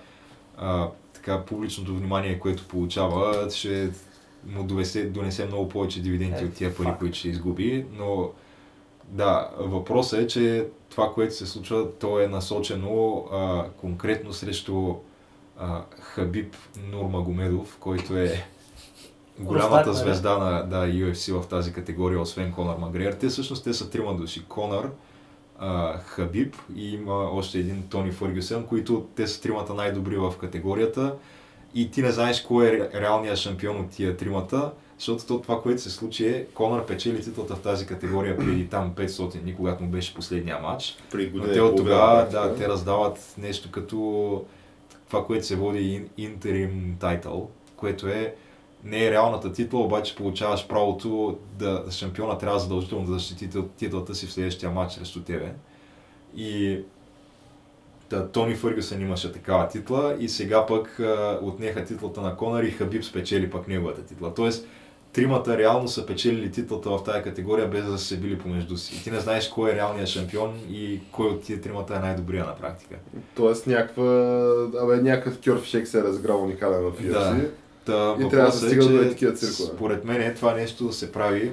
а, 0.62 0.88
така, 1.14 1.46
публичното 1.46 1.96
внимание, 1.96 2.40
което 2.40 2.68
получава, 2.68 3.52
ще 3.52 3.92
му 4.46 4.64
довесе, 4.64 5.06
донесе 5.06 5.46
много 5.46 5.70
повече 5.70 6.02
дивиденти 6.02 6.44
Е, 6.44 6.48
от 6.48 6.54
тия 6.54 6.76
пари, 6.76 6.88
факт. 6.88 7.00
които 7.00 7.18
ще 7.18 7.30
изгуби, 7.30 7.86
но 7.98 8.30
Да, 9.08 9.50
въпросът 9.60 10.20
е, 10.20 10.28
че 10.28 10.68
това, 10.90 11.14
което 11.14 11.36
се 11.36 11.46
случва, 11.46 11.88
то 12.00 12.20
е 12.20 12.28
насочено 12.28 13.26
а, 13.32 13.66
конкретно 13.78 14.34
срещу 14.34 14.96
а, 15.60 15.82
Хабиб 16.00 16.56
Нурмагомедов, 16.92 17.78
който 17.80 18.18
е 18.18 18.46
голямата 19.40 19.94
звезда 19.94 20.38
на 20.38 20.64
да, 20.64 20.88
UFC 20.88 21.42
в 21.42 21.48
тази 21.48 21.74
категория, 21.74 22.22
освен 22.22 22.52
Конор 22.52 22.78
Магрегор. 22.78 23.12
Те 23.14 23.28
всъщност 23.28 23.64
те 23.64 23.74
са 23.74 23.90
трима 23.90 24.16
души. 24.16 24.46
Конор, 24.46 24.92
а, 25.62 25.98
Хабиб. 25.98 26.56
И 26.76 26.94
има 26.94 27.14
още 27.14 27.60
един 27.60 27.84
Тони 27.90 28.12
Фъргюсън, 28.12 28.66
които 28.66 29.06
те 29.16 29.28
са 29.28 29.42
тримата 29.42 29.74
най-добри 29.74 30.16
в 30.16 30.34
категорията. 30.40 31.16
И 31.76 31.92
ти 31.92 32.02
не 32.02 32.12
знаеш 32.12 32.42
кой 32.42 32.68
е 32.68 32.72
ре- 32.72 33.02
реалният 33.02 33.38
шампион 33.38 33.80
от 33.80 33.90
тия 33.90 34.18
тримата, 34.18 34.72
защото 34.98 35.26
то, 35.26 35.42
това, 35.42 35.62
което 35.62 35.82
се 35.82 35.90
случи 35.90 36.28
е, 36.28 36.46
Конор 36.54 36.86
печели 36.86 37.22
титлата 37.24 37.56
в 37.56 37.60
тази 37.62 37.86
категория 37.86 38.38
преди 38.38 38.68
там 38.68 38.92
500 38.96 39.42
дни, 39.42 39.56
когато 39.56 39.84
му 39.84 39.90
беше 39.90 40.14
последния 40.16 40.60
матч. 40.60 40.98
Но 41.48 41.54
те 41.54 41.62
от 41.62 41.70
половина, 41.76 41.76
тогава, 41.76 42.30
да, 42.30 42.56
те 42.56 42.68
раздават 42.68 43.36
нещо 43.38 43.72
като 43.72 44.46
това, 45.08 45.26
което 45.26 45.46
се 45.46 45.56
води 45.56 46.04
интерим 46.18 46.96
тайтъл, 47.00 47.50
което 47.76 48.08
е 48.08 48.36
не 48.84 49.06
е 49.06 49.12
реалната 49.12 49.54
титла, 49.54 49.80
обаче 49.80 50.16
получаваш 50.16 50.68
правото 50.68 51.38
да 51.60 51.84
шампиона 51.92 52.38
трябва 52.38 52.60
задължително 52.60 53.06
да 53.06 53.14
защити 53.14 53.50
титл- 53.50 53.68
титлата 53.78 54.16
си 54.16 54.26
в 54.26 54.32
следващия 54.34 54.72
матч 54.72 54.94
срещу 54.94 55.22
тебе. 55.22 55.54
И 56.36 56.80
Та, 58.10 58.28
Тони 58.28 58.56
Фъргюсън 58.56 59.02
имаше 59.02 59.32
такава 59.32 59.68
титла 59.68 60.16
и 60.20 60.30
сега 60.30 60.66
пък 60.66 61.00
а, 61.00 61.40
отнеха 61.42 61.86
титлата 61.86 62.22
на 62.22 62.36
Конър 62.36 62.64
и 62.64 62.72
Хабиб 62.72 63.04
спечели 63.04 63.50
пък 63.50 63.68
неговата 63.68 64.02
титла. 64.06 64.34
Тоест, 64.34 64.68
тримата 65.14 65.58
реално 65.58 65.88
са 65.88 66.06
печелили 66.06 66.52
титлата 66.52 66.90
в 66.90 67.04
тази 67.04 67.24
категория 67.24 67.68
без 67.68 67.86
да 67.86 67.98
са 67.98 68.06
се 68.06 68.18
били 68.18 68.40
помежду 68.40 68.78
си. 68.78 68.96
И 68.96 69.04
ти 69.04 69.12
не 69.12 69.20
знаеш 69.20 69.50
кой 69.50 69.72
е 69.72 69.76
реалният 69.76 70.10
шампион 70.10 70.60
и 70.70 71.00
кой 71.12 71.28
от 71.28 71.42
тия 71.42 71.62
тримата 71.62 71.96
е 71.96 72.00
най-добрия 72.00 72.46
на 72.46 72.56
практика. 72.56 72.96
Тоест 73.36 73.68
някаква, 73.68 74.04
абе, 74.82 75.02
някакъв 75.02 75.40
кьорфшек 75.46 75.88
се 75.88 76.00
е 76.00 76.04
разграл 76.04 76.44
уникален 76.44 76.82
в 76.82 76.92
UFC. 76.92 77.12
Да. 77.12 77.46
Та, 77.86 78.16
И 78.16 78.30
трябва 78.30 78.46
да 78.46 78.52
се 78.52 78.66
въпросът 78.66 78.70
стига 78.70 78.84
до 78.88 79.04
че 79.04 79.10
такива 79.10 79.34
циркове. 79.34 79.68
Според 79.68 80.06
мен 80.06 80.22
е 80.22 80.34
това 80.34 80.54
нещо 80.54 80.92
се 80.92 81.12
прави 81.12 81.52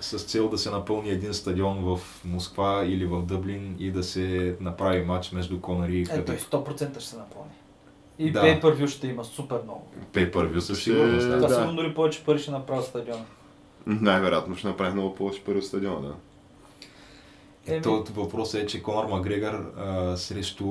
с 0.00 0.18
цел 0.18 0.48
да 0.48 0.58
се 0.58 0.70
напълни 0.70 1.10
един 1.10 1.34
стадион 1.34 1.84
в 1.86 2.00
Москва 2.24 2.84
или 2.84 3.06
в 3.06 3.22
Дъблин 3.22 3.76
и 3.78 3.90
да 3.90 4.02
се 4.02 4.56
направи 4.60 5.02
матч 5.02 5.32
между 5.32 5.60
Конър 5.60 5.88
и 5.88 6.00
Е, 6.00 6.04
Хабиб. 6.04 6.26
той 6.26 6.36
100% 6.36 6.66
ще 6.92 7.04
се 7.04 7.16
напълни. 7.16 7.50
И 8.18 8.30
Да. 8.30 8.40
да. 8.40 8.46
pay-per-view 8.46 8.86
ще 8.86 9.06
има 9.06 9.24
супер 9.24 9.58
много. 9.64 9.86
Pay-per-view 10.12 10.58
със 10.58 10.78
Ще- 10.78 10.90
сигурност. 10.90 11.28
Да. 11.28 11.36
Това 11.36 11.48
да. 11.48 11.54
сигурно 11.54 11.74
дори 11.74 11.94
повече 11.94 12.24
пари 12.24 12.38
ще 12.38 12.50
направи 12.50 12.82
стадиона. 12.82 13.24
Най-вероятно 13.86 14.56
ще 14.56 14.66
направи 14.66 14.92
много 14.92 15.14
повече 15.14 15.40
пари 15.40 15.58
от 15.58 15.64
стадиона, 15.64 16.00
да. 16.00 16.14
Еми, 17.66 17.82
То, 17.82 18.04
въпросът 18.10 18.62
е, 18.62 18.66
че 18.66 18.82
Конор 18.82 19.04
Макгрегор 19.06 19.72
а, 19.78 20.16
срещу 20.16 20.64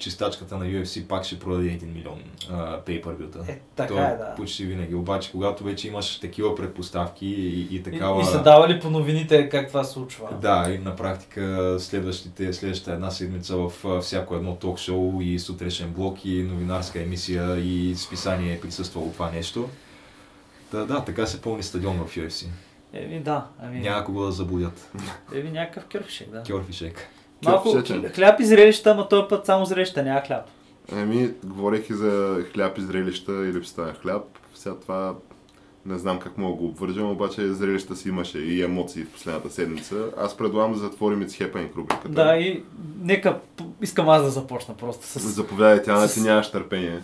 чистачката 0.00 0.56
на 0.56 0.64
UFC 0.64 1.06
пак 1.06 1.24
ще 1.24 1.38
продаде 1.38 1.68
1 1.68 1.84
милион 1.94 2.22
а, 2.50 2.80
pay-per-view-та. 2.80 3.52
Е, 3.52 3.60
така 3.76 3.94
То 3.94 4.00
е, 4.00 4.16
да. 4.16 4.34
Почти 4.36 4.64
винаги. 4.64 4.94
Обаче, 4.94 5.32
когато 5.32 5.64
вече 5.64 5.88
имаш 5.88 6.18
такива 6.20 6.54
предпоставки 6.54 7.26
и, 7.26 7.60
и 7.60 7.76
И, 7.76 7.82
такава... 7.82 8.22
и 8.22 8.24
са 8.24 8.42
давали 8.42 8.80
по 8.80 8.90
новините 8.90 9.48
как 9.48 9.68
това 9.68 9.84
се 9.84 9.92
случва. 9.92 10.28
Да, 10.40 10.66
и 10.70 10.78
на 10.78 10.96
практика 10.96 11.76
следващите, 11.78 12.52
следващата 12.52 12.92
една 12.92 13.10
седмица 13.10 13.56
в 13.56 13.72
всяко 14.00 14.34
едно 14.34 14.56
ток-шоу 14.56 15.20
и 15.22 15.38
сутрешен 15.38 15.90
блок 15.92 16.24
и 16.24 16.42
новинарска 16.42 17.02
емисия 17.02 17.58
и 17.58 17.94
списание 17.96 18.52
е 18.54 18.60
присъствало 18.60 19.12
това 19.12 19.30
нещо. 19.30 19.68
Да, 20.72 20.86
да, 20.86 21.04
така 21.04 21.26
се 21.26 21.42
пълни 21.42 21.62
стадион 21.62 21.98
в 22.06 22.16
UFC. 22.16 22.46
Еми 22.92 23.20
да, 23.20 23.46
ами, 23.62 23.80
Няма 23.80 24.04
кого 24.04 24.24
да 24.26 24.32
заблудят. 24.32 24.92
еми 25.34 25.50
някакъв 25.50 25.84
кърфишек, 25.84 26.30
да. 26.30 26.42
Кьорфишек. 26.42 27.08
Малко 27.44 27.62
Кьорфишечен. 27.64 28.02
хля- 28.02 28.14
хляб 28.14 28.40
и 28.40 28.44
зрелища, 28.44 28.90
ама 28.90 29.08
този 29.08 29.22
път 29.28 29.46
само 29.46 29.64
зрелища, 29.64 30.02
няма 30.02 30.20
хляб. 30.20 30.44
Еми, 30.92 31.30
говорейки 31.44 31.94
за 31.94 32.38
хляб 32.52 32.78
и 32.78 32.82
зрелища 32.82 33.32
и 33.32 33.52
липсата 33.52 33.82
на 33.82 33.92
хляб, 33.94 34.22
сега 34.54 34.74
това 34.76 35.14
не 35.86 35.98
знам 35.98 36.18
как 36.18 36.38
мога 36.38 36.56
го 36.56 36.66
обвържам, 36.66 37.10
обаче 37.10 37.48
зрелища 37.48 37.96
си 37.96 38.08
имаше 38.08 38.38
и 38.38 38.62
емоции 38.62 39.04
в 39.04 39.08
последната 39.08 39.50
седмица. 39.50 39.94
Аз 40.18 40.36
предлагам 40.36 40.72
да 40.72 40.78
затворим 40.78 41.22
It's 41.22 41.46
Happening 41.46 41.76
рубриката. 41.76 42.08
Да, 42.08 42.36
и 42.36 42.62
нека, 43.00 43.38
искам 43.80 44.08
аз 44.08 44.22
да 44.22 44.30
започна 44.30 44.74
просто 44.74 45.06
с... 45.06 45.18
Заповядайте, 45.20 45.90
Ана, 45.90 46.08
С- 46.08 46.14
ти 46.14 46.20
нямаш 46.20 46.50
търпение. 46.50 47.00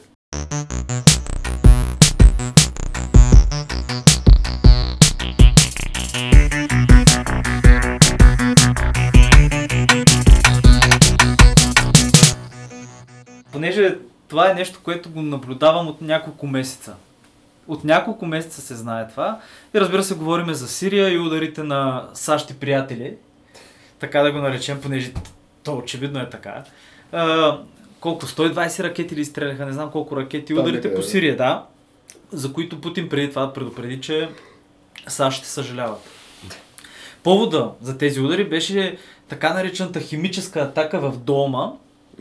Понеже 13.67 13.99
това 14.29 14.51
е 14.51 14.55
нещо, 14.55 14.81
което 14.83 15.11
го 15.11 15.23
наблюдавам 15.23 15.89
от 15.89 16.01
няколко 16.01 16.47
месеца. 16.47 16.95
От 17.69 17.85
няколко 17.85 18.27
месеца 18.27 18.61
се 18.61 18.75
знае 18.75 19.09
това. 19.09 19.41
И 19.75 19.81
разбира 19.81 20.03
се, 20.03 20.14
говориме 20.14 20.55
за 20.55 20.69
Сирия 20.69 21.12
и 21.12 21.19
ударите 21.19 21.62
на 21.62 22.09
САЩ 22.14 22.51
и 22.51 22.55
приятели. 22.55 23.14
Така 23.99 24.23
да 24.23 24.33
го 24.33 24.39
наречем, 24.39 24.81
понеже 24.81 25.12
то 25.64 25.77
очевидно 25.77 26.21
е 26.21 26.31
така. 26.31 26.64
А, 27.12 27.59
колко? 28.01 28.27
120 28.27 28.83
ракети 28.83 29.17
ли 29.17 29.21
изстреляха? 29.21 29.67
Не 29.67 29.73
знам 29.73 29.91
колко 29.91 30.17
ракети. 30.17 30.55
Там 30.55 30.64
Ударите 30.64 30.77
някъде, 30.77 30.95
по 30.95 31.01
да. 31.01 31.07
Сирия, 31.07 31.37
да. 31.37 31.67
За 32.33 32.53
които 32.53 32.81
Путин 32.81 33.09
преди 33.09 33.31
това 33.31 33.53
предупреди, 33.53 34.01
че 34.01 34.29
САЩ 35.09 35.39
ще 35.39 35.49
съжаляват. 35.49 36.01
Повода 37.23 37.71
за 37.83 37.99
тези 37.99 38.21
удари 38.21 38.49
беше 38.49 38.99
така 39.29 39.55
наречената 39.55 40.01
химическа 40.01 40.61
атака 40.61 41.01
в 41.01 41.19
дома, 41.19 41.73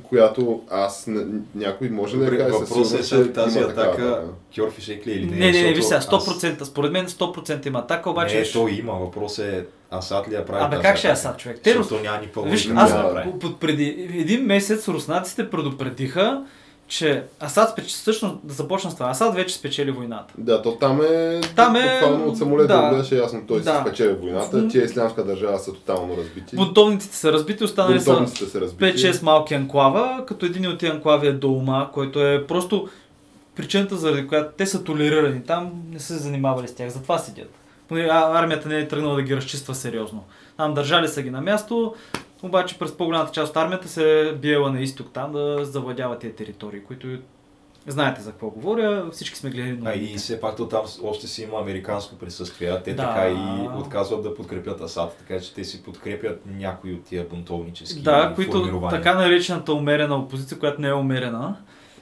Която 0.04 0.62
аз, 0.70 1.10
някой 1.56 1.90
може 1.90 2.18
да 2.18 2.38
каже 2.38 2.54
със 2.60 2.70
Въпросът 2.70 3.00
е 3.00 3.04
сега 3.04 3.34
тази 3.34 3.60
такава 3.60 3.72
атака, 3.82 4.24
Кьорфишек 4.56 5.08
ли 5.08 5.12
е 5.12 5.16
или 5.16 5.26
не? 5.26 5.36
Не, 5.36 5.52
не, 5.52 5.62
не, 5.62 5.74
виж 5.74 5.86
сега, 5.86 6.02
Защото 6.02 6.02
100%. 6.02 6.64
Според 6.64 6.92
мен 6.92 7.08
100% 7.08 7.68
има 7.68 7.80
атака, 7.80 8.10
обаче... 8.10 8.36
не, 8.36 8.42
виж- 8.42 8.54
то 8.54 8.68
има. 8.68 8.94
Въпросът 8.94 9.46
е 9.46 9.66
Асад 9.92 10.30
ли 10.30 10.34
я 10.34 10.46
прави 10.46 10.64
Абе 10.64 10.82
как 10.82 10.98
ще 10.98 11.08
е 11.08 11.12
атака? 11.12 11.28
Асад, 11.28 11.38
човек? 11.40 11.60
Те 11.64 11.74
Защото 11.74 12.04
няма 12.04 12.18
никаква 12.18 12.44
Виж, 12.44 12.66
логика 12.66 12.82
аз 12.82 12.94
да 12.94 13.24
преди 13.60 14.10
един 14.14 14.46
месец 14.46 14.88
руснаците 14.88 15.50
предупредиха, 15.50 16.44
че 16.88 17.24
Асад 17.40 17.70
спеч... 17.70 17.86
всъщност 17.86 18.36
да 18.44 18.54
започна 18.54 18.92
с 18.92 18.94
това. 18.94 19.10
Асад 19.10 19.36
вече 19.36 19.56
спечели 19.56 19.92
войната. 19.92 20.34
Да, 20.38 20.62
то 20.62 20.72
там 20.72 21.02
е, 21.02 21.42
Там 21.56 21.76
е- 21.76 22.00
буквално 22.00 22.28
от 22.28 22.38
самолета 22.38 22.74
да. 22.82 22.98
беше 22.98 23.16
ясно, 23.18 23.42
той 23.48 23.62
Да. 23.62 23.82
спечели 23.82 24.14
войната, 24.14 24.68
тия 24.68 24.86
ислямска 24.86 25.24
държава 25.24 25.60
са 25.60 25.74
тотално 25.74 26.18
разбити. 26.18 26.56
Бунтовниците 26.56 27.16
са 27.16 27.34
разбити, 27.34 27.64
останали 27.64 28.00
са 28.02 28.28
са 28.28 28.62
разбити. 28.62 28.98
5-6 28.98 29.24
малки 29.24 29.54
анклава, 29.54 30.24
като 30.28 30.46
един 30.46 30.68
от 30.68 30.80
тия 30.80 30.92
анклави 30.92 31.28
е 31.28 31.34
Долма, 31.34 31.90
който 31.94 32.22
е 32.22 32.48
просто 32.48 32.90
причината, 33.56 33.96
заради 33.96 34.28
която 34.28 34.50
те 34.58 34.66
са 34.66 34.84
толерирани 34.84 35.44
там, 35.44 35.72
не 35.92 36.00
са 36.00 36.06
се 36.08 36.18
занимавали 36.20 36.68
с 36.68 36.76
тях, 36.76 36.90
затова 36.90 37.18
седят. 37.18 37.52
А- 37.92 38.40
армията 38.40 38.70
не 38.70 38.78
е 38.80 38.88
тръгнала 38.88 39.16
да 39.16 39.22
ги 39.22 39.36
разчиства 39.36 39.76
сериозно. 39.76 40.24
Там 40.58 40.74
държали 40.74 41.08
са 41.08 41.22
ги 41.22 41.30
на 41.30 41.42
място, 41.42 41.96
обаче 42.46 42.80
през 42.80 42.98
по-голямата 42.98 43.32
част 43.32 43.50
от 43.52 43.58
армията 43.58 43.88
се 43.88 44.38
биела 44.42 44.72
на 44.72 44.82
изток 44.82 45.08
там 45.14 45.32
да 45.32 45.66
завладява 45.66 46.20
тези 46.20 46.34
територии, 46.34 46.84
които 46.84 47.08
знаете 47.88 48.22
за 48.22 48.32
какво 48.32 48.50
говоря, 48.50 49.10
всички 49.12 49.38
сме 49.38 49.50
гледали 49.50 49.80
А 49.86 49.94
и 49.96 50.16
все 50.18 50.42
пак 50.42 50.56
то 50.56 50.68
там 50.68 50.82
още 51.04 51.28
си 51.28 51.44
има 51.44 51.60
американско 51.60 52.16
присъствие, 52.16 52.70
а 52.70 52.84
те 52.84 52.94
Да. 52.94 53.04
така 53.04 53.30
и 53.30 53.68
отказват 53.78 54.24
да 54.24 54.36
подкрепят 54.36 54.82
Асад, 54.82 55.16
така 55.18 55.40
че 55.40 55.54
те 55.54 55.64
си 55.64 55.84
подкрепят 55.84 56.42
някои 56.46 56.94
от 56.94 57.04
тия 57.04 57.28
бунтовнически 57.28 58.02
Да, 58.02 58.34
които 58.36 58.88
така 58.90 59.14
наречената 59.16 59.74
умерена 59.74 60.16
опозиция, 60.16 60.60
която 60.60 60.82
не 60.82 60.88
е 60.88 60.94
умерена. 60.94 61.56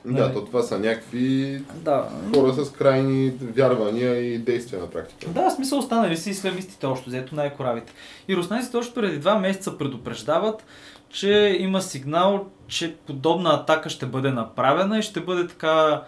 Да, 0.05 0.21
Нали? 0.21 0.33
то 0.33 0.45
това 0.45 0.61
са 0.63 0.79
някакви 0.79 1.61
Да, 1.75 2.09
хора 2.35 2.53
с 2.53 2.71
крайни 2.71 3.31
вярвания 3.41 4.33
и 4.33 4.37
действия 4.37 4.81
на 4.81 4.89
практика. 4.89 5.31
Да, 5.31 5.49
в 5.49 5.53
смисъл 5.53 5.79
останали 5.79 6.17
си 6.17 6.29
исламистите 6.29 6.85
още, 6.85 7.09
взето 7.09 7.35
най-коравите. 7.35 7.93
И 8.27 8.35
руснаците 8.35 8.77
още 8.77 8.93
преди 8.93 9.17
два 9.19 9.39
месеца 9.39 9.77
предупреждават, 9.77 10.65
че 11.09 11.57
има 11.59 11.81
сигнал, 11.81 12.45
че 12.67 12.95
подобна 13.07 13.49
атака 13.49 13.89
ще 13.89 14.05
бъде 14.05 14.31
направена 14.31 14.99
и 14.99 15.01
ще 15.01 15.19
бъде 15.19 15.47
така... 15.47 16.03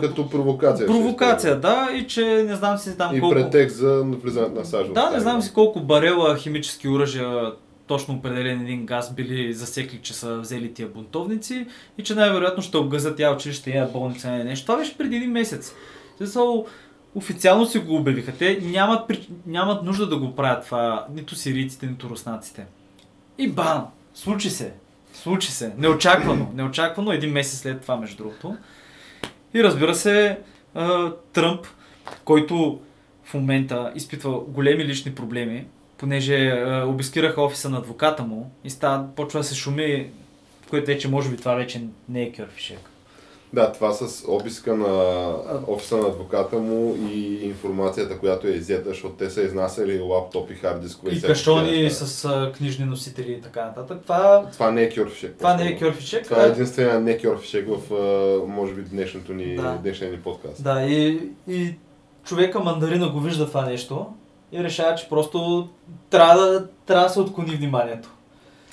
Като 0.00 0.30
провокация. 0.30 0.86
Провокация, 0.86 1.60
да, 1.60 1.88
и 1.94 2.06
че 2.06 2.44
не 2.48 2.54
знам 2.56 2.78
си 2.78 2.98
там 2.98 3.16
И 3.16 3.20
колко... 3.20 3.34
претекст 3.34 3.76
за 3.76 4.02
влизането 4.02 4.54
на 4.54 4.64
САЩ. 4.64 4.92
Да, 4.94 5.10
не 5.10 5.20
знам 5.20 5.42
си 5.42 5.52
колко 5.52 5.80
барела 5.80 6.36
химически 6.36 6.88
оръжия 6.88 7.52
точно 7.92 8.14
определен 8.14 8.60
един 8.60 8.86
газ 8.86 9.14
били 9.14 9.52
засекли, 9.52 9.98
че 10.02 10.14
са 10.14 10.38
взели 10.38 10.74
тия 10.74 10.88
бунтовници 10.88 11.66
и 11.98 12.02
че 12.02 12.14
най-вероятно 12.14 12.62
ще 12.62 12.76
обгазят 12.76 13.16
тя 13.16 13.34
училище, 13.34 13.70
я 13.70 13.86
болница, 13.86 14.30
не 14.30 14.44
нещо. 14.44 14.66
Това 14.66 14.78
беше 14.78 14.98
преди 14.98 15.16
един 15.16 15.30
месец. 15.30 15.74
Смисъл, 16.16 16.66
официално 17.14 17.66
си 17.66 17.78
го 17.78 17.96
обявиха. 17.96 18.32
Те 18.32 18.60
нямат, 18.62 19.12
нямат 19.46 19.82
нужда 19.82 20.08
да 20.08 20.18
го 20.18 20.34
правят 20.34 20.64
това, 20.64 21.06
нито 21.14 21.34
сирийците, 21.34 21.86
нито 21.86 22.08
руснаците. 22.08 22.66
И 23.38 23.48
бам! 23.48 23.86
Случи 24.14 24.50
се. 24.50 24.72
Случи 25.12 25.50
се. 25.50 25.74
Неочаквано. 25.78 26.52
Неочаквано. 26.54 27.12
Един 27.12 27.32
месец 27.32 27.60
след 27.60 27.82
това, 27.82 27.96
между 27.96 28.16
другото. 28.16 28.56
И 29.54 29.64
разбира 29.64 29.94
се, 29.94 30.38
Тръмп, 31.32 31.66
който 32.24 32.80
в 33.24 33.34
момента 33.34 33.92
изпитва 33.94 34.40
големи 34.48 34.84
лични 34.84 35.14
проблеми 35.14 35.66
понеже 36.02 36.34
е, 36.34 36.82
обискираха 36.82 37.42
офиса 37.42 37.70
на 37.70 37.78
адвоката 37.78 38.22
му 38.22 38.50
и 38.64 38.70
става, 38.70 39.04
почва 39.16 39.40
да 39.40 39.44
се 39.44 39.54
шуми, 39.54 40.10
което 40.70 40.86
вече 40.86 41.08
може 41.08 41.30
би 41.30 41.36
това 41.36 41.54
вече 41.54 41.82
не 42.08 42.22
е 42.22 42.32
кьорфишек. 42.32 42.78
Да, 43.52 43.72
това 43.72 43.92
с 43.92 44.24
обиска 44.28 44.74
на 44.76 45.34
офиса 45.66 45.96
на 45.96 46.06
адвоката 46.08 46.56
му 46.58 46.96
и 47.12 47.44
информацията, 47.44 48.18
която 48.18 48.46
е 48.46 48.50
иззета, 48.50 48.88
защото 48.88 49.14
те 49.14 49.30
са 49.30 49.42
изнасяли 49.42 50.00
лаптопи, 50.00 50.54
хард 50.54 50.82
дискове 50.82 51.12
И 51.12 51.22
кашони 51.22 51.90
с 51.90 52.24
а, 52.24 52.52
книжни 52.52 52.84
носители 52.84 53.32
и 53.32 53.40
така 53.40 53.64
нататък. 53.64 53.98
Това, 54.02 54.46
Това 54.52 54.70
не 54.70 54.82
е 54.82 54.90
кьорфишек. 54.94 55.34
това 55.38 55.56
не 55.56 55.68
е 55.68 55.78
кьорфишек. 55.78 56.24
Това 56.24 56.44
е 56.44 56.48
единствения 56.48 57.00
не 57.00 57.18
кьорфишек 57.18 57.68
в, 57.68 57.94
а, 57.94 58.46
може 58.46 58.74
би, 58.74 58.82
днешното 58.82 59.34
ни, 59.34 59.56
Да. 59.56 59.78
днешния 59.82 60.10
ни 60.10 60.18
подкаст. 60.18 60.62
Да, 60.62 60.82
и, 60.82 61.20
и 61.48 61.74
човека 62.24 62.60
мандарина 62.60 63.08
го 63.08 63.20
вижда 63.20 63.46
това 63.46 63.64
нещо 63.64 64.06
и 64.52 64.64
решава, 64.64 64.94
че 64.94 65.08
просто 65.08 65.68
трябва 66.10 66.46
да, 66.46 66.68
трябва 66.86 67.06
да 67.06 67.12
се 67.12 67.20
отклони 67.20 67.56
вниманието. 67.56 68.08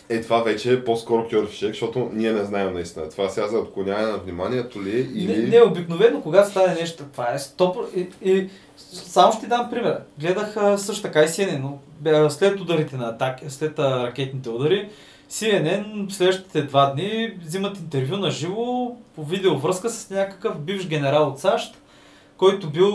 Е, 0.10 0.22
това 0.22 0.42
вече 0.42 0.74
е 0.74 0.84
по-скоро 0.84 1.28
кьорфишек, 1.30 1.70
защото 1.70 2.10
ние 2.14 2.32
не 2.32 2.44
знаем 2.44 2.74
наистина. 2.74 3.10
Това 3.10 3.30
сега 3.30 3.48
за 3.48 3.58
отклоняване 3.58 4.12
на 4.12 4.18
вниманието 4.18 4.84
ли 4.84 4.90
е 4.90 5.00
или... 5.00 5.38
Не, 5.38 5.48
не, 5.48 5.62
обикновено, 5.62 6.22
когато 6.22 6.50
стане 6.50 6.74
нещо, 6.74 7.04
това 7.12 7.34
е 7.34 7.40
стоп. 7.40 7.78
И, 7.96 8.08
и 8.22 8.50
само 8.78 9.32
ще 9.32 9.42
ти 9.42 9.48
дам 9.48 9.70
пример. 9.70 10.02
Гледах 10.20 10.58
а, 10.58 10.78
също 10.78 11.02
така 11.02 11.24
и 11.24 11.28
CNN, 11.28 11.62
но 11.62 12.30
след 12.30 12.60
ударите 12.60 12.98
на 12.98 13.10
атаки, 13.10 13.50
след 13.50 13.80
а, 13.80 14.04
ракетните 14.08 14.50
удари, 14.50 14.90
CNN 15.32 16.10
следващите 16.12 16.62
два 16.62 16.92
дни 16.92 17.34
взимат 17.42 17.78
интервю 17.78 18.18
на 18.18 18.32
живо 18.32 18.96
по 19.16 19.24
видеовръзка 19.24 19.90
с 19.90 20.10
някакъв 20.10 20.60
бивш 20.60 20.88
генерал 20.88 21.28
от 21.28 21.40
САЩ, 21.40 21.78
който 22.38 22.70
бил... 22.70 22.94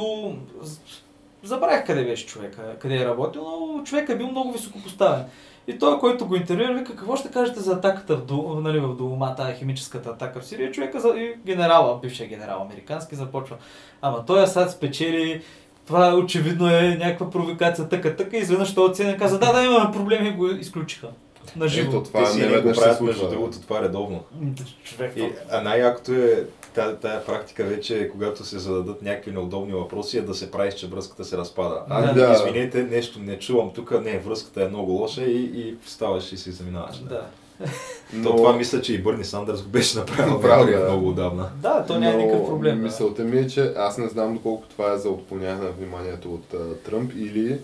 Забравих 1.44 1.86
къде 1.86 2.04
беше 2.04 2.26
човека, 2.26 2.76
къде 2.78 2.96
е 2.96 3.04
работил, 3.04 3.42
но 3.76 3.84
човек 3.84 4.08
е 4.08 4.16
бил 4.16 4.26
много 4.26 4.52
високо 4.52 4.82
поставен. 4.82 5.24
И 5.66 5.78
той, 5.78 5.98
който 5.98 6.26
го 6.26 6.36
интервюира, 6.36 6.74
вика, 6.74 6.96
какво 6.96 7.16
ще 7.16 7.30
кажете 7.30 7.60
за 7.60 7.72
атаката 7.72 8.16
в, 8.16 8.24
Ду, 8.24 8.60
нали, 8.60 8.80
в 8.80 9.34
тая 9.36 9.54
химическата 9.54 10.08
атака 10.08 10.40
в 10.40 10.46
Сирия? 10.46 10.72
Човека 10.72 11.00
за, 11.00 11.08
и 11.08 11.34
генерала, 11.46 11.98
бившия 12.00 12.28
генерал 12.28 12.62
американски, 12.62 13.14
започва. 13.14 13.56
Ама 14.02 14.26
той 14.26 14.42
Асад 14.42 14.70
спечели, 14.70 15.42
това 15.86 16.14
очевидно 16.14 16.70
е 16.70 16.96
някаква 17.00 17.30
провокация, 17.30 17.88
тъка, 17.88 18.16
тъка, 18.16 18.36
изведнъж 18.36 18.74
той 18.74 18.88
оценя 18.88 19.16
каза, 19.16 19.38
да, 19.38 19.52
да, 19.52 19.64
имаме 19.64 19.92
проблеми 19.92 20.30
го 20.30 20.46
изключиха. 20.46 21.08
На 21.56 21.68
живо. 21.68 21.90
Ето, 21.90 22.02
това 22.02 22.24
Те 22.24 22.30
си 22.30 22.40
не 22.40 22.60
го 22.60 22.72
правят, 22.72 23.00
между 23.00 23.28
другото, 23.28 23.60
това 23.60 23.82
редовно. 23.82 24.20
Човек, 24.84 25.12
И, 25.16 25.28
а 25.50 25.60
най-якото 25.60 26.12
е 26.12 26.44
тая, 26.74 26.96
тая 26.96 27.24
практика 27.24 27.64
вече, 27.64 28.08
когато 28.12 28.44
се 28.44 28.58
зададат 28.58 29.02
някакви 29.02 29.30
неудобни 29.30 29.72
въпроси, 29.72 30.18
е 30.18 30.22
да 30.22 30.34
се 30.34 30.50
правиш, 30.50 30.74
че 30.74 30.86
връзката 30.86 31.24
се 31.24 31.36
разпада. 31.36 31.82
А, 31.88 32.14
Да. 32.14 32.32
извинете, 32.32 32.82
нещо 32.82 33.18
не 33.18 33.38
чувам 33.38 33.70
тук, 33.74 34.02
не, 34.02 34.18
връзката 34.18 34.62
е 34.62 34.68
много 34.68 34.92
лоша 34.92 35.22
и, 35.22 35.42
и 35.60 35.74
ставаш 35.86 36.32
и 36.32 36.36
си 36.36 36.50
заминаваш. 36.50 36.96
да. 36.98 37.26
То 38.22 38.36
това 38.36 38.52
мисля, 38.52 38.80
че 38.82 38.94
и 38.94 39.02
Бърни 39.02 39.24
Сандърс 39.24 39.62
го 39.62 39.68
беше 39.68 39.98
направил 39.98 40.38
някъде 40.42 40.76
да. 40.76 40.84
много 40.84 41.08
отдавна. 41.08 41.48
Да, 41.56 41.84
то 41.86 41.98
няма 41.98 42.18
Но 42.18 42.24
никакъв 42.24 42.46
проблем. 42.46 42.76
Да. 42.76 42.82
Мисълта 42.82 43.24
ми 43.24 43.38
е, 43.38 43.46
че 43.46 43.72
аз 43.76 43.98
не 43.98 44.08
знам 44.08 44.34
доколко 44.34 44.66
това 44.68 44.92
е 44.92 44.98
за 44.98 45.08
отклоняване 45.10 45.64
на 45.64 45.70
вниманието 45.70 46.34
от 46.34 46.54
а, 46.54 46.74
Тръмп 46.74 47.12
или 47.16 47.58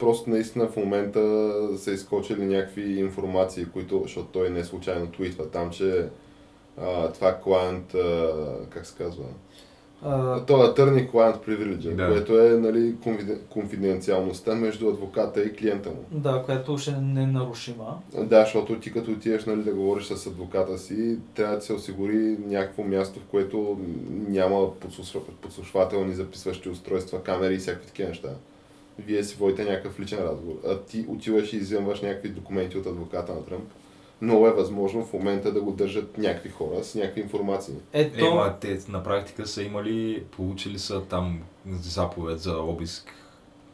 просто 0.00 0.30
наистина 0.30 0.66
в 0.66 0.76
момента 0.76 1.52
са 1.76 1.92
изкочили 1.92 2.46
някакви 2.46 3.00
информации, 3.00 3.64
които, 3.64 4.00
защото 4.02 4.26
той 4.28 4.50
не 4.50 4.64
случайно 4.64 5.06
твитва 5.08 5.46
там, 5.46 5.70
че 5.70 6.06
а, 6.78 7.08
това 7.08 7.36
клиент, 7.36 7.94
а, 7.94 8.32
как 8.70 8.86
се 8.86 8.94
казва, 8.96 9.24
А, 10.02 10.40
това 10.40 10.58
е 10.58 10.68
attorney 10.68 11.10
client 11.10 11.46
privilege, 11.48 11.94
Да. 11.94 12.08
което 12.08 12.40
е 12.40 12.50
нали, 12.50 12.94
конфиден- 12.96 13.38
конфиденциалността 13.48 14.54
между 14.54 14.88
адвоката 14.88 15.42
и 15.42 15.52
клиента 15.52 15.88
му. 15.90 16.04
да, 16.10 16.42
която 16.42 16.78
ще 16.78 16.92
не 16.92 17.22
е 17.22 17.26
нарушима. 17.26 17.98
Да, 18.16 18.40
защото 18.40 18.76
ти 18.76 18.92
като 18.92 19.10
отидеш 19.10 19.44
нали, 19.44 19.62
да 19.62 19.72
говориш 19.72 20.04
с 20.04 20.26
адвоката 20.26 20.78
си, 20.78 21.18
трябва 21.34 21.56
да 21.56 21.62
се 21.62 21.72
осигури 21.72 22.14
някакво 22.40 22.82
място, 22.84 23.20
в 23.20 23.24
което 23.24 23.78
няма 24.28 24.74
подслушва- 24.74 25.20
подслушвателни 25.40 26.14
записващи 26.14 26.68
устройства, 26.68 27.22
камери 27.22 27.54
и 27.54 27.58
всякакви 27.58 27.86
такива 27.86 28.08
неща. 28.08 28.28
Вие 29.06 29.24
си 29.24 29.36
водите 29.36 29.64
някакъв 29.64 30.00
личен 30.00 30.18
разговор, 30.18 30.60
а 30.66 30.78
ти 30.78 31.06
отиваш 31.08 31.52
и 31.52 31.56
изземваш 31.56 32.00
някакви 32.00 32.28
документи 32.28 32.78
от 32.78 32.86
адвоката 32.86 33.34
на 33.34 33.44
Тръмп. 33.44 33.70
Много 34.20 34.46
е 34.46 34.52
възможно 34.52 35.04
в 35.04 35.12
момента 35.12 35.52
да 35.52 35.60
го 35.60 35.72
държат 35.72 36.18
някакви 36.18 36.50
хора 36.50 36.84
с 36.84 36.94
някакви 36.94 37.20
информации. 37.20 37.74
Ето, 37.92 38.24
Ема, 38.24 38.56
те 38.60 38.78
на 38.88 39.02
практика 39.02 39.46
са 39.46 39.62
имали, 39.62 40.24
получили 40.36 40.78
са 40.78 41.02
там 41.02 41.40
заповед 41.80 42.40
за 42.40 42.56
обиск. 42.56 43.14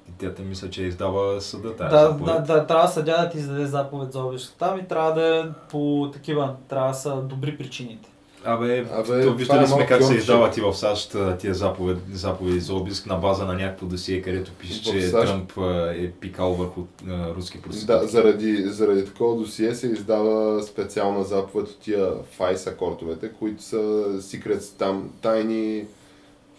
И 0.09 0.13
тя 0.19 0.35
те 0.35 0.43
мисля, 0.43 0.71
че 0.71 0.83
издава 0.83 1.41
съда 1.41 1.77
тази 1.77 1.91
да, 1.91 2.01
заповед. 2.01 2.35
да, 2.35 2.55
да, 2.55 2.67
трябва 2.67 2.89
съдя 2.89 3.23
да 3.23 3.31
ти 3.31 3.39
издаде 3.39 3.67
заповед 3.67 4.13
за 4.13 4.25
обиск 4.25 4.55
там 4.59 4.79
и 4.79 4.89
трябва 4.89 5.13
да 5.13 5.39
е 5.39 5.71
по 5.71 6.11
такива, 6.13 6.57
трябва 6.69 6.89
да 6.89 6.95
са 6.95 7.17
добри 7.17 7.59
причините. 7.59 8.09
Абе, 8.47 8.87
Абе, 8.93 9.23
то 9.23 9.35
виждали 9.35 9.65
е 9.65 9.67
сме 9.67 9.87
как 9.87 10.03
се 10.03 10.15
издават 10.15 10.57
и 10.57 10.61
в 10.61 10.75
САЩ 10.75 11.17
тия 11.39 11.55
заповед, 11.55 11.99
заповеди 12.13 12.61
за 12.61 12.75
обиск 12.75 13.07
на 13.07 13.17
база 13.17 13.45
на 13.45 13.55
някакво 13.55 13.87
досие, 13.87 14.23
където 14.23 14.53
пише, 14.53 14.83
че 14.83 14.91
САЩ- 14.91 15.27
Тръмп 15.27 15.53
е 15.97 16.11
пикал 16.11 16.53
върху 16.53 16.81
а, 17.09 17.35
руски 17.35 17.63
проститутки. 17.63 18.01
Да, 18.01 18.07
заради, 18.07 18.63
заради 18.67 19.05
такова 19.05 19.37
досие 19.37 19.75
се 19.75 19.87
издава 19.87 20.63
специална 20.63 21.25
заповед 21.25 21.69
от 21.69 21.79
тия 21.79 22.11
FISA 22.39 22.77
кортовете, 22.77 23.29
които 23.29 23.63
са 23.63 23.77
secrets, 24.19 24.79
там 24.79 25.11
тайни, 25.23 25.85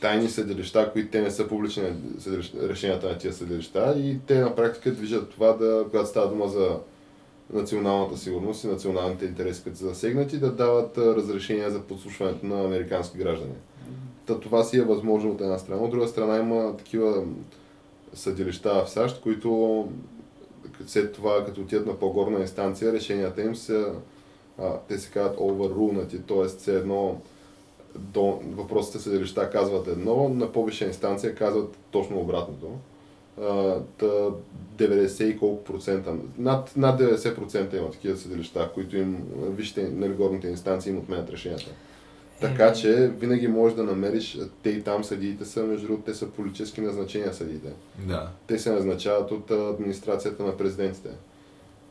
тайни 0.02 0.30
съдилища, 0.30 0.90
които 0.94 1.12
те 1.12 1.22
не 1.22 1.32
са 1.32 1.48
публични 1.48 1.84
решенията 2.62 3.10
на 3.10 3.18
тия 3.18 3.34
съдилища 3.34 3.96
и 3.98 4.18
те 4.28 4.40
на 4.40 4.56
практика 4.56 4.92
движат 4.92 5.30
това 5.30 5.54
да, 5.54 5.84
когато 5.84 6.10
става 6.10 6.30
дума 6.30 6.48
за 6.48 6.78
националната 7.54 8.18
сигурност 8.18 8.64
и 8.64 8.68
националните 8.68 9.26
интереси, 9.26 9.64
които 9.64 9.78
са 9.78 9.86
засегнати, 9.86 10.38
да 10.38 10.52
дават 10.52 10.98
разрешения 10.98 11.72
за 11.72 11.82
подслушването 11.82 12.45
на 12.45 12.64
американски 12.64 13.18
граждани. 13.18 13.56
Та 14.26 14.39
това 14.39 14.64
си 14.64 14.78
е 14.78 14.84
възможно 14.84 15.32
от 15.32 15.41
една 15.41 15.58
страна. 15.58 15.82
От 15.82 15.91
друга 15.91 16.08
страна 16.08 16.38
има 16.38 16.78
такива 16.78 17.24
съдилища 18.14 18.84
в 18.86 18.89
САЩ, 18.89 19.22
които 19.22 19.88
след 20.88 21.14
това, 21.14 21.45
като 21.45 21.62
отидат 21.62 21.88
на 21.88 22.00
по-горна 22.00 22.39
инстанция, 22.39 22.93
решенията 22.93 23.41
им 23.41 23.56
са, 23.56 23.93
а, 24.58 24.78
те 24.88 24.98
се 24.98 25.12
казват 25.12 25.38
overrulnати, 25.38 26.28
т.е. 26.28 26.45
все 26.45 26.78
едно 26.78 27.22
до, 27.95 28.39
въпросите 28.45 29.00
съдилища 29.00 29.50
казват 29.50 29.88
едно, 29.88 30.30
на 30.30 30.52
по-висша 30.52 30.86
инстанция 30.86 31.36
казват 31.36 31.78
точно 31.91 32.20
обратното. 32.20 32.68
А, 33.42 33.80
та 33.98 34.06
90 34.78 35.24
и 35.24 35.38
колко 35.38 35.64
процента, 35.64 36.14
над, 36.38 36.78
над 36.78 37.02
90% 37.02 37.78
има 37.78 37.92
такива 37.92 38.18
съдилища, 38.18 38.72
които 38.74 38.98
им 38.98 39.18
висшите, 39.36 39.90
нали, 39.94 40.14
горните 40.14 40.48
инстанции 40.48 40.90
им 40.90 40.98
отменят 40.98 41.30
решенията. 41.30 41.72
Така 42.42 42.74
че 42.74 43.08
винаги 43.08 43.48
можеш 43.48 43.76
да 43.76 43.84
намериш, 43.84 44.40
те 44.64 44.70
и 44.70 44.82
там 44.82 45.04
съдиите 45.04 45.46
са, 45.46 45.64
между 45.64 45.88
другото, 45.88 46.06
те 46.06 46.14
са 46.14 46.30
политически 46.30 46.82
назначения 46.82 47.34
съдиите 47.34 47.70
Да. 48.08 48.30
те 48.48 48.60
се 48.60 48.72
назначават 48.72 49.32
от 49.32 49.52
администрацията 49.52 50.44
на 50.44 50.58
президентите. 50.58 51.10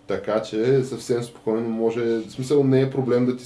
Така 0.06 0.42
че 0.42 0.84
съвсем 0.84 1.22
спокойно 1.22 1.68
може, 1.68 2.00
в 2.04 2.30
смисъл 2.30 2.64
не 2.64 2.80
е 2.80 2.90
проблем 2.90 3.26
да 3.26 3.36
ти 3.36 3.44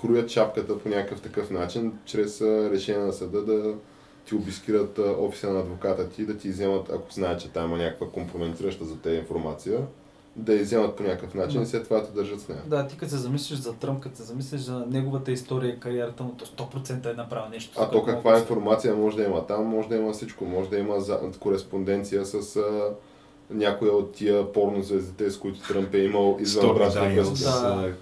кроят 0.00 0.30
чапката 0.30 0.78
по 0.78 0.88
някакъв 0.88 1.20
такъв 1.20 1.50
начин, 1.50 1.92
чрез 2.04 2.40
решение 2.42 3.06
на 3.06 3.12
съда 3.12 3.44
да 3.44 3.74
ти 4.24 4.34
обискират 4.34 4.98
офиса 4.98 5.50
на 5.50 5.60
адвоката 5.60 6.08
ти, 6.08 6.26
да 6.26 6.38
ти 6.38 6.48
вземат, 6.48 6.90
ако 6.90 7.12
знаят, 7.12 7.40
че 7.40 7.48
там 7.48 7.64
има 7.64 7.78
някаква 7.78 8.08
компрометираща 8.08 8.84
за 8.84 8.96
те 8.96 9.10
информация, 9.10 9.80
да 10.36 10.54
я 10.54 10.62
вземат 10.62 10.96
по 10.96 11.02
някакъв 11.02 11.34
начин 11.34 11.62
и 11.62 11.66
след 11.66 11.84
това 11.84 12.04
те 12.04 12.12
държат 12.12 12.40
с 12.40 12.48
нея. 12.48 12.60
Да, 12.66 12.86
ти 12.86 12.96
като 12.96 13.10
се 13.10 13.16
замислиш 13.16 13.58
за 13.58 13.74
Тръмп, 13.74 14.00
като 14.00 14.16
се 14.16 14.22
замислиш 14.22 14.60
за 14.60 14.86
неговата 14.90 15.32
история 15.32 15.74
и 15.74 15.80
кариерата 15.80 16.22
му, 16.22 16.34
то 16.56 16.64
100% 16.64 17.12
е 17.12 17.14
направил 17.14 17.50
нещо. 17.50 17.78
А 17.82 17.90
то 17.90 18.04
каква 18.04 18.30
мога 18.30 18.36
да 18.36 18.40
информация 18.40 18.94
може 18.94 19.16
да 19.16 19.24
има 19.24 19.46
там? 19.46 19.66
Може 19.66 19.88
да 19.88 19.96
има 19.96 20.12
всичко. 20.12 20.44
Може 20.44 20.70
да 20.70 20.78
има 20.78 21.00
за, 21.00 21.20
кореспонденция 21.40 22.26
с 22.26 22.56
а, 22.56 22.90
някоя 23.50 23.92
от 23.92 24.12
тия 24.12 24.52
порнозвездите, 24.52 25.30
с 25.30 25.38
които 25.38 25.68
Тръмп 25.68 25.94
е 25.94 25.98
имал 25.98 26.36
извън 26.40 26.74
брачна 26.74 27.14
връзка. 27.14 27.50
Да. 27.50 27.92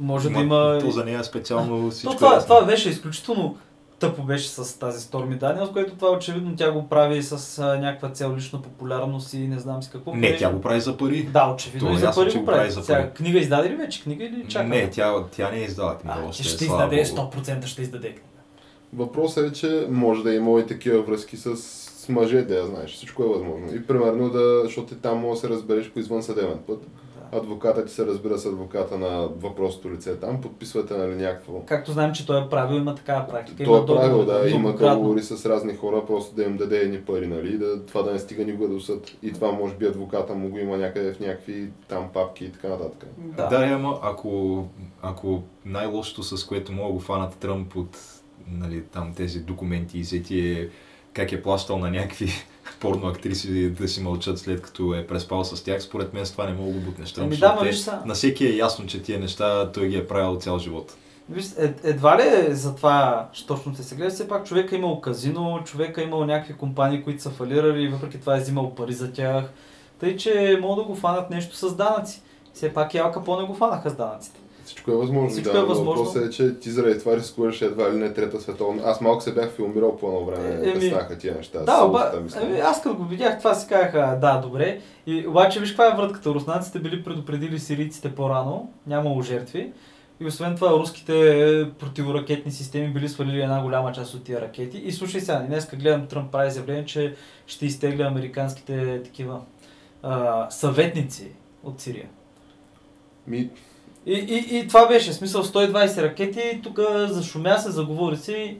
Може 0.00 0.28
да 0.28 0.38
ма- 0.38 0.42
има... 0.42 0.78
То 0.80 0.90
за 0.90 1.04
нея 1.04 1.24
специално 1.24 1.90
всичко 1.90 2.12
То 2.12 2.18
това, 2.18 2.36
е 2.36 2.42
това 2.42 2.64
беше 2.64 2.90
изключително 2.90 3.56
тъпо 3.98 4.22
беше 4.22 4.48
с 4.48 4.78
тази 4.78 4.98
Stormy 5.00 5.40
Daniels, 5.40 5.72
което 5.72 5.94
това 5.94 6.10
очевидно 6.10 6.56
тя 6.56 6.72
го 6.72 6.88
прави 6.88 7.22
с 7.22 7.58
а, 7.58 7.78
някаква 7.78 8.08
цел 8.08 8.34
лична 8.36 8.62
популярност 8.62 9.34
и 9.34 9.38
не 9.38 9.58
знам 9.58 9.82
си 9.82 9.90
какво. 9.92 10.10
Не, 10.10 10.20
Понеже- 10.20 10.38
тя 10.38 10.50
го 10.50 10.60
прави 10.60 10.80
за 10.80 10.96
пари. 10.96 11.22
Да, 11.22 11.50
очевидно 11.54 11.88
То 11.88 11.92
е 11.92 11.96
и 11.96 11.98
за 11.98 12.06
ясно, 12.06 12.22
пари 12.22 12.32
че 12.32 12.38
го 12.38 12.44
прави 12.44 12.70
за 12.70 12.82
Сега, 12.82 12.98
пари. 12.98 13.10
книга 13.10 13.38
издаде 13.38 13.70
ли 13.70 13.76
вече 13.76 14.02
книга 14.02 14.24
или 14.24 14.44
чака? 14.48 14.64
Не, 14.64 14.90
тя, 14.90 15.24
тя 15.26 15.50
не 15.50 15.58
е 15.58 15.62
издала 15.62 15.98
книга 15.98 16.16
а, 16.18 16.28
още. 16.28 16.42
ще 16.42 16.64
слава 16.64 16.96
издаде, 16.96 17.16
Богу. 17.16 17.40
100% 17.40 17.66
ще 17.66 17.82
издаде 17.82 18.08
книга. 18.08 18.20
Въпросът 18.92 19.46
е, 19.46 19.52
че 19.52 19.86
може 19.90 20.22
да 20.22 20.34
има 20.34 20.60
и 20.60 20.66
такива 20.66 21.02
връзки 21.02 21.36
с, 21.36 21.56
с 21.56 22.08
мъже, 22.08 22.42
да 22.42 22.54
я 22.54 22.66
знаеш. 22.66 22.90
Всичко 22.90 23.22
е 23.22 23.28
възможно. 23.28 23.74
И 23.74 23.86
примерно 23.86 24.30
да, 24.30 24.60
защото 24.64 24.88
ти 24.88 25.00
там 25.00 25.18
може 25.18 25.40
да 25.40 25.46
се 25.46 25.48
разбереш 25.48 25.90
по 25.90 25.98
извън 25.98 26.22
съдебен 26.22 26.58
път. 26.66 26.86
Адвокатът 27.34 27.86
ти 27.86 27.92
се 27.92 28.06
разбира 28.06 28.38
с 28.38 28.46
адвоката 28.46 28.98
на 28.98 29.28
въпросното 29.36 29.90
лице 29.90 30.16
там, 30.16 30.40
подписвате 30.40 30.96
нали 30.96 31.14
някакво. 31.14 31.60
Както 31.66 31.92
знаем, 31.92 32.12
че 32.12 32.26
той 32.26 32.44
е 32.44 32.48
правил, 32.48 32.76
има 32.76 32.94
такава 32.94 33.26
практика. 33.26 33.64
Той 33.64 33.82
е 33.82 33.86
правил, 33.86 34.24
да, 34.24 34.50
има 34.50 34.72
договори 34.72 35.22
с 35.22 35.46
разни 35.46 35.74
хора, 35.74 36.06
просто 36.06 36.34
да 36.34 36.42
им 36.42 36.56
даде 36.56 36.78
едни 36.78 37.00
пари, 37.00 37.26
нали, 37.26 37.54
и 37.54 37.58
да, 37.58 37.86
това 37.86 38.02
да 38.02 38.12
не 38.12 38.18
стига 38.18 38.44
никога 38.44 38.68
до 38.68 38.80
съд. 38.80 39.16
И 39.22 39.32
това 39.32 39.52
може 39.52 39.74
би 39.74 39.86
адвоката 39.86 40.34
му 40.34 40.48
го 40.48 40.58
има 40.58 40.76
някъде 40.76 41.12
в 41.12 41.20
някакви 41.20 41.70
там 41.88 42.08
папки 42.12 42.44
и 42.44 42.52
така 42.52 42.68
нататък. 42.68 43.08
Да. 43.18 43.46
Да, 43.46 43.56
ама 43.56 43.98
ако, 44.02 44.64
ако 45.02 45.42
най-лошото, 45.64 46.22
с 46.22 46.46
което 46.46 46.72
мога 46.72 46.88
да 46.88 46.92
го 46.92 47.00
фанат 47.00 47.36
Тръмп 47.36 47.76
от 47.76 47.98
нали, 48.48 48.82
там 48.82 49.14
тези 49.16 49.40
документи 49.40 49.98
изети 49.98 50.50
е 50.50 50.68
как 51.12 51.32
е 51.32 51.42
плащал 51.42 51.78
на 51.78 51.90
някакви 51.90 52.28
порно 52.80 53.06
актриси 53.06 53.70
да 53.70 53.88
си 53.88 54.00
мълчат 54.02 54.38
след 54.38 54.62
като 54.62 54.94
е 54.94 55.06
преспал 55.06 55.44
с 55.44 55.64
тях, 55.64 55.82
според 55.82 56.14
мен 56.14 56.26
с 56.26 56.32
това 56.32 56.46
не 56.46 56.52
мога 56.52 56.72
да 56.72 56.80
бутнеш 56.80 57.12
Тръмп. 57.12 57.26
Ами 57.26 57.36
да, 57.36 57.58
те- 57.62 57.72
са- 57.72 58.02
На 58.06 58.14
всеки 58.14 58.46
е 58.46 58.56
ясно, 58.56 58.86
че 58.86 59.02
тия 59.02 59.20
неща 59.20 59.72
той 59.72 59.88
ги 59.88 59.96
е 59.96 60.06
правил 60.06 60.36
цял 60.36 60.58
живот. 60.58 60.94
Виж, 61.30 61.44
ед, 61.58 61.80
едва 61.84 62.18
ли 62.18 62.22
е 62.22 62.54
за 62.54 62.74
това 62.76 63.28
ще 63.32 63.46
точно 63.46 63.74
се 63.74 63.82
се 63.82 63.94
гледа, 63.94 64.10
все 64.10 64.28
пак 64.28 64.46
човека 64.46 64.74
е 64.74 64.78
имал 64.78 65.00
казино, 65.00 65.60
човека 65.64 66.00
е 66.00 66.04
имал 66.04 66.24
някакви 66.24 66.54
компании, 66.54 67.02
които 67.02 67.22
са 67.22 67.30
фалирали 67.30 67.82
и 67.82 67.88
въпреки 67.88 68.20
това 68.20 68.36
е 68.36 68.40
взимал 68.40 68.74
пари 68.74 68.92
за 68.92 69.12
тях. 69.12 69.44
Тъй, 70.00 70.16
че 70.16 70.58
могат 70.62 70.78
да 70.78 70.92
го 70.92 70.94
фанат 70.94 71.30
нещо 71.30 71.56
с 71.56 71.76
данъци. 71.76 72.22
Все 72.54 72.74
пак 72.74 72.94
и 72.94 72.98
Ал 72.98 73.12
Капоне 73.12 73.46
го 73.46 73.54
фанаха 73.54 73.90
с 73.90 73.94
данъците. 73.94 74.40
Всичко 74.64 74.90
е 74.90 74.94
възможно. 74.94 75.30
Всичко 75.30 75.52
да, 75.52 75.58
е 75.58 75.60
но 75.60 75.66
възможно. 75.66 76.04
Въпросът 76.04 76.26
е, 76.26 76.30
че 76.30 76.58
ти 76.58 76.70
заради 76.70 76.98
това 76.98 77.16
рискуваш 77.16 77.62
едва 77.62 77.92
ли 77.92 77.96
не 77.96 78.12
трета 78.12 78.40
световна. 78.40 78.82
Аз 78.84 79.00
малко 79.00 79.22
се 79.22 79.34
бях 79.34 79.50
филмирал 79.50 79.96
по 79.96 80.06
едно 80.06 80.24
време, 80.24 80.70
Еми, 80.70 80.80
да 80.80 80.86
станаха 80.86 81.18
тия 81.18 81.34
неща. 81.34 81.62
Да, 81.62 81.84
оба, 81.84 82.12
мисля. 82.22 82.40
ами, 82.42 82.58
аз 82.58 82.82
като 82.82 82.96
го 82.96 83.04
видях 83.04 83.38
това 83.38 83.54
си 83.54 83.66
казах, 83.68 84.18
да, 84.18 84.40
добре. 84.42 84.80
И, 85.06 85.26
обаче 85.28 85.60
виж 85.60 85.68
каква 85.68 85.86
е 85.86 85.96
вратката. 85.96 86.30
Руснаците 86.30 86.78
били 86.78 87.04
предупредили 87.04 87.58
сирийците 87.58 88.14
по-рано, 88.14 88.70
нямало 88.86 89.22
жертви. 89.22 89.72
И 90.20 90.26
освен 90.26 90.54
това 90.54 90.70
руските 90.70 91.70
противоракетни 91.78 92.52
системи 92.52 92.88
били 92.88 93.08
свалили 93.08 93.42
една 93.42 93.62
голяма 93.62 93.92
част 93.92 94.14
от 94.14 94.24
тия 94.24 94.40
ракети. 94.40 94.78
И 94.78 94.92
слушай 94.92 95.20
сега, 95.20 95.38
днес 95.38 95.68
гледам 95.74 96.06
Тръмп 96.06 96.32
прави 96.32 96.48
изявление, 96.48 96.84
че 96.84 97.14
ще 97.46 97.66
изтегля 97.66 98.04
американските 98.04 99.02
такива 99.02 99.40
а, 100.02 100.50
съветници 100.50 101.30
от 101.64 101.80
Сирия. 101.80 102.08
Ми, 103.26 103.50
И, 104.06 104.12
и, 104.12 104.58
и 104.58 104.68
това 104.68 104.88
беше, 104.88 105.12
смисъл 105.12 105.44
120 105.44 106.02
ракети, 106.02 106.60
тук 106.62 106.80
зашумя 107.08 107.58
се, 107.58 107.70
заговори 107.70 108.16
си. 108.16 108.56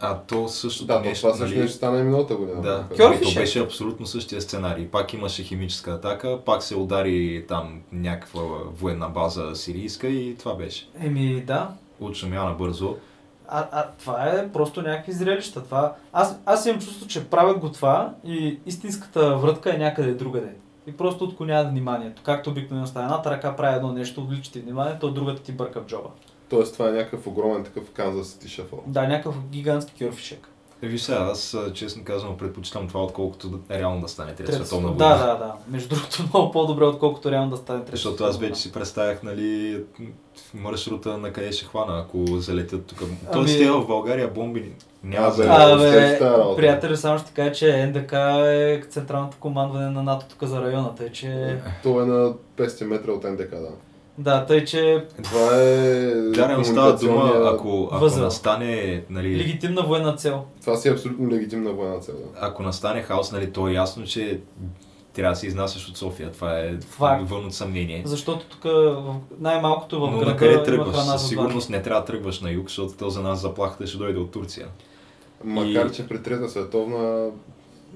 А 0.00 0.18
то 0.18 0.48
същото 0.48 0.86
да, 0.86 0.94
то 0.94 1.08
нещо, 1.08 1.26
това 1.26 1.36
също 1.36 1.54
нали, 1.54 1.62
нещо 1.62 1.76
стана 1.76 2.00
и 2.00 2.02
миналата 2.02 2.36
година. 2.36 2.60
Да, 2.60 2.84
Кьорфиш 2.88 3.26
Ами, 3.26 3.34
то 3.34 3.40
е. 3.40 3.42
беше 3.42 3.60
абсолютно 3.60 4.06
същия 4.06 4.40
сценарий. 4.40 4.86
Пак 4.86 5.12
имаше 5.12 5.42
химическа 5.42 5.90
атака, 5.90 6.38
пак 6.44 6.62
се 6.62 6.76
удари 6.76 7.44
там 7.48 7.80
някаква 7.92 8.42
военна 8.80 9.08
база 9.08 9.54
сирийска 9.54 10.08
и 10.08 10.36
това 10.38 10.54
беше. 10.54 10.88
Еми 11.00 11.40
да, 11.46 11.68
Отшумя 12.00 12.44
набързо. 12.44 12.96
А, 13.48 13.68
а 13.72 13.86
това 13.98 14.26
е 14.26 14.52
просто 14.52 14.82
някакви 14.82 15.12
зрелища. 15.12 15.64
Това... 15.64 15.94
Аз, 16.12 16.36
аз 16.46 16.66
имам 16.66 16.80
чувство, 16.80 17.06
че 17.06 17.24
правят 17.24 17.58
го 17.58 17.72
това 17.72 18.14
и 18.24 18.58
истинската 18.66 19.36
врътка 19.36 19.74
е 19.74 19.78
някъде 19.78 20.14
другаде. 20.14 20.52
И 20.86 20.92
просто 20.92 21.24
отклоняват 21.24 21.70
вниманието. 21.70 22.22
Както 22.24 22.50
обикновено 22.50 22.86
става. 22.86 23.04
Едната 23.04 23.30
ръка 23.30 23.56
прави 23.56 23.76
едно 23.76 23.92
нещо, 23.92 24.20
отвлича 24.20 24.52
ти 24.52 24.60
вниманието, 24.60 25.06
а 25.06 25.12
другата 25.12 25.42
ти 25.42 25.52
бърка 25.52 25.82
в 25.82 25.86
джоба. 25.86 26.08
Тоест 26.48 26.72
това 26.72 26.88
е 26.88 26.92
някакъв 26.92 27.26
огромен 27.26 27.64
такъв 27.64 27.90
Канзас 27.90 28.28
Сити 28.28 28.48
шафъл. 28.48 28.82
Да, 28.86 29.08
някакъв 29.08 29.46
гигантски 29.50 30.04
кьорфишек. 30.04 30.48
Е, 30.84 30.88
Виж 30.88 31.02
сега, 31.02 31.18
аз 31.20 31.56
честно 31.74 32.04
казвам 32.04 32.36
предпочитам 32.36 32.88
това, 32.88 33.02
отколкото 33.02 33.48
да, 33.48 33.78
реално 33.78 34.00
да 34.00 34.08
стане 34.08 34.34
Трета 34.34 34.52
световна 34.52 34.88
Да, 34.88 35.08
война. 35.08 35.26
да, 35.26 35.34
да. 35.36 35.52
Между 35.68 35.88
другото, 35.88 36.22
много 36.28 36.52
по-добре, 36.52 36.84
отколкото 36.84 37.30
реално 37.30 37.50
да 37.50 37.56
стане 37.56 37.80
трета. 37.80 37.90
Защото 37.90 38.24
аз 38.24 38.38
вече 38.38 38.54
си 38.54 38.72
представях, 38.72 39.22
нали, 39.22 39.80
маршрута 40.54 41.18
на 41.18 41.32
къде 41.32 41.52
ще 41.52 41.64
хвана, 41.64 41.98
ако 42.00 42.36
залетят 42.36 42.86
тук. 42.86 42.98
Ами- 43.02 43.16
Тоест, 43.32 43.58
те 43.58 43.70
в 43.70 43.86
България 43.86 44.28
бомби 44.28 44.72
няма 45.04 45.26
А, 45.26 45.30
за... 45.30 45.42
бе, 45.42 45.48
А, 45.48 45.74
Усещаш 45.76 45.92
бе, 46.02 46.18
тази 46.18 46.38
работа. 46.38 46.56
приятели, 46.56 46.96
само 46.96 47.18
ще 47.18 47.32
кажа, 47.32 47.52
че 47.52 47.86
НДК 47.86 48.12
е 48.12 48.82
централното 48.90 49.36
командване 49.40 49.90
на 49.90 50.02
НАТО 50.02 50.26
тук 50.28 50.44
за 50.44 50.62
района, 50.62 50.94
тъй 50.94 51.12
че... 51.12 51.58
То 51.82 52.02
е 52.02 52.06
на 52.06 52.32
500 52.56 52.84
метра 52.84 53.12
от 53.12 53.24
НДК, 53.24 53.50
да. 53.50 53.68
Да, 54.18 54.46
тъй 54.46 54.64
че 54.64 55.04
Това 55.22 55.48
е 55.52 56.06
Да, 56.10 56.48
не 56.48 56.56
остава 56.56 56.92
дума, 56.92 57.32
ако, 57.46 57.88
ако 57.92 58.00
възел. 58.00 58.22
настане, 58.24 59.04
нали, 59.10 59.38
легитимна 59.38 59.82
военна 59.82 60.16
цел. 60.16 60.44
Това 60.60 60.76
си 60.76 60.88
е 60.88 60.92
абсолютно 60.92 61.30
легитимна 61.30 61.72
военна 61.72 62.00
цел. 62.00 62.14
Да. 62.14 62.38
ако 62.40 62.62
настане 62.62 63.02
хаос, 63.02 63.32
нали, 63.32 63.52
то 63.52 63.68
е 63.68 63.72
ясно, 63.72 64.04
че 64.04 64.40
трябва 65.12 65.32
да 65.32 65.36
се 65.36 65.46
изнасяш 65.46 65.88
от 65.88 65.96
София. 65.96 66.32
Това 66.32 66.58
е 66.58 66.76
Факт. 66.80 67.30
вън 67.30 67.44
от 67.46 67.54
съмнение. 67.54 68.02
Защото 68.06 68.44
тук 68.46 68.72
най-малкото 69.40 70.00
в 70.00 70.10
Но 70.10 70.18
града 70.18 70.30
на 70.30 70.36
къде 70.36 70.62
тръгваш? 70.62 70.96
Със 70.96 71.28
сигурност 71.28 71.70
не 71.70 71.82
трябва 71.82 72.00
да 72.00 72.06
тръгваш 72.06 72.40
на 72.40 72.50
юг, 72.50 72.68
защото 72.68 72.94
то 72.94 73.10
за 73.10 73.22
нас 73.22 73.40
заплахата 73.40 73.86
ще 73.86 73.98
дойде 73.98 74.18
от 74.18 74.30
Турция. 74.30 74.66
Макар, 75.44 75.86
И- 75.86 75.92
че 75.92 76.08
при 76.08 76.22
Трета 76.22 76.48
световна 76.48 77.30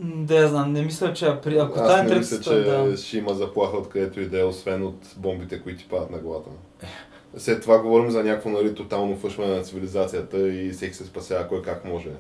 Да, 0.00 0.34
я 0.34 0.48
знам, 0.48 0.72
не 0.72 0.82
мисля, 0.82 1.12
че 1.12 1.36
при- 1.42 1.58
ако 1.58 1.78
аз 1.80 1.86
стане 1.86 2.10
не 2.10 2.18
мисля, 2.18 2.40
че 2.40 2.54
да. 2.54 2.96
ще 2.96 3.18
има 3.18 3.34
заплаха 3.34 3.76
откъдето 3.76 4.20
и 4.20 4.26
да 4.26 4.40
е, 4.40 4.44
освен 4.44 4.82
от 4.82 4.98
бомбите, 5.16 5.62
които 5.62 5.78
ти 5.78 5.88
падат 5.88 6.10
на 6.10 6.18
главата. 6.18 6.50
След 7.36 7.62
това 7.62 7.78
говорим 7.78 8.10
за 8.10 8.24
някакво 8.24 8.50
нали, 8.50 8.74
тотално 8.74 9.16
фъшване 9.16 9.56
на 9.56 9.62
цивилизацията 9.62 10.48
и 10.48 10.70
всеки 10.70 10.94
се 10.94 11.04
спасява 11.04 11.48
кой 11.48 11.62
как 11.62 11.84
може. 11.84 12.10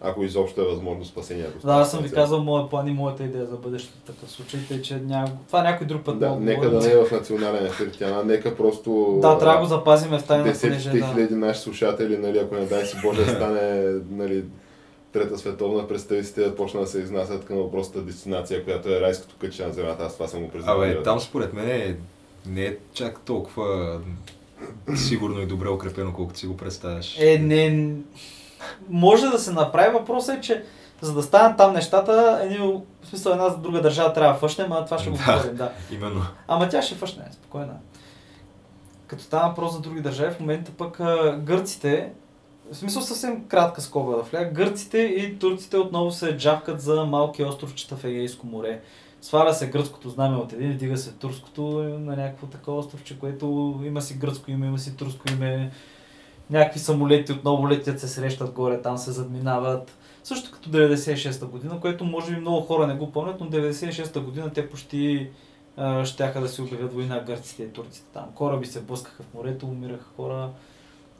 Ако 0.00 0.24
изобщо 0.24 0.60
е 0.60 0.64
възможно 0.64 1.04
спасение. 1.04 1.46
ако 1.48 1.66
Да, 1.66 1.72
аз 1.72 1.90
съм 1.90 2.02
ви 2.02 2.10
казал 2.10 2.42
моя 2.42 2.68
план 2.68 2.88
и 2.88 2.92
моята 2.92 3.24
идея 3.24 3.46
за 3.46 3.56
бъдещето 3.56 3.98
в 3.98 4.02
такъв 4.02 4.30
случай, 4.30 4.60
тъй 4.68 4.82
че 4.82 4.96
няма... 4.96 5.28
това 5.46 5.62
някой 5.62 5.86
друг 5.86 6.04
път 6.04 6.18
Да, 6.18 6.36
нека 6.36 6.70
да 6.70 6.80
не 6.80 6.92
е 6.92 6.96
в 6.96 7.10
национален 7.10 7.66
ефир, 7.66 7.90
Тяна, 7.98 8.24
нека 8.24 8.56
просто... 8.56 9.18
Да, 9.22 9.38
трябва 9.38 9.54
да 9.54 9.60
го 9.60 9.66
запазим 9.66 10.10
в 10.10 10.22
тайна, 10.22 10.44
понеже 10.44 10.68
десетките 10.68 10.98
да. 10.98 11.06
хиляди 11.06 11.34
наши 11.34 11.60
слушатели, 11.60 12.18
нали, 12.18 12.38
ако 12.38 12.54
не 12.54 12.66
дай 12.66 12.84
си 12.84 12.96
Боже, 13.02 13.26
стане 13.36 13.94
нали, 14.10 14.44
Трета 15.14 15.38
световна, 15.38 15.88
представи 15.88 16.24
си 16.24 16.34
те 16.34 16.40
да 16.40 16.56
почна 16.56 16.80
да 16.80 16.86
се 16.86 16.98
изнасят 16.98 17.44
към 17.44 17.56
въпросната 17.56 18.02
дестинация, 18.02 18.64
която 18.64 18.88
е 18.88 19.00
райското 19.00 19.34
кътче 19.40 19.66
на 19.66 19.72
земята. 19.72 20.04
Аз 20.04 20.14
това 20.14 20.28
съм 20.28 20.42
го 20.42 20.50
признал. 20.50 20.76
Абе, 20.76 21.02
там 21.02 21.20
според 21.20 21.52
мен 21.52 21.68
е, 21.68 21.96
не 22.46 22.64
е 22.64 22.76
чак 22.92 23.20
толкова 23.20 24.00
сигурно 24.96 25.40
и 25.40 25.46
добре 25.46 25.68
укрепено, 25.68 26.12
колкото 26.12 26.38
си 26.38 26.46
го 26.46 26.56
представяш. 26.56 27.18
Е, 27.20 27.38
не... 27.38 27.94
Може 28.88 29.26
да 29.26 29.38
се 29.38 29.52
направи, 29.52 29.92
въпросът 29.98 30.38
е, 30.38 30.40
че 30.40 30.64
за 31.00 31.14
да 31.14 31.22
станат 31.22 31.56
там 31.56 31.72
нещата, 31.72 32.40
едни, 32.42 32.58
в 33.02 33.08
смисъл 33.08 33.32
една 33.32 33.48
за 33.48 33.56
друга 33.56 33.80
държава 33.80 34.12
трябва 34.12 34.32
да 34.32 34.38
фъшнем, 34.38 34.72
а 34.72 34.84
това 34.84 34.98
ще 34.98 35.10
го 35.10 35.16
Да. 35.16 35.32
говорим, 35.32 35.56
да. 35.56 35.72
Именно. 35.92 36.22
Ама 36.48 36.68
тя 36.68 36.82
ще 36.82 36.94
фъшне, 36.94 37.22
спокойно. 37.32 37.72
Като 39.06 39.22
става 39.22 39.48
въпрос 39.48 39.72
за 39.72 39.80
други 39.80 40.00
държави, 40.00 40.34
в 40.34 40.40
момента 40.40 40.70
пък 40.78 40.98
гърците, 41.44 42.10
в 42.72 42.76
смисъл 42.76 43.02
съвсем 43.02 43.44
кратка 43.44 43.80
скоба 43.80 44.16
да 44.16 44.22
вля, 44.22 44.44
гърците 44.44 44.98
и 44.98 45.38
турците 45.38 45.76
отново 45.76 46.10
се 46.10 46.36
джавкат 46.36 46.80
за 46.80 47.04
малки 47.04 47.44
островчета 47.44 47.96
в 47.96 48.04
Егейско 48.04 48.46
море. 48.46 48.80
Сваля 49.20 49.54
се 49.54 49.70
гръцкото 49.70 50.10
знаме 50.10 50.36
от 50.36 50.52
един, 50.52 50.72
вдига 50.72 50.96
се 50.96 51.12
турското 51.12 51.62
на 51.82 52.16
някакво 52.16 52.46
такова 52.46 52.78
островче, 52.78 53.18
което 53.18 53.80
има 53.84 54.02
си 54.02 54.14
гръцко 54.14 54.50
име, 54.50 54.66
има 54.66 54.78
си 54.78 54.96
турско 54.96 55.32
име. 55.32 55.70
Някакви 56.50 56.78
самолети 56.78 57.32
отново 57.32 57.68
летят, 57.68 58.00
се 58.00 58.08
срещат 58.08 58.50
горе, 58.50 58.82
там 58.82 58.98
се 58.98 59.12
задминават. 59.12 59.98
Също 60.24 60.50
като 60.50 60.70
96-та 60.70 61.46
година, 61.46 61.80
което 61.80 62.04
може 62.04 62.34
би 62.34 62.40
много 62.40 62.60
хора 62.60 62.86
не 62.86 62.94
го 62.94 63.12
помнят, 63.12 63.40
но 63.40 63.46
96-та 63.46 64.20
година 64.20 64.50
те 64.52 64.68
почти 64.68 65.30
щяха 66.04 66.40
да 66.40 66.48
си 66.48 66.62
обявят 66.62 66.92
война 66.92 67.20
гърците 67.20 67.62
и 67.62 67.68
турците 67.68 68.06
там. 68.12 68.24
Кораби 68.34 68.66
се 68.66 68.80
блъскаха 68.80 69.22
в 69.22 69.34
морето, 69.34 69.66
умираха 69.66 70.04
хора. 70.16 70.50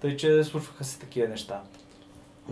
Тъй, 0.04 0.16
че 0.16 0.44
случваха 0.44 0.84
се 0.84 0.98
такива 0.98 1.28
неща. 1.28 1.60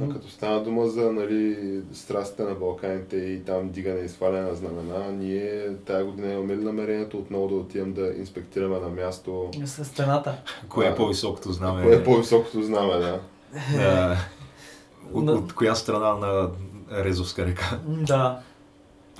А 0.03 0.09
като 0.09 0.29
стана 0.29 0.65
дума 0.65 0.87
за 0.87 1.13
нали, 1.13 1.81
страстите 1.93 2.43
на 2.43 2.55
Балканите 2.55 3.17
и 3.17 3.45
там 3.45 3.71
дигане 3.71 4.01
и 4.01 4.09
сваляне 4.09 4.49
на 4.49 4.55
знамена, 4.55 5.13
ние 5.13 5.77
тая 5.87 6.05
година 6.05 6.33
имаме 6.33 6.57
ли 6.57 6.65
намерението 6.65 7.19
отново 7.19 7.49
да 7.49 7.55
отидем 7.55 7.93
да 7.93 8.15
инспектираме 8.17 8.79
на 8.79 8.89
място 8.89 9.51
С 9.65 9.85
стената. 9.85 10.43
Кое 10.69 10.87
е 10.87 10.95
по-високото 10.95 11.53
знаме? 11.53 11.83
кое 11.83 11.95
е 11.95 12.05
по-високото 12.05 12.63
знаме, 12.63 12.95
да. 12.95 13.21
Да. 13.77 14.17
От, 15.13 15.25
На- 15.25 15.33
от 15.33 15.53
коя 15.55 15.75
страна 15.75 16.15
на 16.15 16.51
Резовска 16.93 17.47
река? 17.47 17.81
Да. 17.87 18.41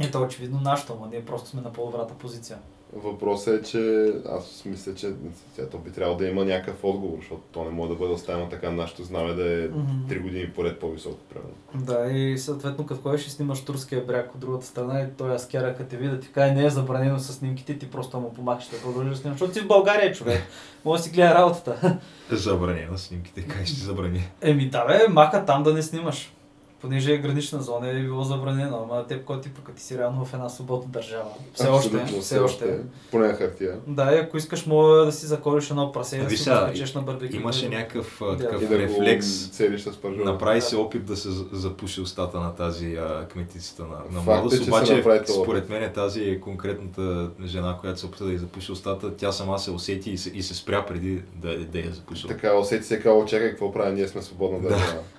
Ето 0.01 0.23
очевидно 0.23 0.61
нашето, 0.61 0.93
ама 0.93 1.09
ние 1.11 1.25
просто 1.25 1.49
сме 1.49 1.61
на 1.61 1.73
по-добрата 1.73 2.15
позиция. 2.15 2.59
Въпросът 2.97 3.61
е, 3.61 3.71
че 3.71 4.13
аз 4.29 4.63
мисля, 4.65 4.95
че 4.95 5.13
то 5.71 5.79
би 5.79 5.91
трябвало 5.91 6.19
да 6.19 6.29
има 6.29 6.45
някакъв 6.45 6.85
отговор, 6.85 7.19
защото 7.21 7.43
то 7.53 7.65
не 7.65 7.71
може 7.71 7.89
да 7.89 7.95
бъде 7.95 8.13
оставено 8.13 8.49
така 8.49 8.71
нашето 8.71 9.05
знаме 9.05 9.33
да 9.33 9.65
е 9.65 9.69
Мгм. 9.69 9.93
3 10.09 10.23
години 10.23 10.51
поред 10.51 10.81
по-високо, 10.81 11.19
примерно. 11.31 11.55
Да, 11.75 12.11
и 12.11 12.39
съответно 12.39 12.87
като 12.87 13.01
ходиш 13.01 13.27
и 13.27 13.31
снимаш 13.31 13.65
турския 13.65 14.05
бряг 14.05 14.35
от 14.35 14.41
другата 14.41 14.67
страна 14.67 15.01
и 15.01 15.07
той 15.19 15.35
аскера 15.35 15.75
като 15.75 15.91
те 15.91 15.97
види 15.97 16.11
да 16.11 16.21
ти 16.21 16.33
каже 16.33 16.55
не 16.55 16.65
е 16.65 16.71
забранено 16.71 17.19
с 17.19 17.33
снимките, 17.33 17.79
ти 17.79 17.91
просто 17.91 18.21
му 18.21 18.35
помахаш 18.35 18.69
да 18.69 18.81
продължиш 18.81 19.11
да 19.11 19.17
снимаш, 19.17 19.39
защото 19.39 19.55
си 19.59 19.65
в 19.65 19.69
България 19.69 20.13
човек. 20.13 20.43
Може 20.85 21.03
да 21.03 21.09
си 21.09 21.15
гледа 21.15 21.35
работата. 21.35 21.99
Забранено 22.31 22.99
снимките, 22.99 23.43
как 23.43 23.67
ще 23.67 23.75
ти 23.75 23.81
забрани? 23.81 24.29
Еми 24.41 24.69
да 24.71 24.85
бе, 24.87 25.09
маха 25.09 25.45
там 25.45 25.63
да 25.63 25.73
не 25.75 25.83
снимаш. 25.83 26.33
Понеже 26.83 27.15
е 27.15 27.19
гранична 27.19 27.63
зона 27.63 27.89
е 27.89 28.03
било 28.03 28.23
забранено, 28.25 28.89
ама 28.91 29.07
теб 29.07 29.25
кой 29.25 29.41
ти 29.41 29.51
пък 29.51 29.75
ти 29.75 29.83
си 29.83 29.99
реално 29.99 30.25
в 30.25 30.35
една 30.35 30.49
свободна 30.49 30.89
държава. 30.89 31.31
Все 31.55 31.69
още, 31.69 32.05
все 32.21 32.39
още. 32.39 32.79
Поне 33.11 33.27
на 33.27 33.35
хартия. 33.35 33.77
Да, 33.87 34.15
и 34.15 34.19
ако 34.19 34.37
искаш, 34.37 34.67
мога 34.67 34.89
да 34.97 35.13
си 35.13 35.27
закориш 35.27 35.71
едно 35.71 35.93
прасе 35.93 36.17
и 36.17 36.21
да 36.21 36.27
Виж 36.27 36.39
си 36.39 36.51
спечеш 36.67 36.95
на 36.95 37.03
барбекю. 37.03 37.37
Имаше 37.37 37.69
някакъв 37.69 38.23
а, 38.23 38.25
Да. 38.27 38.37
такъв 38.37 38.69
да 38.69 38.79
рефлекс. 38.79 39.51
Направи 40.05 40.61
Да. 40.61 40.67
се 40.67 40.77
опит 40.77 41.05
да 41.05 41.17
се 41.17 41.31
за- 41.31 41.45
запуши 41.53 42.01
устата 42.01 42.41
на 42.41 42.55
тази 42.55 42.95
а, 42.95 43.27
кметицата 43.33 43.83
на, 43.83 43.89
на 43.89 44.21
е, 44.21 44.25
Младост, 44.25 44.57
се 44.65 44.71
обаче 44.71 45.05
според 45.43 45.69
мен 45.69 45.93
тази 45.93 46.23
е 46.23 46.41
конкретната 46.41 47.31
жена, 47.45 47.77
която 47.81 48.01
се 48.01 48.07
опита 48.07 48.25
да 48.25 48.33
й 48.33 48.39
запуши 48.39 48.73
устата, 48.73 49.17
тя 49.17 49.33
сама 49.33 49.59
се 49.59 49.71
усети 49.71 50.11
и 50.11 50.19
се, 50.19 50.31
и 50.31 50.43
се 50.43 50.55
спря 50.55 50.87
преди 50.87 51.23
да, 51.35 51.59
да 51.59 51.79
я 51.79 51.93
запуши. 51.93 52.29
Така, 52.29 52.55
усети 52.55 52.85
се 52.85 53.01
казал, 53.01 53.25
чакай, 53.25 53.51
какво 53.51 53.73
правя, 53.73 53.93
ние 53.93 54.09
сме 54.09 54.23
свободна 54.23 54.69
Да. 54.69 54.77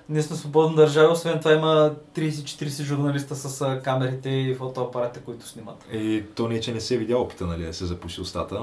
Ние 0.08 0.22
сме 0.22 0.36
свободна 0.36 0.76
държава, 0.76 1.12
освен 1.12 1.38
това 1.38 1.52
има 1.52 1.94
30-40 2.16 2.82
журналиста 2.82 3.36
с 3.36 3.80
камерите 3.84 4.30
и 4.30 4.54
фотоапарати, 4.54 5.20
които 5.20 5.48
снимат. 5.48 5.86
И 5.92 6.22
то 6.34 6.48
не, 6.48 6.60
че 6.60 6.74
не 6.74 6.80
се 6.80 6.94
е 6.94 6.98
видял 6.98 7.22
опита, 7.22 7.46
нали, 7.46 7.64
да 7.64 7.74
се 7.74 7.86
запуши 7.86 8.20
устата. 8.20 8.60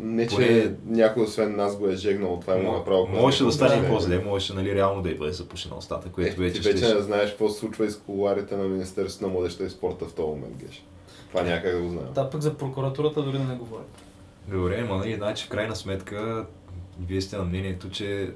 Не, 0.00 0.28
че 0.28 0.36
Поне- 0.36 0.74
някой 0.86 1.22
освен 1.24 1.56
нас 1.56 1.76
го 1.76 1.88
е 1.88 1.96
жегнал, 1.96 2.38
това 2.40 2.54
е 2.54 2.62
му 2.62 2.72
направо. 2.72 3.06
Можеше 3.06 3.44
да 3.44 3.52
стане 3.52 3.82
Да. 3.82 3.88
по-зле, 3.88 4.18
можеше 4.18 4.54
нали, 4.54 4.74
реално 4.74 5.02
да 5.02 5.10
й 5.10 5.14
бъде 5.14 5.32
запушена 5.32 5.76
устата, 5.76 6.08
което 6.08 6.42
е, 6.42 6.44
вече 6.44 6.60
ти 6.60 6.68
вече 6.68 6.84
ще... 6.84 6.94
не 6.94 7.00
знаеш 7.00 7.30
какво 7.30 7.48
се 7.48 7.58
случва 7.58 7.86
из 7.86 7.96
коларите 7.96 8.56
на 8.56 8.64
Министерството 8.64 9.26
на 9.26 9.32
младеща 9.32 9.64
и 9.64 9.70
спорта 9.70 10.04
в 10.04 10.12
този 10.12 10.28
момент, 10.28 10.56
Геш. 10.56 10.84
Това 11.28 11.42
някак 11.42 11.76
да 11.76 11.82
го 11.82 11.88
знаем. 11.88 12.08
Да, 12.14 12.30
пък 12.30 12.40
за 12.40 12.54
прокуратурата 12.54 13.22
дори 13.22 13.38
да 13.38 13.44
не 13.44 13.54
говорим. 13.54 13.84
Добре, 14.48 14.84
ма 14.84 14.96
нали, 14.96 15.14
значи 15.14 15.44
в 15.46 15.48
крайна 15.48 15.76
сметка 15.76 16.46
вие 17.06 17.20
сте 17.20 17.36
на 17.36 17.44
мнението, 17.44 17.90
че 17.90 18.30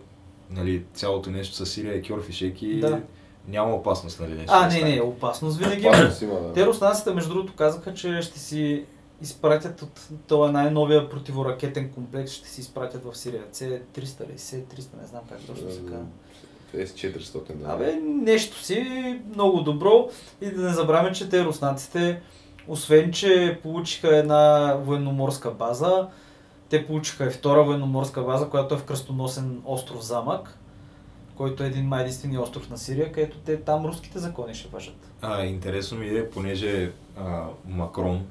нали, 0.51 0.85
цялото 0.95 1.31
нещо 1.31 1.55
с 1.55 1.67
Сирия 1.67 1.95
е 1.95 2.03
кьорфишек 2.03 2.63
и 2.63 2.81
Да. 2.81 3.01
няма 3.49 3.75
опасност, 3.75 4.21
нали? 4.21 4.35
Нещо 4.35 4.53
А, 4.55 4.69
не, 4.69 4.83
не, 4.83 5.01
опасност 5.01 5.59
винаги 5.59 5.83
има. 5.83 5.91
Опасност 5.91 6.23
има, 6.23 6.41
да. 6.41 6.53
Те 6.53 6.67
руснаците, 6.67 7.15
между 7.15 7.35
другото, 7.35 7.53
казаха, 7.57 7.95
че 7.95 8.23
ще 8.23 8.39
си 8.39 8.85
изпратят 9.23 9.83
от 9.83 10.09
този 10.27 10.53
най-новия 10.53 11.09
противоракетен 11.09 11.93
комплекс, 11.93 12.33
ще 12.33 12.49
си 12.49 12.61
изпратят 12.61 13.05
в 13.05 13.17
Сирия. 13.17 13.43
C-300 13.53 14.29
ли? 14.29 14.39
C-300, 14.39 15.01
не 15.01 15.07
знам 15.07 15.23
как 15.29 15.41
точно 15.41 15.71
се 15.71 15.81
казва. 15.81 16.07
S400, 16.75 17.53
да. 17.55 17.73
Абе, 17.73 17.97
нещо 18.03 18.65
си 18.65 18.87
много 19.35 19.61
добро 19.61 20.09
и 20.41 20.51
да 20.51 20.63
не 20.63 20.75
забравяме, 20.75 21.13
че 21.13 21.29
те 21.29 21.45
руснаците, 21.45 22.21
освен 22.69 23.13
че 23.13 23.59
получиха 23.63 24.17
една 24.17 24.75
военноморска 24.85 25.51
база, 25.51 26.09
те 26.69 26.87
получиха 26.87 27.27
и 27.27 27.31
втора 27.31 27.65
военноморска 27.65 28.23
база, 28.23 28.49
която 28.49 28.75
е 28.75 28.79
в 28.79 28.85
кръстоносен 28.85 29.61
остров 29.65 30.05
Замък, 30.05 30.59
който 31.37 31.63
е 31.63 31.67
един 31.67 31.85
май 31.85 32.03
единствения 32.03 32.41
остров 32.41 32.71
на 32.71 32.79
Сирия, 32.79 33.13
където 33.13 33.37
те 33.37 33.57
там 33.57 33.87
руските 33.87 34.19
закони 34.19 34.55
ще 34.55 34.69
въжат. 34.69 35.11
А, 35.23 35.45
интересно 35.45 35.99
ми 35.99 36.07
е, 36.07 36.31
понеже 36.31 36.93
а, 37.19 37.45
Макрон 37.69 38.23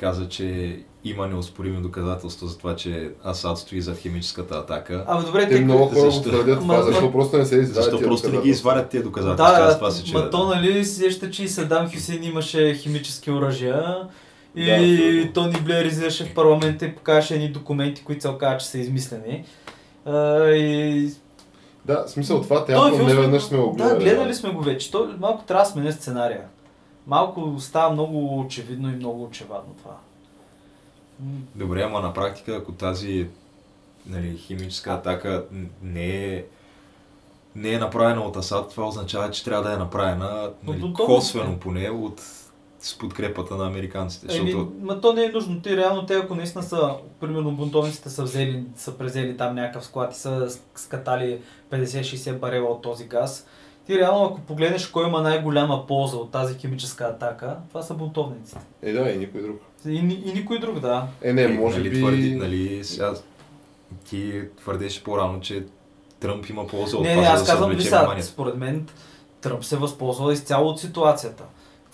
каза, 0.00 0.28
че 0.28 0.78
има 1.04 1.26
неоспорими 1.26 1.82
доказателства 1.82 2.46
за 2.48 2.58
това, 2.58 2.76
че 2.76 3.10
Асад 3.24 3.58
стои 3.58 3.80
зад 3.80 3.98
химическата 3.98 4.54
атака. 4.54 5.04
Абе, 5.08 5.26
добре, 5.26 5.48
Те 5.48 5.54
те, 5.54 5.60
много 5.60 5.86
хора 5.86 6.10
Защо? 6.10 6.30
твърдят 6.30 6.60
това, 6.60 6.82
защо 6.82 7.12
просто 7.12 7.38
не 7.38 7.46
се 7.46 7.56
извадят 7.56 7.90
Защо 7.90 8.00
просто 8.00 8.30
не 8.30 8.40
ги 8.40 8.48
извадят 8.48 8.88
тия 8.88 9.02
доказателства? 9.02 9.56
Да, 9.58 9.64
Аз 9.64 9.78
това 9.78 9.90
се 9.90 10.02
ма 10.02 10.06
чудя. 10.06 10.30
то 10.30 10.48
нали 10.48 10.84
сеща, 10.84 11.30
че 11.30 11.44
и 11.44 11.48
Садам 11.48 11.90
Хюсейн 11.90 12.24
имаше 12.24 12.74
химически 12.74 13.30
оръжия 13.30 14.08
и 14.56 15.22
Да. 15.26 15.32
Тони 15.32 15.60
Блер 15.60 15.84
излезеше 15.84 16.24
в 16.24 16.34
парламента 16.34 16.86
и 16.86 16.94
покаже 16.94 17.34
едни 17.34 17.48
документи, 17.48 18.04
които 18.04 18.22
се 18.22 18.28
оказа, 18.28 18.58
че 18.58 18.66
са 18.66 18.78
измислени. 18.78 19.44
А, 20.06 20.48
и... 20.50 21.10
Да, 21.84 22.04
в 22.06 22.10
смисъл 22.10 22.42
това 22.42 22.64
театър 22.64 23.02
не 23.02 23.14
веднъж 23.14 23.42
сме 23.42 23.58
го 23.58 23.72
гледали. 23.72 23.98
Да, 23.98 24.04
гледали 24.04 24.34
сме 24.34 24.50
го 24.50 24.62
вече. 24.62 24.90
То, 24.90 25.10
малко 25.18 25.44
трябва 25.44 25.64
да 25.64 25.70
сменя 25.70 25.92
сценария. 25.92 26.44
Малко 27.06 27.54
става 27.58 27.92
много 27.92 28.40
очевидно 28.40 28.88
и 28.92 28.96
много 28.96 29.24
очевадно 29.24 29.74
това. 29.78 29.96
Добре, 31.54 31.82
ама 31.82 32.00
на 32.00 32.12
практика, 32.12 32.56
ако 32.56 32.72
тази 32.72 33.26
нали, 34.06 34.36
химическа 34.36 34.92
атака 34.92 35.44
не 35.82 36.34
е 36.34 36.44
не 37.56 37.72
е 37.72 37.78
направена 37.78 38.20
от 38.20 38.36
Асад, 38.36 38.70
това 38.70 38.88
означава, 38.88 39.30
че 39.30 39.44
трябва 39.44 39.68
да 39.68 39.74
е 39.74 39.76
направена 39.76 40.50
нали, 40.62 40.92
косвено 40.92 41.50
не. 41.50 41.60
поне 41.60 41.90
от 41.90 42.22
с 42.84 42.98
подкрепата 42.98 43.56
на 43.56 43.66
американците. 43.66 44.26
Еми, 44.36 44.50
Защото 44.50 44.72
ма 44.80 45.00
то 45.00 45.12
не 45.12 45.24
е 45.24 45.28
нужно. 45.28 45.62
Те 45.62 45.76
реално, 45.76 46.06
те 46.06 46.14
ако 46.14 46.34
наистина 46.34 46.64
са, 46.64 46.90
примерно 47.20 47.52
бунтовниците 47.52 48.10
са 48.10 48.22
взели, 48.22 48.64
са 48.76 48.98
презели 48.98 49.36
там 49.36 49.54
някакъв 49.54 49.84
склад 49.84 50.12
и 50.12 50.18
са 50.18 50.58
скатали 50.74 51.38
50-60 51.72 52.38
барела 52.38 52.70
от 52.70 52.82
този 52.82 53.04
газ, 53.04 53.46
ти 53.86 53.98
реално 53.98 54.24
ако 54.24 54.40
погледнеш 54.40 54.86
кой 54.86 55.08
има 55.08 55.22
най-голяма 55.22 55.86
полза 55.86 56.16
от 56.16 56.30
тази 56.30 56.58
химическа 56.58 57.04
атака, 57.04 57.56
това 57.68 57.82
са 57.82 57.94
бунтовниците. 57.94 58.60
Е, 58.82 58.92
да, 58.92 59.10
и 59.10 59.18
никой 59.18 59.42
друг. 59.42 59.60
И, 59.86 59.96
и 60.26 60.32
никой 60.34 60.58
друг, 60.58 60.80
да. 60.80 61.06
Е, 61.22 61.32
не, 61.32 61.48
може 61.48 61.78
нали, 61.78 61.90
би... 61.90 61.98
твърди, 61.98 62.34
нали, 62.34 62.84
сега 62.84 63.14
ти 64.08 64.42
твърдеше 64.56 65.04
по-рано, 65.04 65.40
че 65.40 65.64
Тръмп 66.20 66.48
има 66.48 66.66
полза 66.66 66.96
от 66.96 67.02
Не, 67.02 67.10
това, 67.10 67.22
не, 67.22 67.28
аз 67.28 67.40
да 67.40 67.46
се 67.46 67.52
казвам, 67.52 67.70
вниманието. 67.70 68.26
според 68.26 68.56
мен 68.56 68.88
Тръмп 69.40 69.64
се 69.64 69.76
възползва 69.76 70.32
изцяло 70.32 70.68
от 70.68 70.80
ситуацията. 70.80 71.44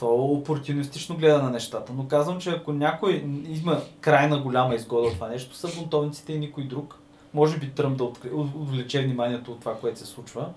Е 0.02 0.08
опортунистично 0.08 1.16
гледа 1.16 1.42
на 1.42 1.50
нещата. 1.50 1.92
Но 1.96 2.08
казвам, 2.08 2.40
че 2.40 2.50
ако 2.50 2.72
някой 2.72 3.24
има 3.48 3.80
крайна 4.00 4.38
голяма 4.38 4.74
изгода 4.74 5.06
от 5.06 5.14
това 5.14 5.28
нещо, 5.28 5.56
са 5.56 5.68
бунтовниците 5.76 6.32
и 6.32 6.38
никой 6.38 6.64
друг. 6.64 6.98
Може 7.34 7.58
би 7.58 7.70
Тръмп 7.70 7.96
да 7.96 8.04
отвлече 8.34 9.02
вниманието 9.02 9.52
от 9.52 9.60
това, 9.60 9.74
което 9.74 9.98
се 9.98 10.06
случва. 10.06 10.48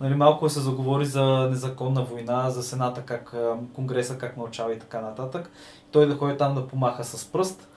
Нали, 0.00 0.14
малко 0.14 0.48
се 0.48 0.60
заговори 0.60 1.06
за 1.06 1.24
незаконна 1.50 2.04
война, 2.04 2.50
за 2.50 2.62
Сената, 2.62 3.02
как 3.02 3.36
Конгреса 3.74 4.18
как 4.18 4.36
мълчава 4.36 4.74
и 4.74 4.78
така 4.78 5.00
нататък. 5.00 5.50
Той 5.90 6.06
да 6.06 6.16
ходи 6.16 6.38
там 6.38 6.54
да 6.54 6.68
помаха 6.68 7.04
с 7.04 7.24
пръст, 7.24 7.68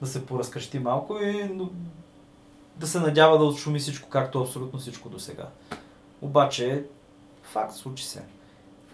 да 0.00 0.06
се 0.06 0.26
поразкрещи 0.26 0.78
малко 0.78 1.18
и 1.18 1.50
да 2.76 2.86
се 2.86 3.00
надява 3.00 3.38
да 3.38 3.44
отшуми 3.44 3.78
всичко, 3.78 4.08
както 4.08 4.40
абсолютно 4.40 4.78
всичко 4.78 5.08
до 5.08 5.18
сега. 5.18 5.48
Обаче, 6.22 6.84
факт, 7.42 7.74
случи 7.74 8.04
се. 8.04 8.22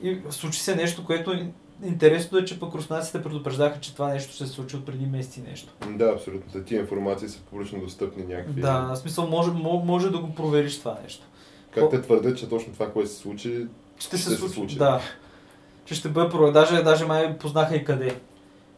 И 0.03 0.19
случи 0.31 0.61
се 0.61 0.77
нещо, 0.77 1.05
което 1.05 1.31
ин- 1.31 1.51
интересно 1.85 2.39
е, 2.39 2.45
че 2.45 2.61
пък 2.61 2.75
руснаците 2.75 3.23
предупреждаха, 3.23 3.81
че 3.81 3.93
това 3.93 4.09
нещо 4.09 4.35
се 4.35 4.47
случи 4.47 4.77
от 4.77 4.87
преди 4.87 5.07
месеци 5.07 5.43
нещо. 5.43 5.73
Да, 5.89 6.05
абсолютно. 6.07 6.63
Тия 6.63 6.81
информации 6.81 7.29
са 7.29 7.41
публично 7.41 7.81
достъпни 7.81 8.25
някакви. 8.25 8.61
Да, 8.61 8.81
в 8.83 8.97
смисъл 8.97 9.27
може, 9.27 9.51
мо- 9.51 9.85
може 9.85 10.11
да 10.11 10.19
го 10.19 10.35
провериш 10.35 10.79
това 10.79 10.99
нещо. 11.03 11.27
Как 11.71 11.91
те 11.91 12.03
твърдят, 12.03 12.39
че 12.39 12.49
точно 12.49 12.73
това, 12.73 12.93
което 12.93 13.11
се 13.11 13.17
случи, 13.17 13.67
Ще, 13.99 14.17
се, 14.17 14.23
Ще 14.23 14.31
се 14.31 14.37
случи. 14.37 14.55
случи. 14.55 14.77
Да. 14.77 15.01
Че 15.85 15.95
ще 15.95 16.09
бъде 16.09 16.29
проверен. 16.31 16.53
Даже, 16.53 16.83
даже 16.83 17.05
май 17.05 17.39
познаха 17.39 17.77
и 17.77 17.85
къде. 17.85 18.21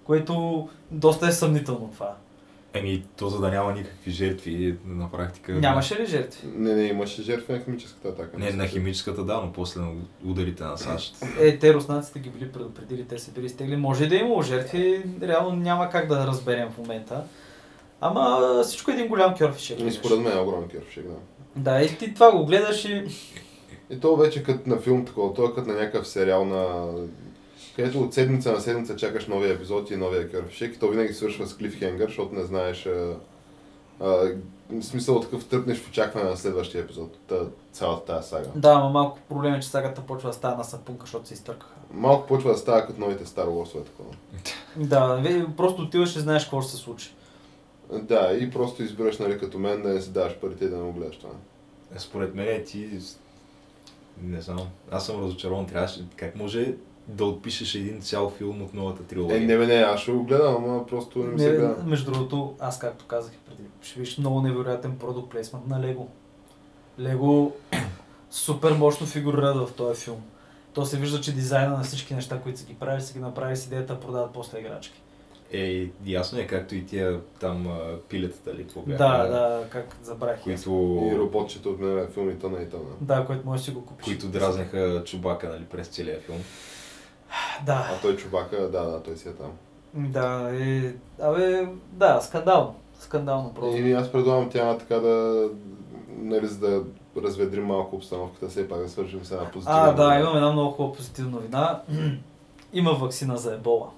Което 0.05 0.69
доста 0.91 1.27
е 1.27 1.33
съмнително 1.33 1.91
това. 1.93 2.17
Еми, 2.75 3.05
то 3.17 3.29
за 3.29 3.41
да 3.41 3.51
няма 3.51 3.73
никакви 3.73 4.11
жертви, 4.11 4.77
на 4.87 5.11
практика... 5.11 5.53
Нямаше 5.53 5.97
ли 6.03 6.07
жертви? 6.07 6.49
не, 6.55 6.75
не 6.75 6.83
имаше 6.83 7.23
жертви 7.23 7.53
на 7.53 7.61
химическата 7.61 8.09
атака. 8.09 8.39
Не, 8.39 8.51
на 8.51 8.67
химическата 8.67 9.25
да, 9.25 9.41
но 9.41 9.53
после 9.53 9.81
на 9.81 9.91
ударите 10.25 10.65
на 10.65 10.79
САЩ. 10.79 11.17
Е, 11.41 11.59
те 11.59 11.75
руснаците 11.75 12.19
ги 12.19 12.31
били 12.31 12.53
предупредили, 12.53 13.05
те 13.05 13.19
се 13.19 13.31
били 13.31 13.49
стегли. 13.49 13.77
Може 13.77 14.05
и 14.05 14.09
да 14.09 14.17
е 14.17 14.19
имало 14.19 14.43
жертви, 14.43 15.03
реално 15.23 15.57
няма 15.57 15.91
как 15.91 16.09
да 16.09 16.27
разберем 16.27 16.71
в 16.71 16.79
момента. 16.79 17.25
Ама 18.01 18.61
всичко 18.63 18.91
е 18.91 18.95
един 18.95 19.09
голям 19.09 19.35
кьорфишек. 19.35 19.81
И 19.81 19.91
според 19.91 20.19
мен 20.19 20.39
е 20.39 20.41
огромен 20.41 20.69
кърфшек, 20.69 21.05
да. 21.07 21.15
Да, 21.57 21.83
и 21.83 21.99
ти 21.99 22.15
това 22.15 22.33
го 22.33 22.47
гледаш 22.47 22.85
и... 22.85 23.05
И 23.91 24.01
то 24.01 24.17
вече 24.17 24.43
като 24.43 24.71
на 24.71 24.81
филм 24.81 25.05
такова, 25.05 25.35
то 25.35 25.45
е 25.45 25.55
като 25.55 25.69
на 25.69 25.75
някакъв 25.75 26.09
сериал 26.09 26.45
на... 26.45 26.93
където 27.77 28.01
от 28.01 28.15
седмица 28.15 28.53
на 28.53 28.61
седмица 28.61 28.97
чакаш 28.97 29.27
новия 29.27 29.55
епизод 29.55 29.91
и 29.91 29.97
новия 29.97 30.31
кърфшек 30.31 30.75
и 30.75 30.79
то 30.79 30.89
винаги 30.89 31.15
свършва 31.15 31.47
с 31.47 31.57
клифхенгър, 31.57 32.07
защото 32.07 32.35
не 32.35 32.45
знаеш... 32.45 32.87
А, 32.87 33.17
а, 34.01 34.35
смисъл 34.81 35.21
такъв 35.21 35.49
тръпнеш 35.49 35.79
в 35.79 35.89
очакване 35.89 36.31
на 36.31 36.37
следващия 36.37 36.83
епизод, 36.83 37.19
та, 37.29 37.37
цялата 37.73 38.05
тази 38.05 38.29
сага. 38.29 38.49
Да, 38.55 38.71
ама 38.73 38.89
малко 38.89 39.19
проблем 39.29 39.55
е, 39.55 39.61
че 39.61 39.69
сагата 39.69 40.01
почва 40.01 40.29
да 40.31 40.35
става 40.35 40.57
на 40.57 40.65
сапунка, 40.65 41.01
защото 41.01 41.29
се 41.29 41.35
изтъркаха. 41.35 41.75
Малко 41.91 42.27
почва 42.27 42.53
да 42.53 42.59
става 42.59 42.87
като 42.87 43.01
новите 43.01 43.25
Star 43.25 43.47
Wars 43.47 43.81
е 43.81 43.85
такова. 43.85 44.15
Да, 44.77 45.23
просто 45.57 45.83
отиваш 45.83 46.17
и 46.17 46.21
знаеш 46.21 46.43
какво 46.43 46.63
ще 46.63 46.71
се 46.71 46.77
случи. 46.77 47.15
Да, 47.93 48.37
и 48.41 48.51
просто 48.51 48.83
избираш, 48.83 49.19
нали, 49.19 49.39
като 49.39 49.59
мен, 49.59 49.83
да 49.83 49.89
не 49.89 50.01
си 50.01 50.11
даваш 50.11 50.37
парите 50.37 50.65
и 50.65 50.69
да 50.69 50.77
не 50.77 50.83
го 50.83 50.93
гледаш 50.93 51.17
това. 51.17 51.33
Е, 51.97 51.99
Според 51.99 52.35
мен 52.35 52.65
ти... 52.65 52.89
Не 54.23 54.41
знам. 54.41 54.69
Аз 54.91 55.07
съм 55.07 55.23
разочарован. 55.23 55.67
Трябваше... 55.67 56.05
Как 56.17 56.37
може 56.37 56.75
да 57.09 57.25
отпишеш 57.25 57.75
един 57.75 58.01
цял 58.01 58.31
филм 58.31 58.63
от 58.63 58.75
новата 58.75 59.03
трилогия? 59.03 59.37
Е, 59.37 59.41
не 59.41 59.59
бе, 59.59 59.67
не, 59.67 59.75
аз 59.75 60.01
ще 60.01 60.13
го 60.13 60.25
гледам, 60.25 60.55
ама 60.57 60.87
просто 60.87 61.19
не 61.19 61.25
ми 61.27 61.39
се 61.39 61.51
Не, 61.51 61.57
гледа. 61.57 61.77
между 61.87 62.13
другото, 62.13 62.55
аз 62.61 62.79
както 62.79 63.05
казах 63.07 63.33
и 63.33 63.39
преди, 63.39 63.63
ще 63.83 64.01
видиш 64.01 64.19
много 64.19 64.41
невероятен 64.41 64.99
продукт 64.99 65.31
плейсмент 65.31 65.67
на 65.67 65.81
Лего. 65.81 66.09
Лего 67.01 67.53
супер 68.31 68.73
мощно 68.73 69.07
фигурира 69.07 69.53
в 69.55 69.73
този 69.73 70.01
филм. 70.05 70.23
То 70.73 70.85
се 70.85 70.97
вижда, 70.97 71.21
че 71.21 71.35
дизайна 71.35 71.77
на 71.77 71.83
всички 71.83 72.15
неща, 72.15 72.41
които 72.41 72.59
са 72.59 72.67
ги 72.67 72.75
правили, 72.75 73.03
са 73.03 73.13
ги 73.13 73.19
направили 73.19 73.57
с 73.57 73.67
идеята 73.67 73.95
да 73.95 74.01
продават 74.01 74.31
после 74.33 74.59
играчки. 74.59 75.03
Е, 75.55 75.87
ясно 76.07 76.39
е, 76.39 76.47
както 76.47 76.75
и 76.75 76.87
тия 76.87 77.21
там 77.41 77.67
пилетата 78.09 78.55
ли, 78.55 78.63
какво 78.63 78.81
бяха, 78.81 78.99
Да, 78.99 79.27
да, 79.29 79.65
как 79.71 79.97
забравих. 80.03 80.39
аз. 80.39 80.45
които, 80.45 80.71
И 81.13 81.19
роботчето 81.19 81.71
от 81.71 81.81
мен 81.81 82.09
филмите 82.15 82.49
на 82.49 82.63
Итана. 82.63 82.83
Да, 83.01 83.25
който 83.27 83.47
може 83.47 83.61
да 83.61 83.65
си 83.65 83.71
го 83.71 83.87
купиш. 83.87 84.05
които 84.05 84.29
дразняха 84.29 85.03
Чубака 85.05 85.49
нали, 85.49 85.65
през 85.65 85.89
целия 85.89 86.21
филм. 86.21 86.39
Да, 87.67 87.89
А 87.93 88.01
той 88.03 88.17
чубака, 88.17 88.57
да, 88.57 88.85
да, 88.85 89.03
той 89.03 89.17
си 89.17 89.29
е 89.29 89.33
там. 89.33 89.51
да, 89.95 90.51
е, 90.61 90.95
абе, 91.23 91.69
да, 91.93 92.21
скандално. 92.21 92.75
Скандално 93.01 93.55
просто. 93.55 93.77
И 93.77 93.93
аз 93.93 94.13
предлагам 94.13 94.51
тя 94.51 94.79
така 94.79 94.95
да, 94.95 95.49
нали, 96.19 96.47
за 96.47 96.59
да 96.59 96.83
разведрим 97.23 97.65
малко 97.65 97.97
обстановката, 97.97 98.49
все 98.49 98.69
пак 98.69 98.79
да 98.79 98.89
свършим 98.89 99.25
с 99.25 99.31
една 99.31 99.51
позитивна. 99.51 99.81
А, 99.81 99.93
да, 99.93 100.21
имам 100.21 100.37
една 100.37 100.53
много 100.53 100.71
хубава 100.71 100.95
позитивна 100.95 101.31
новина. 101.31 101.83
Има 102.73 102.93
вакцина 102.93 103.37
за 103.37 103.55
ебола. 103.55 103.89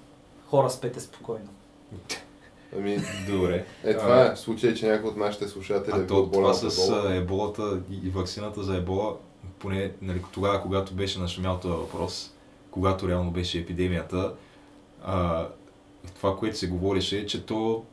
Хора, 0.46 0.70
спете 0.70 1.00
спокойно. 1.00 1.48
Ами, 2.78 2.98
Добре. 3.30 3.66
е 3.84 3.96
това 3.96 4.26
е, 4.26 4.34
в 4.34 4.38
случай, 4.38 4.74
че 4.74 4.88
някой 4.90 5.10
от 5.10 5.16
нашите 5.16 5.48
слушатели 5.48 5.94
е 5.94 5.98
А 5.98 5.98
бил 5.98 6.06
то, 6.06 6.26
болен 6.26 6.32
това 6.32 6.70
с 6.70 6.88
ебола. 6.88 7.14
еболата 7.16 7.80
и 8.04 8.10
вакцината 8.10 8.62
за 8.62 8.76
ебола, 8.76 9.16
поне 9.58 9.92
нали, 10.02 10.22
тогава, 10.32 10.62
когато 10.62 10.94
беше 10.94 11.18
нашумял 11.20 11.58
този 11.58 11.74
въпрос, 11.74 12.33
когато 12.74 13.08
реално 13.08 13.30
беше 13.30 13.58
епидемията, 13.58 14.34
а, 15.04 15.46
това, 16.16 16.36
което 16.36 16.58
се 16.58 16.68
говореше, 16.68 17.18
е, 17.18 17.26
че 17.26 17.46
то 17.46 17.84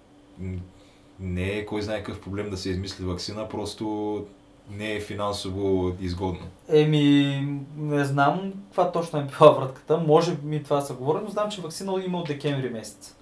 не 1.19 1.51
е 1.51 1.65
кой 1.65 1.82
знае 1.82 2.03
какъв 2.03 2.21
проблем 2.21 2.49
да 2.49 2.57
се 2.57 2.69
измисли 2.69 3.05
вакцина, 3.05 3.49
просто 3.49 4.25
не 4.71 4.93
е 4.93 4.99
финансово 4.99 5.95
изгодно. 5.99 6.47
Еми, 6.69 7.41
не 7.77 8.05
знам 8.05 8.53
каква 8.67 8.91
точно 8.91 9.19
е 9.19 9.23
била 9.23 9.51
вратката. 9.51 9.97
Може 9.97 10.36
би 10.36 10.63
това 10.63 10.82
са 10.82 10.93
говорили, 10.93 11.23
но 11.23 11.29
знам, 11.29 11.51
че 11.51 11.61
вакцина 11.61 12.03
има 12.05 12.17
от 12.19 12.27
декември 12.27 12.69
месец. 12.69 13.15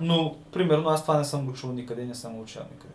Но, 0.00 0.36
примерно, 0.52 0.88
аз 0.88 1.02
това 1.02 1.18
не 1.18 1.24
съм 1.24 1.46
го 1.46 1.52
чул 1.52 1.72
никъде, 1.72 2.04
не 2.04 2.14
съм 2.14 2.36
го 2.36 2.42
учил 2.42 2.62
никъде. 2.72 2.94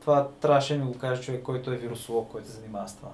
Това 0.00 0.28
трябваше 0.40 0.76
да 0.76 0.84
ми 0.84 0.92
го 0.92 0.98
каже 0.98 1.22
човек, 1.22 1.42
който 1.42 1.72
е 1.72 1.76
вирусолог, 1.76 2.28
който 2.28 2.48
се 2.48 2.54
занимава 2.54 2.88
с 2.88 2.96
това. 2.96 3.10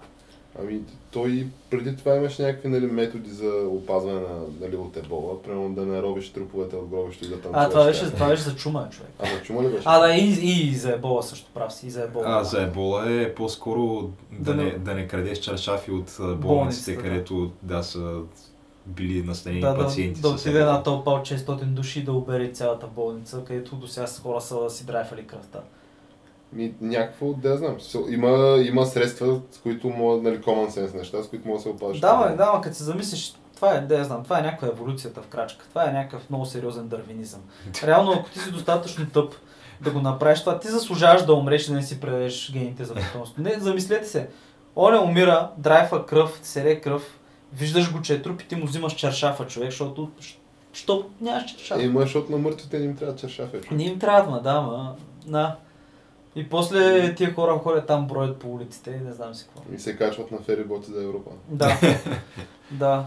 Ами, 0.62 0.80
той 1.10 1.46
преди 1.70 1.96
това 1.96 2.16
имаше 2.16 2.42
някакви 2.42 2.68
нали, 2.68 2.86
методи 2.86 3.30
за 3.30 3.52
опазване 3.68 4.20
на, 4.20 4.38
нали, 4.60 4.76
от 4.76 4.96
ебола, 4.96 5.42
примерно 5.42 5.74
да 5.74 5.86
не 5.86 6.02
робиш 6.02 6.32
труповете 6.32 6.76
от 6.76 6.88
гробището 6.88 7.26
и 7.26 7.28
да 7.28 7.40
танцуваш. 7.40 7.66
А, 7.66 7.70
това 7.70 7.84
беше, 7.84 8.10
това 8.10 8.28
беше 8.28 8.42
за 8.42 8.56
чума, 8.56 8.88
човек. 8.90 9.10
А, 9.18 9.26
за 9.26 9.42
чума 9.42 9.62
ли 9.62 9.68
беше? 9.68 9.82
А, 9.84 9.98
да, 9.98 10.14
и, 10.14 10.38
и 10.42 10.74
за 10.74 10.92
ебола 10.92 11.22
също 11.22 11.50
прав 11.54 11.72
си, 11.72 11.86
и 11.86 11.90
за 11.90 12.02
ебола. 12.02 12.24
А, 12.28 12.44
за 12.44 12.62
ебола 12.62 13.12
е 13.12 13.34
по-скоро 13.34 14.10
да, 14.32 14.54
Да 14.54 14.62
не, 14.62 14.70
да 14.70 14.94
не 14.94 15.08
крадеш 15.08 15.38
чаршафи 15.38 15.90
от 15.90 16.16
болниците, 16.40 16.94
да. 16.94 17.02
където 17.02 17.50
да 17.62 17.82
са 17.82 18.20
били 18.86 19.22
настанени 19.22 19.60
да, 19.60 19.74
да, 19.74 19.78
пациенти. 19.78 20.20
да 20.20 20.28
с 20.28 20.32
отиде 20.32 20.60
една 20.60 20.82
тълпа 20.82 21.10
от 21.10 21.26
600 21.26 21.64
души 21.64 22.04
да 22.04 22.12
обере 22.12 22.52
цялата 22.52 22.86
болница, 22.86 23.42
където 23.46 23.76
до 23.76 23.88
сега 23.88 24.06
хора 24.22 24.40
са 24.40 24.70
си 24.70 24.86
драйфали 24.86 25.26
кръвта. 25.26 25.60
Ми, 26.56 26.74
някакво, 26.80 27.32
да 27.32 27.56
знам. 27.56 27.76
Има, 28.08 28.56
има 28.66 28.86
средства, 28.86 29.40
с 29.50 29.58
които 29.58 29.88
могат, 29.88 30.22
нали, 30.22 30.40
common 30.40 30.68
sense 30.68 30.94
неща, 30.94 31.22
с 31.22 31.28
които 31.28 31.48
могат 31.48 31.58
да 31.58 31.62
се 31.62 31.68
опазиш. 31.68 32.00
Да, 32.00 32.14
ма, 32.14 32.36
да, 32.36 32.52
ма, 32.52 32.60
като 32.60 32.76
се 32.76 32.84
замислиш, 32.84 33.34
това 33.54 33.74
е, 33.74 33.80
да 33.80 33.98
я 33.98 34.04
знам, 34.04 34.24
това 34.24 34.38
е 34.38 34.42
някаква 34.42 34.68
еволюцията 34.68 35.22
в 35.22 35.26
крачка. 35.26 35.66
Това 35.68 35.88
е 35.88 35.92
някакъв 35.92 36.30
много 36.30 36.46
сериозен 36.46 36.88
дървинизъм. 36.88 37.40
Реално, 37.84 38.12
ако 38.12 38.30
ти 38.30 38.38
си 38.38 38.50
достатъчно 38.50 39.06
тъп 39.06 39.34
да 39.80 39.90
го 39.90 40.00
направиш 40.00 40.40
това, 40.40 40.58
ти 40.58 40.68
заслужаваш 40.68 41.24
да 41.24 41.34
умреш 41.34 41.66
и 41.66 41.70
да 41.70 41.76
не 41.76 41.82
си 41.82 42.00
предадеш 42.00 42.52
гените 42.52 42.84
за 42.84 42.94
потомство. 42.94 43.42
Не, 43.42 43.54
замислете 43.58 44.06
се. 44.06 44.28
Оня 44.76 45.02
умира, 45.02 45.50
драйфа 45.58 46.06
кръв, 46.06 46.40
сере 46.42 46.80
кръв, 46.80 47.18
виждаш 47.52 47.92
го, 47.92 48.02
че 48.02 48.14
е 48.14 48.22
труп 48.22 48.40
и 48.42 48.48
ти 48.48 48.56
му 48.56 48.66
взимаш 48.66 48.94
чаршафа, 48.94 49.46
човек, 49.46 49.70
защото 49.70 50.10
що 50.72 51.06
нямаш 51.20 51.44
чаршаф. 51.44 51.82
Има, 51.82 52.00
защото 52.00 52.32
на 52.32 52.38
мъртвите 52.38 52.78
не 52.78 52.84
им 52.84 52.96
трябва 52.96 53.16
чаршафи. 53.16 53.58
Не 53.70 53.84
им 53.84 53.98
трябва, 53.98 54.40
да, 54.40 54.60
ма. 54.60 54.94
На. 55.26 55.56
И 56.36 56.48
после 56.48 57.14
тия 57.14 57.34
хора 57.34 57.52
ходят 57.52 57.86
там, 57.86 58.06
броят 58.06 58.38
по 58.38 58.48
улиците 58.48 58.90
и 58.90 59.04
не 59.04 59.12
знам 59.12 59.34
си 59.34 59.44
какво. 59.44 59.74
И 59.74 59.78
се 59.78 59.96
качват 59.96 60.30
на 60.30 60.38
фериботи 60.38 60.90
за 60.90 61.02
Европа. 61.02 61.30
Да. 61.48 61.78
да. 62.70 63.04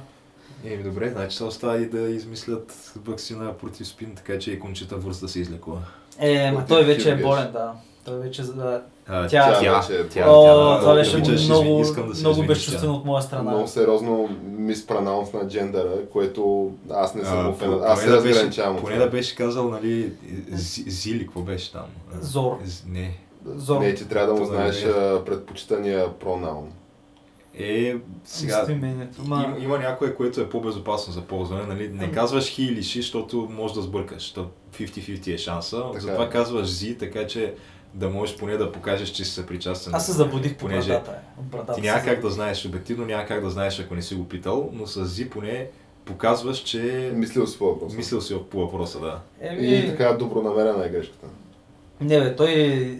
Еми 0.66 0.84
добре, 0.84 1.10
значи 1.10 1.38
се 1.38 1.44
остава 1.44 1.78
и 1.78 1.90
да 1.90 2.00
измислят 2.00 2.94
вакцина 2.96 3.54
против 3.54 3.88
спин, 3.88 4.16
така 4.16 4.40
че 4.40 4.52
и 4.52 4.60
Кончита 4.60 4.96
Върст 4.96 5.22
да 5.22 5.28
се 5.28 5.40
излекува. 5.40 5.82
Е, 6.20 6.52
ма 6.52 6.66
той 6.66 6.84
вече 6.84 7.12
е 7.12 7.16
болен, 7.16 7.52
да. 7.52 7.74
Той 8.10 8.20
вече 8.20 8.44
за... 8.44 8.82
А, 9.08 9.28
Тя- 9.28 9.60
Тя 9.60 9.80
вече 9.80 9.94
е 9.94 10.08
тя, 10.08 10.26
О, 10.28 10.44
тя, 10.44 10.80
това 10.80 10.94
беше 10.96 11.18
много, 11.46 11.82
искам 11.82 12.08
да 12.10 12.16
се 12.16 12.22
много 12.22 12.44
безчувствено 12.44 12.94
от 12.94 13.06
моя 13.06 13.22
страна. 13.24 13.52
Много 13.52 13.68
сериозно 13.68 14.30
миспронаунс 14.44 15.34
на 15.34 15.48
джендъра, 15.48 16.10
което 16.12 16.72
аз 16.92 17.16
не 17.16 17.26
съм 17.26 17.40
А, 17.40 17.50
го 17.50 17.58
фен. 17.58 17.70
поне 17.70 17.82
Аз 17.86 18.00
се 18.02 18.10
да 18.10 18.16
беше- 18.16 18.30
разграничавам 18.30 18.78
Поне 18.78 18.94
това. 18.94 19.06
да 19.06 19.12
беше 19.12 19.36
казал, 19.36 19.70
нали, 19.70 20.12
Зи- 20.52 20.90
Зили, 20.90 21.26
какво 21.26 21.42
беше 21.42 21.72
там? 21.72 21.86
Зор. 22.22 22.58
Не. 22.88 23.18
Зор. 23.46 23.80
Не, 23.82 23.96
ти 23.96 24.08
трябва 24.08 24.34
да 24.34 24.40
му 24.40 24.46
знаеш 24.46 24.84
е. 24.84 24.94
предпочитания 25.26 26.14
пронаун. 26.14 26.72
Е, 27.56 27.96
сега, 28.24 28.66
има, 29.20 29.56
има 29.60 29.78
някое, 29.80 30.16
което 30.16 30.42
е 30.42 30.50
по-безопасно 30.50 31.14
за 31.14 31.22
ползване, 31.22 31.64
нали? 31.66 31.90
Не 31.90 32.12
казваш 32.12 32.46
хи 32.46 32.64
или 32.64 32.84
ши, 32.84 33.02
защото 33.02 33.48
можеш 33.52 33.76
да 33.76 33.82
сбъркаш, 33.82 34.18
защото 34.18 34.50
50-50 34.74 35.28
е 35.28 35.38
шанса. 35.38 35.84
Така 35.88 36.00
Затова 36.00 36.24
е. 36.24 36.30
казваш 36.30 36.68
зи, 36.68 36.98
така 36.98 37.28
че 37.28 37.54
да 37.94 38.10
можеш 38.10 38.38
поне 38.38 38.58
да 38.58 38.72
покажеш, 38.72 39.10
че 39.10 39.26
си 39.26 39.32
съпричастен. 39.32 39.96
Аз 39.96 40.06
се 40.06 40.12
забудих 40.12 40.54
по 40.54 40.60
понеже 40.60 40.90
брадата. 40.90 41.12
е. 41.72 41.76
Ти 41.76 41.82
няма 41.82 42.02
как 42.04 42.22
да 42.22 42.30
знаеш, 42.30 42.66
обективно 42.66 43.06
няма 43.06 43.26
как 43.26 43.44
да 43.44 43.50
знаеш, 43.50 43.80
ако 43.80 43.96
не 43.96 44.02
си 44.02 44.16
го 44.16 44.28
питал, 44.28 44.70
но 44.74 44.88
с 44.88 45.06
зи 45.06 45.30
поне 45.30 45.68
показваш, 46.06 46.58
че 46.58 47.12
Мислил 47.14 47.48
си 47.48 47.58
по 47.60 47.66
въпроса. 47.66 47.98
мислил 47.98 48.22
си 48.22 48.38
по 48.52 48.60
въпроса, 48.60 49.00
да. 49.00 49.20
Еми, 49.42 49.68
И 49.68 49.88
така 49.90 50.14
добронамерена 50.14 50.86
е 50.86 50.90
грешката. 50.90 51.28
Не 52.02 52.20
бе, 52.20 52.36
той... 52.36 53.00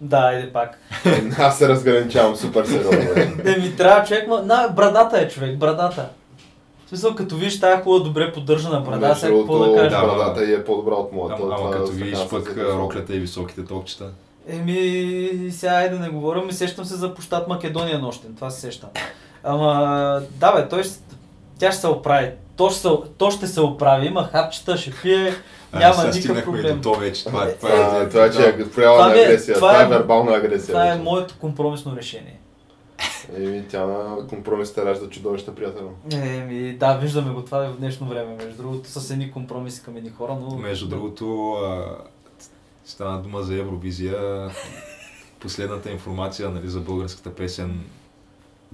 Да, 0.00 0.16
айде 0.18 0.52
пак. 0.52 0.78
Аз 1.38 1.58
се 1.58 1.68
разграничавам 1.68 2.36
супер 2.36 2.64
сериозно. 2.64 3.14
бе. 3.14 3.26
Не 3.44 3.58
ми 3.58 3.76
трябва 3.76 4.04
човек, 4.06 4.28
ма... 4.28 4.42
На, 4.42 4.68
брадата 4.68 5.18
е 5.20 5.28
човек, 5.28 5.56
брадата. 5.58 6.08
В 6.86 6.88
смисъл, 6.88 7.14
като 7.14 7.36
виж 7.36 7.60
тази 7.60 7.82
хубава, 7.82 8.04
добре 8.04 8.32
поддържана 8.32 8.80
брада, 8.80 8.98
Между 8.98 9.20
сега 9.20 9.36
какво 9.36 9.58
да 9.58 9.74
кажа? 9.76 9.90
Да, 9.90 10.06
Брадата 10.06 10.44
е 10.44 10.64
по-добра 10.64 10.94
от 10.94 11.12
моята. 11.12 11.34
Ама, 11.36 11.46
ама 11.48 11.56
това 11.58 11.70
като 11.72 11.92
видиш 11.92 12.18
пък 12.30 12.56
роклята 12.58 13.14
и 13.14 13.18
високите 13.18 13.64
токчета. 13.64 14.10
Еми, 14.48 15.30
сега 15.50 15.72
айде 15.72 15.88
да 15.88 16.00
не 16.00 16.08
говорим, 16.08 16.52
сещам 16.52 16.84
се 16.84 16.94
за 16.94 17.14
площад 17.14 17.48
Македония 17.48 17.98
нощен, 17.98 18.34
това 18.34 18.50
се 18.50 18.60
сещам. 18.60 18.88
Ама, 19.44 19.72
да 20.30 20.52
бе, 20.52 20.68
той, 20.68 20.82
тя 21.58 21.72
ще 21.72 21.80
се 21.80 21.86
оправи. 21.86 22.30
То 22.56 22.70
ще 22.70 22.80
се, 22.80 22.88
то 23.18 23.30
ще 23.30 23.46
се 23.46 23.60
оправи, 23.60 24.06
има 24.06 24.24
хапчета, 24.24 24.76
ще 24.76 24.92
пие, 25.02 25.34
А, 25.72 25.78
няма 25.78 25.94
сега 25.94 26.10
никакъв 26.10 26.44
проблем. 26.44 26.76
до 26.76 26.92
то 26.92 26.98
вече. 26.98 27.24
Това, 27.24 27.44
е- 27.44 27.52
това, 27.52 27.68
Това, 27.70 28.00
е, 28.00 28.08
това 28.08 28.24
е, 28.24 28.30
че 28.30 28.42
е 28.42 28.70
проява 28.70 28.96
Това 28.96 29.08
на 29.08 29.14
ми 29.14 29.20
е- 29.20 29.24
агресия. 29.24 29.54
това 29.54 29.68
Това 29.68 29.82
е 29.82 29.84
е- 29.84 29.88
вербална 29.88 30.32
агресия. 30.32 30.68
Това 30.68 30.86
е 30.86 30.90
вече. 30.90 31.02
моето 31.02 31.34
компромисно 31.40 31.96
решение. 31.96 32.38
Еми, 33.34 33.64
тя 33.68 33.86
на 33.86 34.26
компромисите 34.26 34.84
ражда 34.84 35.08
чудовища, 35.08 35.54
приятел. 35.54 35.92
Еми, 36.12 36.72
да, 36.72 36.96
виждаме 36.96 37.32
го 37.32 37.42
това 37.42 37.58
в 37.68 37.78
днешно 37.78 38.08
време, 38.08 38.36
между 38.36 38.62
другото, 38.62 38.88
с 38.90 39.10
едни 39.10 39.32
компромиси 39.32 39.82
към 39.82 39.96
едни 39.96 40.10
хора, 40.10 40.36
но... 40.40 40.56
Между 40.56 40.88
другото, 40.88 41.52
а, 41.52 41.96
стана 42.84 43.22
дума 43.22 43.42
за 43.42 43.54
Евровизия. 43.54 44.50
Последната 45.40 45.90
информация 45.90 46.50
нали, 46.50 46.68
за 46.68 46.80
българската 46.80 47.34
песен 47.34 47.80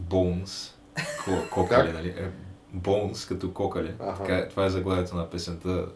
Bones, 0.01 0.73
ко- 1.25 1.51
кокали, 1.51 1.93
нали? 1.93 2.09
Е, 2.09 2.31
Bones 2.77 3.29
като 3.29 3.53
кокали. 3.53 3.93
Така, 4.19 4.37
е- 4.37 4.49
това 4.49 4.65
е 4.65 4.71
заглавието 4.71 5.17
на 5.17 5.31
песента. 5.31 5.87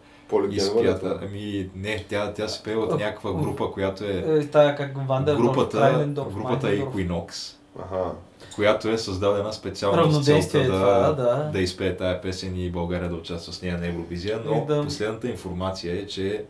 Това? 0.99 1.19
Ами 1.23 1.71
не, 1.75 2.05
тя, 2.09 2.33
тя 2.33 2.49
се 2.49 2.63
пее 2.63 2.77
от 2.77 2.91
някаква 2.91 3.33
група, 3.33 3.71
която 3.73 4.05
е 4.05 4.25
Е, 4.27 4.47
тая 4.47 4.77
как 4.77 5.09
Вандер, 5.09 5.37
групата, 5.37 6.07
групата 6.35 6.67
Equinox, 6.67 7.55
Аха. 7.83 8.13
Която 8.57 8.89
е 8.89 8.99
създадена 8.99 9.53
специално 9.53 10.13
с 10.13 10.25
целта 10.25 10.59
е 10.59 10.63
да, 10.63 10.67
това, 10.67 11.13
да. 11.13 11.51
да 11.53 11.61
изпее 11.61 11.97
тая 11.97 12.21
песен 12.21 12.61
и 12.61 12.71
България 12.71 13.09
да 13.09 13.15
участва 13.15 13.53
с 13.53 13.63
нея 13.63 13.79
на 13.79 13.87
Евровизия, 13.87 14.41
но 14.45 14.63
И 14.63 14.67
да- 14.67 14.85
последната 14.85 15.29
информация 15.29 16.03
е, 16.03 16.07
че 16.07 16.45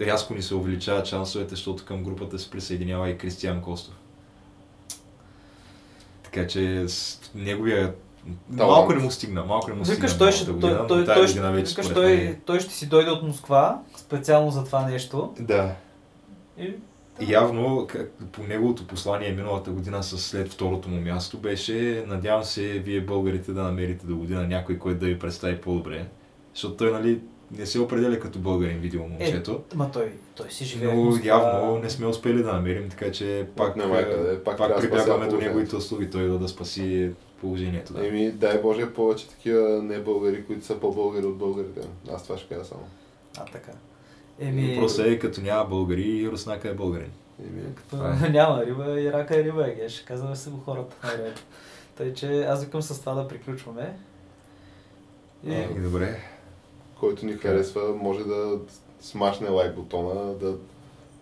рязко 0.00 0.34
ни 0.34 0.42
се 0.42 0.54
увеличават 0.54 1.06
шансовете, 1.06 1.50
защото 1.50 1.84
към 1.84 2.02
групата 2.04 2.38
се 2.38 2.50
присъединява 2.50 3.10
и 3.10 3.18
Кристиян 3.18 3.60
Костов. 3.60 3.94
Така 6.22 6.46
че 6.46 6.88
с 6.88 7.20
неговия... 7.34 7.94
Талант. 8.56 8.76
Малко 8.78 8.92
не 8.92 9.02
му 9.02 9.10
стигна, 9.10 9.44
малко 9.44 9.70
не 9.70 9.76
му 9.76 9.84
стигна. 9.84 9.96
Викаш, 10.00 10.18
той 10.18 10.32
ще, 10.32 10.44
той, 10.44 10.54
година, 10.54 10.86
той, 10.86 11.04
той, 11.04 11.28
ще, 11.28 11.40
вече 11.40 11.70
викаш, 11.70 11.88
той, 11.94 12.16
мен- 12.16 12.40
той 12.46 12.60
ще 12.60 12.74
си 12.74 12.86
дойде 12.88 13.10
от 13.10 13.22
Москва, 13.22 13.80
специално 13.96 14.50
за 14.50 14.64
това 14.64 14.86
нещо. 14.86 15.34
Да. 15.40 15.74
И, 16.58 16.74
Явно, 17.20 17.86
как, 17.90 18.12
по 18.32 18.42
неговото 18.42 18.86
послание 18.86 19.32
миналата 19.32 19.70
година 19.70 20.02
с 20.02 20.18
след 20.18 20.52
второто 20.52 20.88
му 20.88 21.00
място 21.00 21.38
беше, 21.38 22.04
надявам 22.06 22.44
се 22.44 22.62
вие 22.62 23.00
българите 23.00 23.52
да 23.52 23.62
намерите 23.62 24.06
до 24.06 24.16
година 24.16 24.46
някой, 24.46 24.78
който 24.78 25.00
да 25.00 25.06
ви 25.06 25.18
представи 25.18 25.60
по-добре. 25.60 26.06
Защото 26.54 26.76
той, 26.76 26.92
нали, 26.92 27.20
не 27.58 27.66
се 27.66 27.80
определя 27.80 28.18
като 28.18 28.38
българин 28.38 28.78
видео 28.78 29.02
момчето. 29.08 29.62
ма 29.74 29.90
той, 29.90 30.12
той 30.34 30.50
си 30.50 30.64
живее 30.64 30.94
но 30.94 31.04
Москва. 31.04 31.28
явно 31.28 31.78
не 31.78 31.90
сме 31.90 32.06
успели 32.06 32.42
да 32.42 32.52
намерим, 32.52 32.88
така 32.88 33.12
че 33.12 33.46
пак, 33.56 33.76
няма 33.76 33.98
е, 33.98 34.10
къде, 34.10 34.44
пак 34.44 34.58
пак, 34.58 34.80
прибягваме 34.80 35.26
до 35.26 35.38
неговите 35.38 35.76
услуги, 35.76 36.10
той 36.10 36.28
да, 36.28 36.38
да 36.38 36.48
спаси 36.48 37.10
положението. 37.40 37.92
Да. 37.92 38.08
Еми, 38.08 38.30
дай 38.30 38.60
Боже 38.60 38.92
повече 38.92 39.28
такива 39.28 39.82
не 39.82 39.98
българи, 39.98 40.44
които 40.44 40.64
са 40.64 40.80
по-българи 40.80 41.26
от 41.26 41.36
българите. 41.36 41.80
Аз 42.12 42.22
това 42.22 42.38
ще 42.38 42.54
кажа 42.54 42.64
само. 42.64 42.82
А, 43.38 43.44
така. 43.44 43.72
Еми... 44.42 44.76
Просто 44.78 45.02
е 45.02 45.18
като 45.18 45.40
няма 45.40 45.64
българи 45.64 46.18
и 46.18 46.30
Руснака 46.30 46.68
е 46.68 46.74
българин. 46.74 47.10
Еми, 47.40 47.62
като... 47.74 48.06
е. 48.06 48.28
няма 48.30 48.66
риба 48.66 49.00
и 49.00 49.12
рака 49.12 49.40
е 49.40 49.44
риба, 49.44 49.68
е, 49.68 49.88
ще 49.88 50.04
казваме 50.04 50.36
се 50.36 50.50
го 50.50 50.58
хората. 50.64 50.96
Тъй, 51.96 52.14
че 52.14 52.42
аз 52.42 52.64
викам 52.64 52.82
с 52.82 53.00
това 53.00 53.14
да 53.14 53.28
приключваме. 53.28 53.96
И... 55.46 55.54
А, 55.54 55.80
добре. 55.82 56.20
Който 57.00 57.26
ни 57.26 57.32
харесва, 57.32 57.94
може 57.94 58.24
да 58.24 58.58
смашне 59.00 59.48
лайк 59.48 59.74
бутона, 59.74 60.34
да 60.34 60.56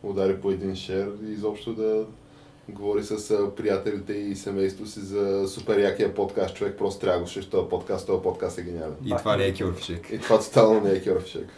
удари 0.02 0.40
по 0.40 0.50
един 0.50 0.76
шер 0.76 1.10
и 1.24 1.32
изобщо 1.32 1.74
да 1.74 2.06
говори 2.68 3.02
с 3.04 3.50
приятелите 3.56 4.12
и 4.12 4.36
семейството 4.36 4.90
си 4.90 5.00
за 5.00 5.48
супер 5.48 5.78
якия 5.78 6.14
подкаст. 6.14 6.54
Човек 6.54 6.78
просто 6.78 7.00
трябва 7.00 7.18
да 7.18 7.24
го 7.24 7.46
този 7.50 7.68
подкаст, 7.68 8.06
този 8.06 8.22
подкаст 8.22 8.58
е 8.58 8.62
гениален. 8.62 8.96
И 9.04 9.14
това 9.18 9.36
не 9.36 9.44
е 9.44 9.54
кьорфишек. 9.54 10.10
И 10.10 10.18
това 10.18 10.38
тотално 10.38 10.80
не 10.80 10.90
е 10.90 11.04
кьорфишек. 11.04 11.48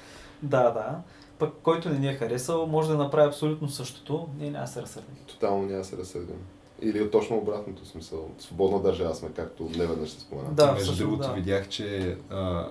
Да, 0.42 0.62
да. 0.70 1.00
Пък 1.42 1.54
който 1.62 1.88
не 1.88 1.98
ни 1.98 2.08
е 2.08 2.14
харесал, 2.14 2.66
може 2.66 2.88
да 2.88 2.96
направи 2.96 3.28
абсолютно 3.28 3.68
същото. 3.68 4.28
Ние 4.38 4.50
няма 4.50 4.66
се 4.66 4.82
разсърдим. 4.82 5.16
Тотално 5.26 5.66
няма 5.66 5.84
се 5.84 5.96
разсърдим. 5.96 6.36
Или 6.82 7.10
точно 7.10 7.36
обратното 7.36 7.86
смисъл. 7.86 8.30
Свободна 8.38 8.82
държава 8.82 9.14
сме, 9.14 9.28
както 9.36 9.70
не 9.76 9.86
веднъж 9.86 10.10
се 10.10 10.20
спомена. 10.20 10.48
Да, 10.52 10.72
Между 10.72 10.96
другото 10.96 11.28
да. 11.28 11.34
видях, 11.34 11.68
че 11.68 12.16
а, 12.30 12.68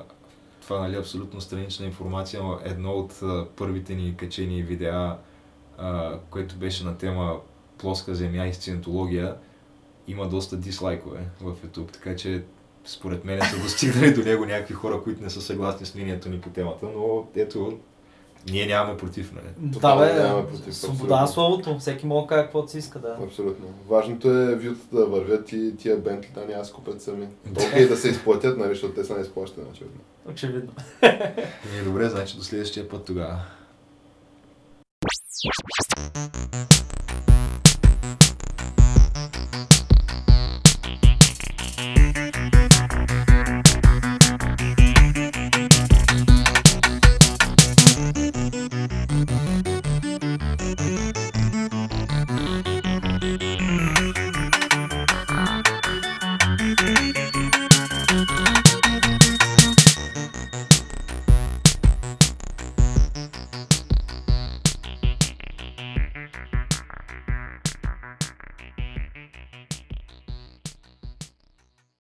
това 0.61 0.80
нали, 0.80 0.95
абсолютно 0.95 1.41
странична 1.41 1.86
информация, 1.86 2.43
но 2.43 2.59
едно 2.63 2.91
от 2.91 3.19
а, 3.24 3.45
първите 3.55 3.95
ни 3.95 4.15
качени 4.17 4.63
видеа, 4.63 5.17
а, 5.78 6.17
което 6.30 6.55
беше 6.55 6.86
на 6.86 6.97
тема 6.97 7.39
плоска 7.78 8.15
земя 8.15 8.45
и 8.45 8.53
сциентология, 8.53 9.36
има 10.07 10.30
доста 10.30 10.57
дислайкове 10.57 11.19
в 11.41 11.55
YouTube, 11.55 11.91
така 11.91 12.15
че 12.15 12.43
според 12.86 13.26
мен 13.26 13.41
са 13.41 13.61
достигнали 13.63 14.13
до 14.13 14.22
него 14.22 14.45
някакви 14.45 14.74
хора, 14.74 15.01
които 15.03 15.24
не 15.24 15.30
са 15.30 15.41
съгласни 15.41 15.86
с 15.86 15.95
мнението 15.95 16.30
ни 16.30 16.41
по 16.41 16.49
темата, 16.49 16.86
но 16.95 17.28
ето, 17.36 17.80
ние 18.50 18.66
нямаме 18.66 18.98
против, 18.98 19.32
нали? 19.32 19.46
Да, 19.58 19.96
бе, 19.96 20.14
нямаме 20.14 20.48
против, 20.48 20.76
свобода 20.76 21.22
на 21.22 21.28
словото. 21.28 21.80
Всеки 21.80 22.06
може 22.06 22.22
да 22.22 22.28
каже 22.28 22.44
каквото 22.44 22.72
си 22.72 22.78
иска, 22.78 23.00
да. 23.00 23.18
Абсолютно. 23.24 23.66
Важното 23.89 24.30
е 24.32 24.56
вютата 24.56 24.96
да 24.96 25.06
вървят 25.06 25.52
и 25.52 25.78
тия 25.78 25.98
бентлита 25.98 26.39
да 26.39 26.46
няма 26.46 26.66
скупят 26.66 27.02
сами. 27.02 27.28
Толкова 27.56 27.80
и 27.80 27.88
да 27.88 27.98
се 27.98 28.10
изплатят, 28.10 28.58
нали, 28.58 28.70
защото 28.70 28.94
те 28.94 29.04
са 29.04 29.16
не 29.16 29.22
изплащат, 29.22 29.68
очевидно. 29.72 30.02
Очевидно. 30.30 30.72
е, 31.02 31.84
добре, 31.86 32.10
значи 32.10 32.38
до 32.38 32.44
следващия 32.44 32.89
път 32.89 33.06
тогава. 33.06 33.39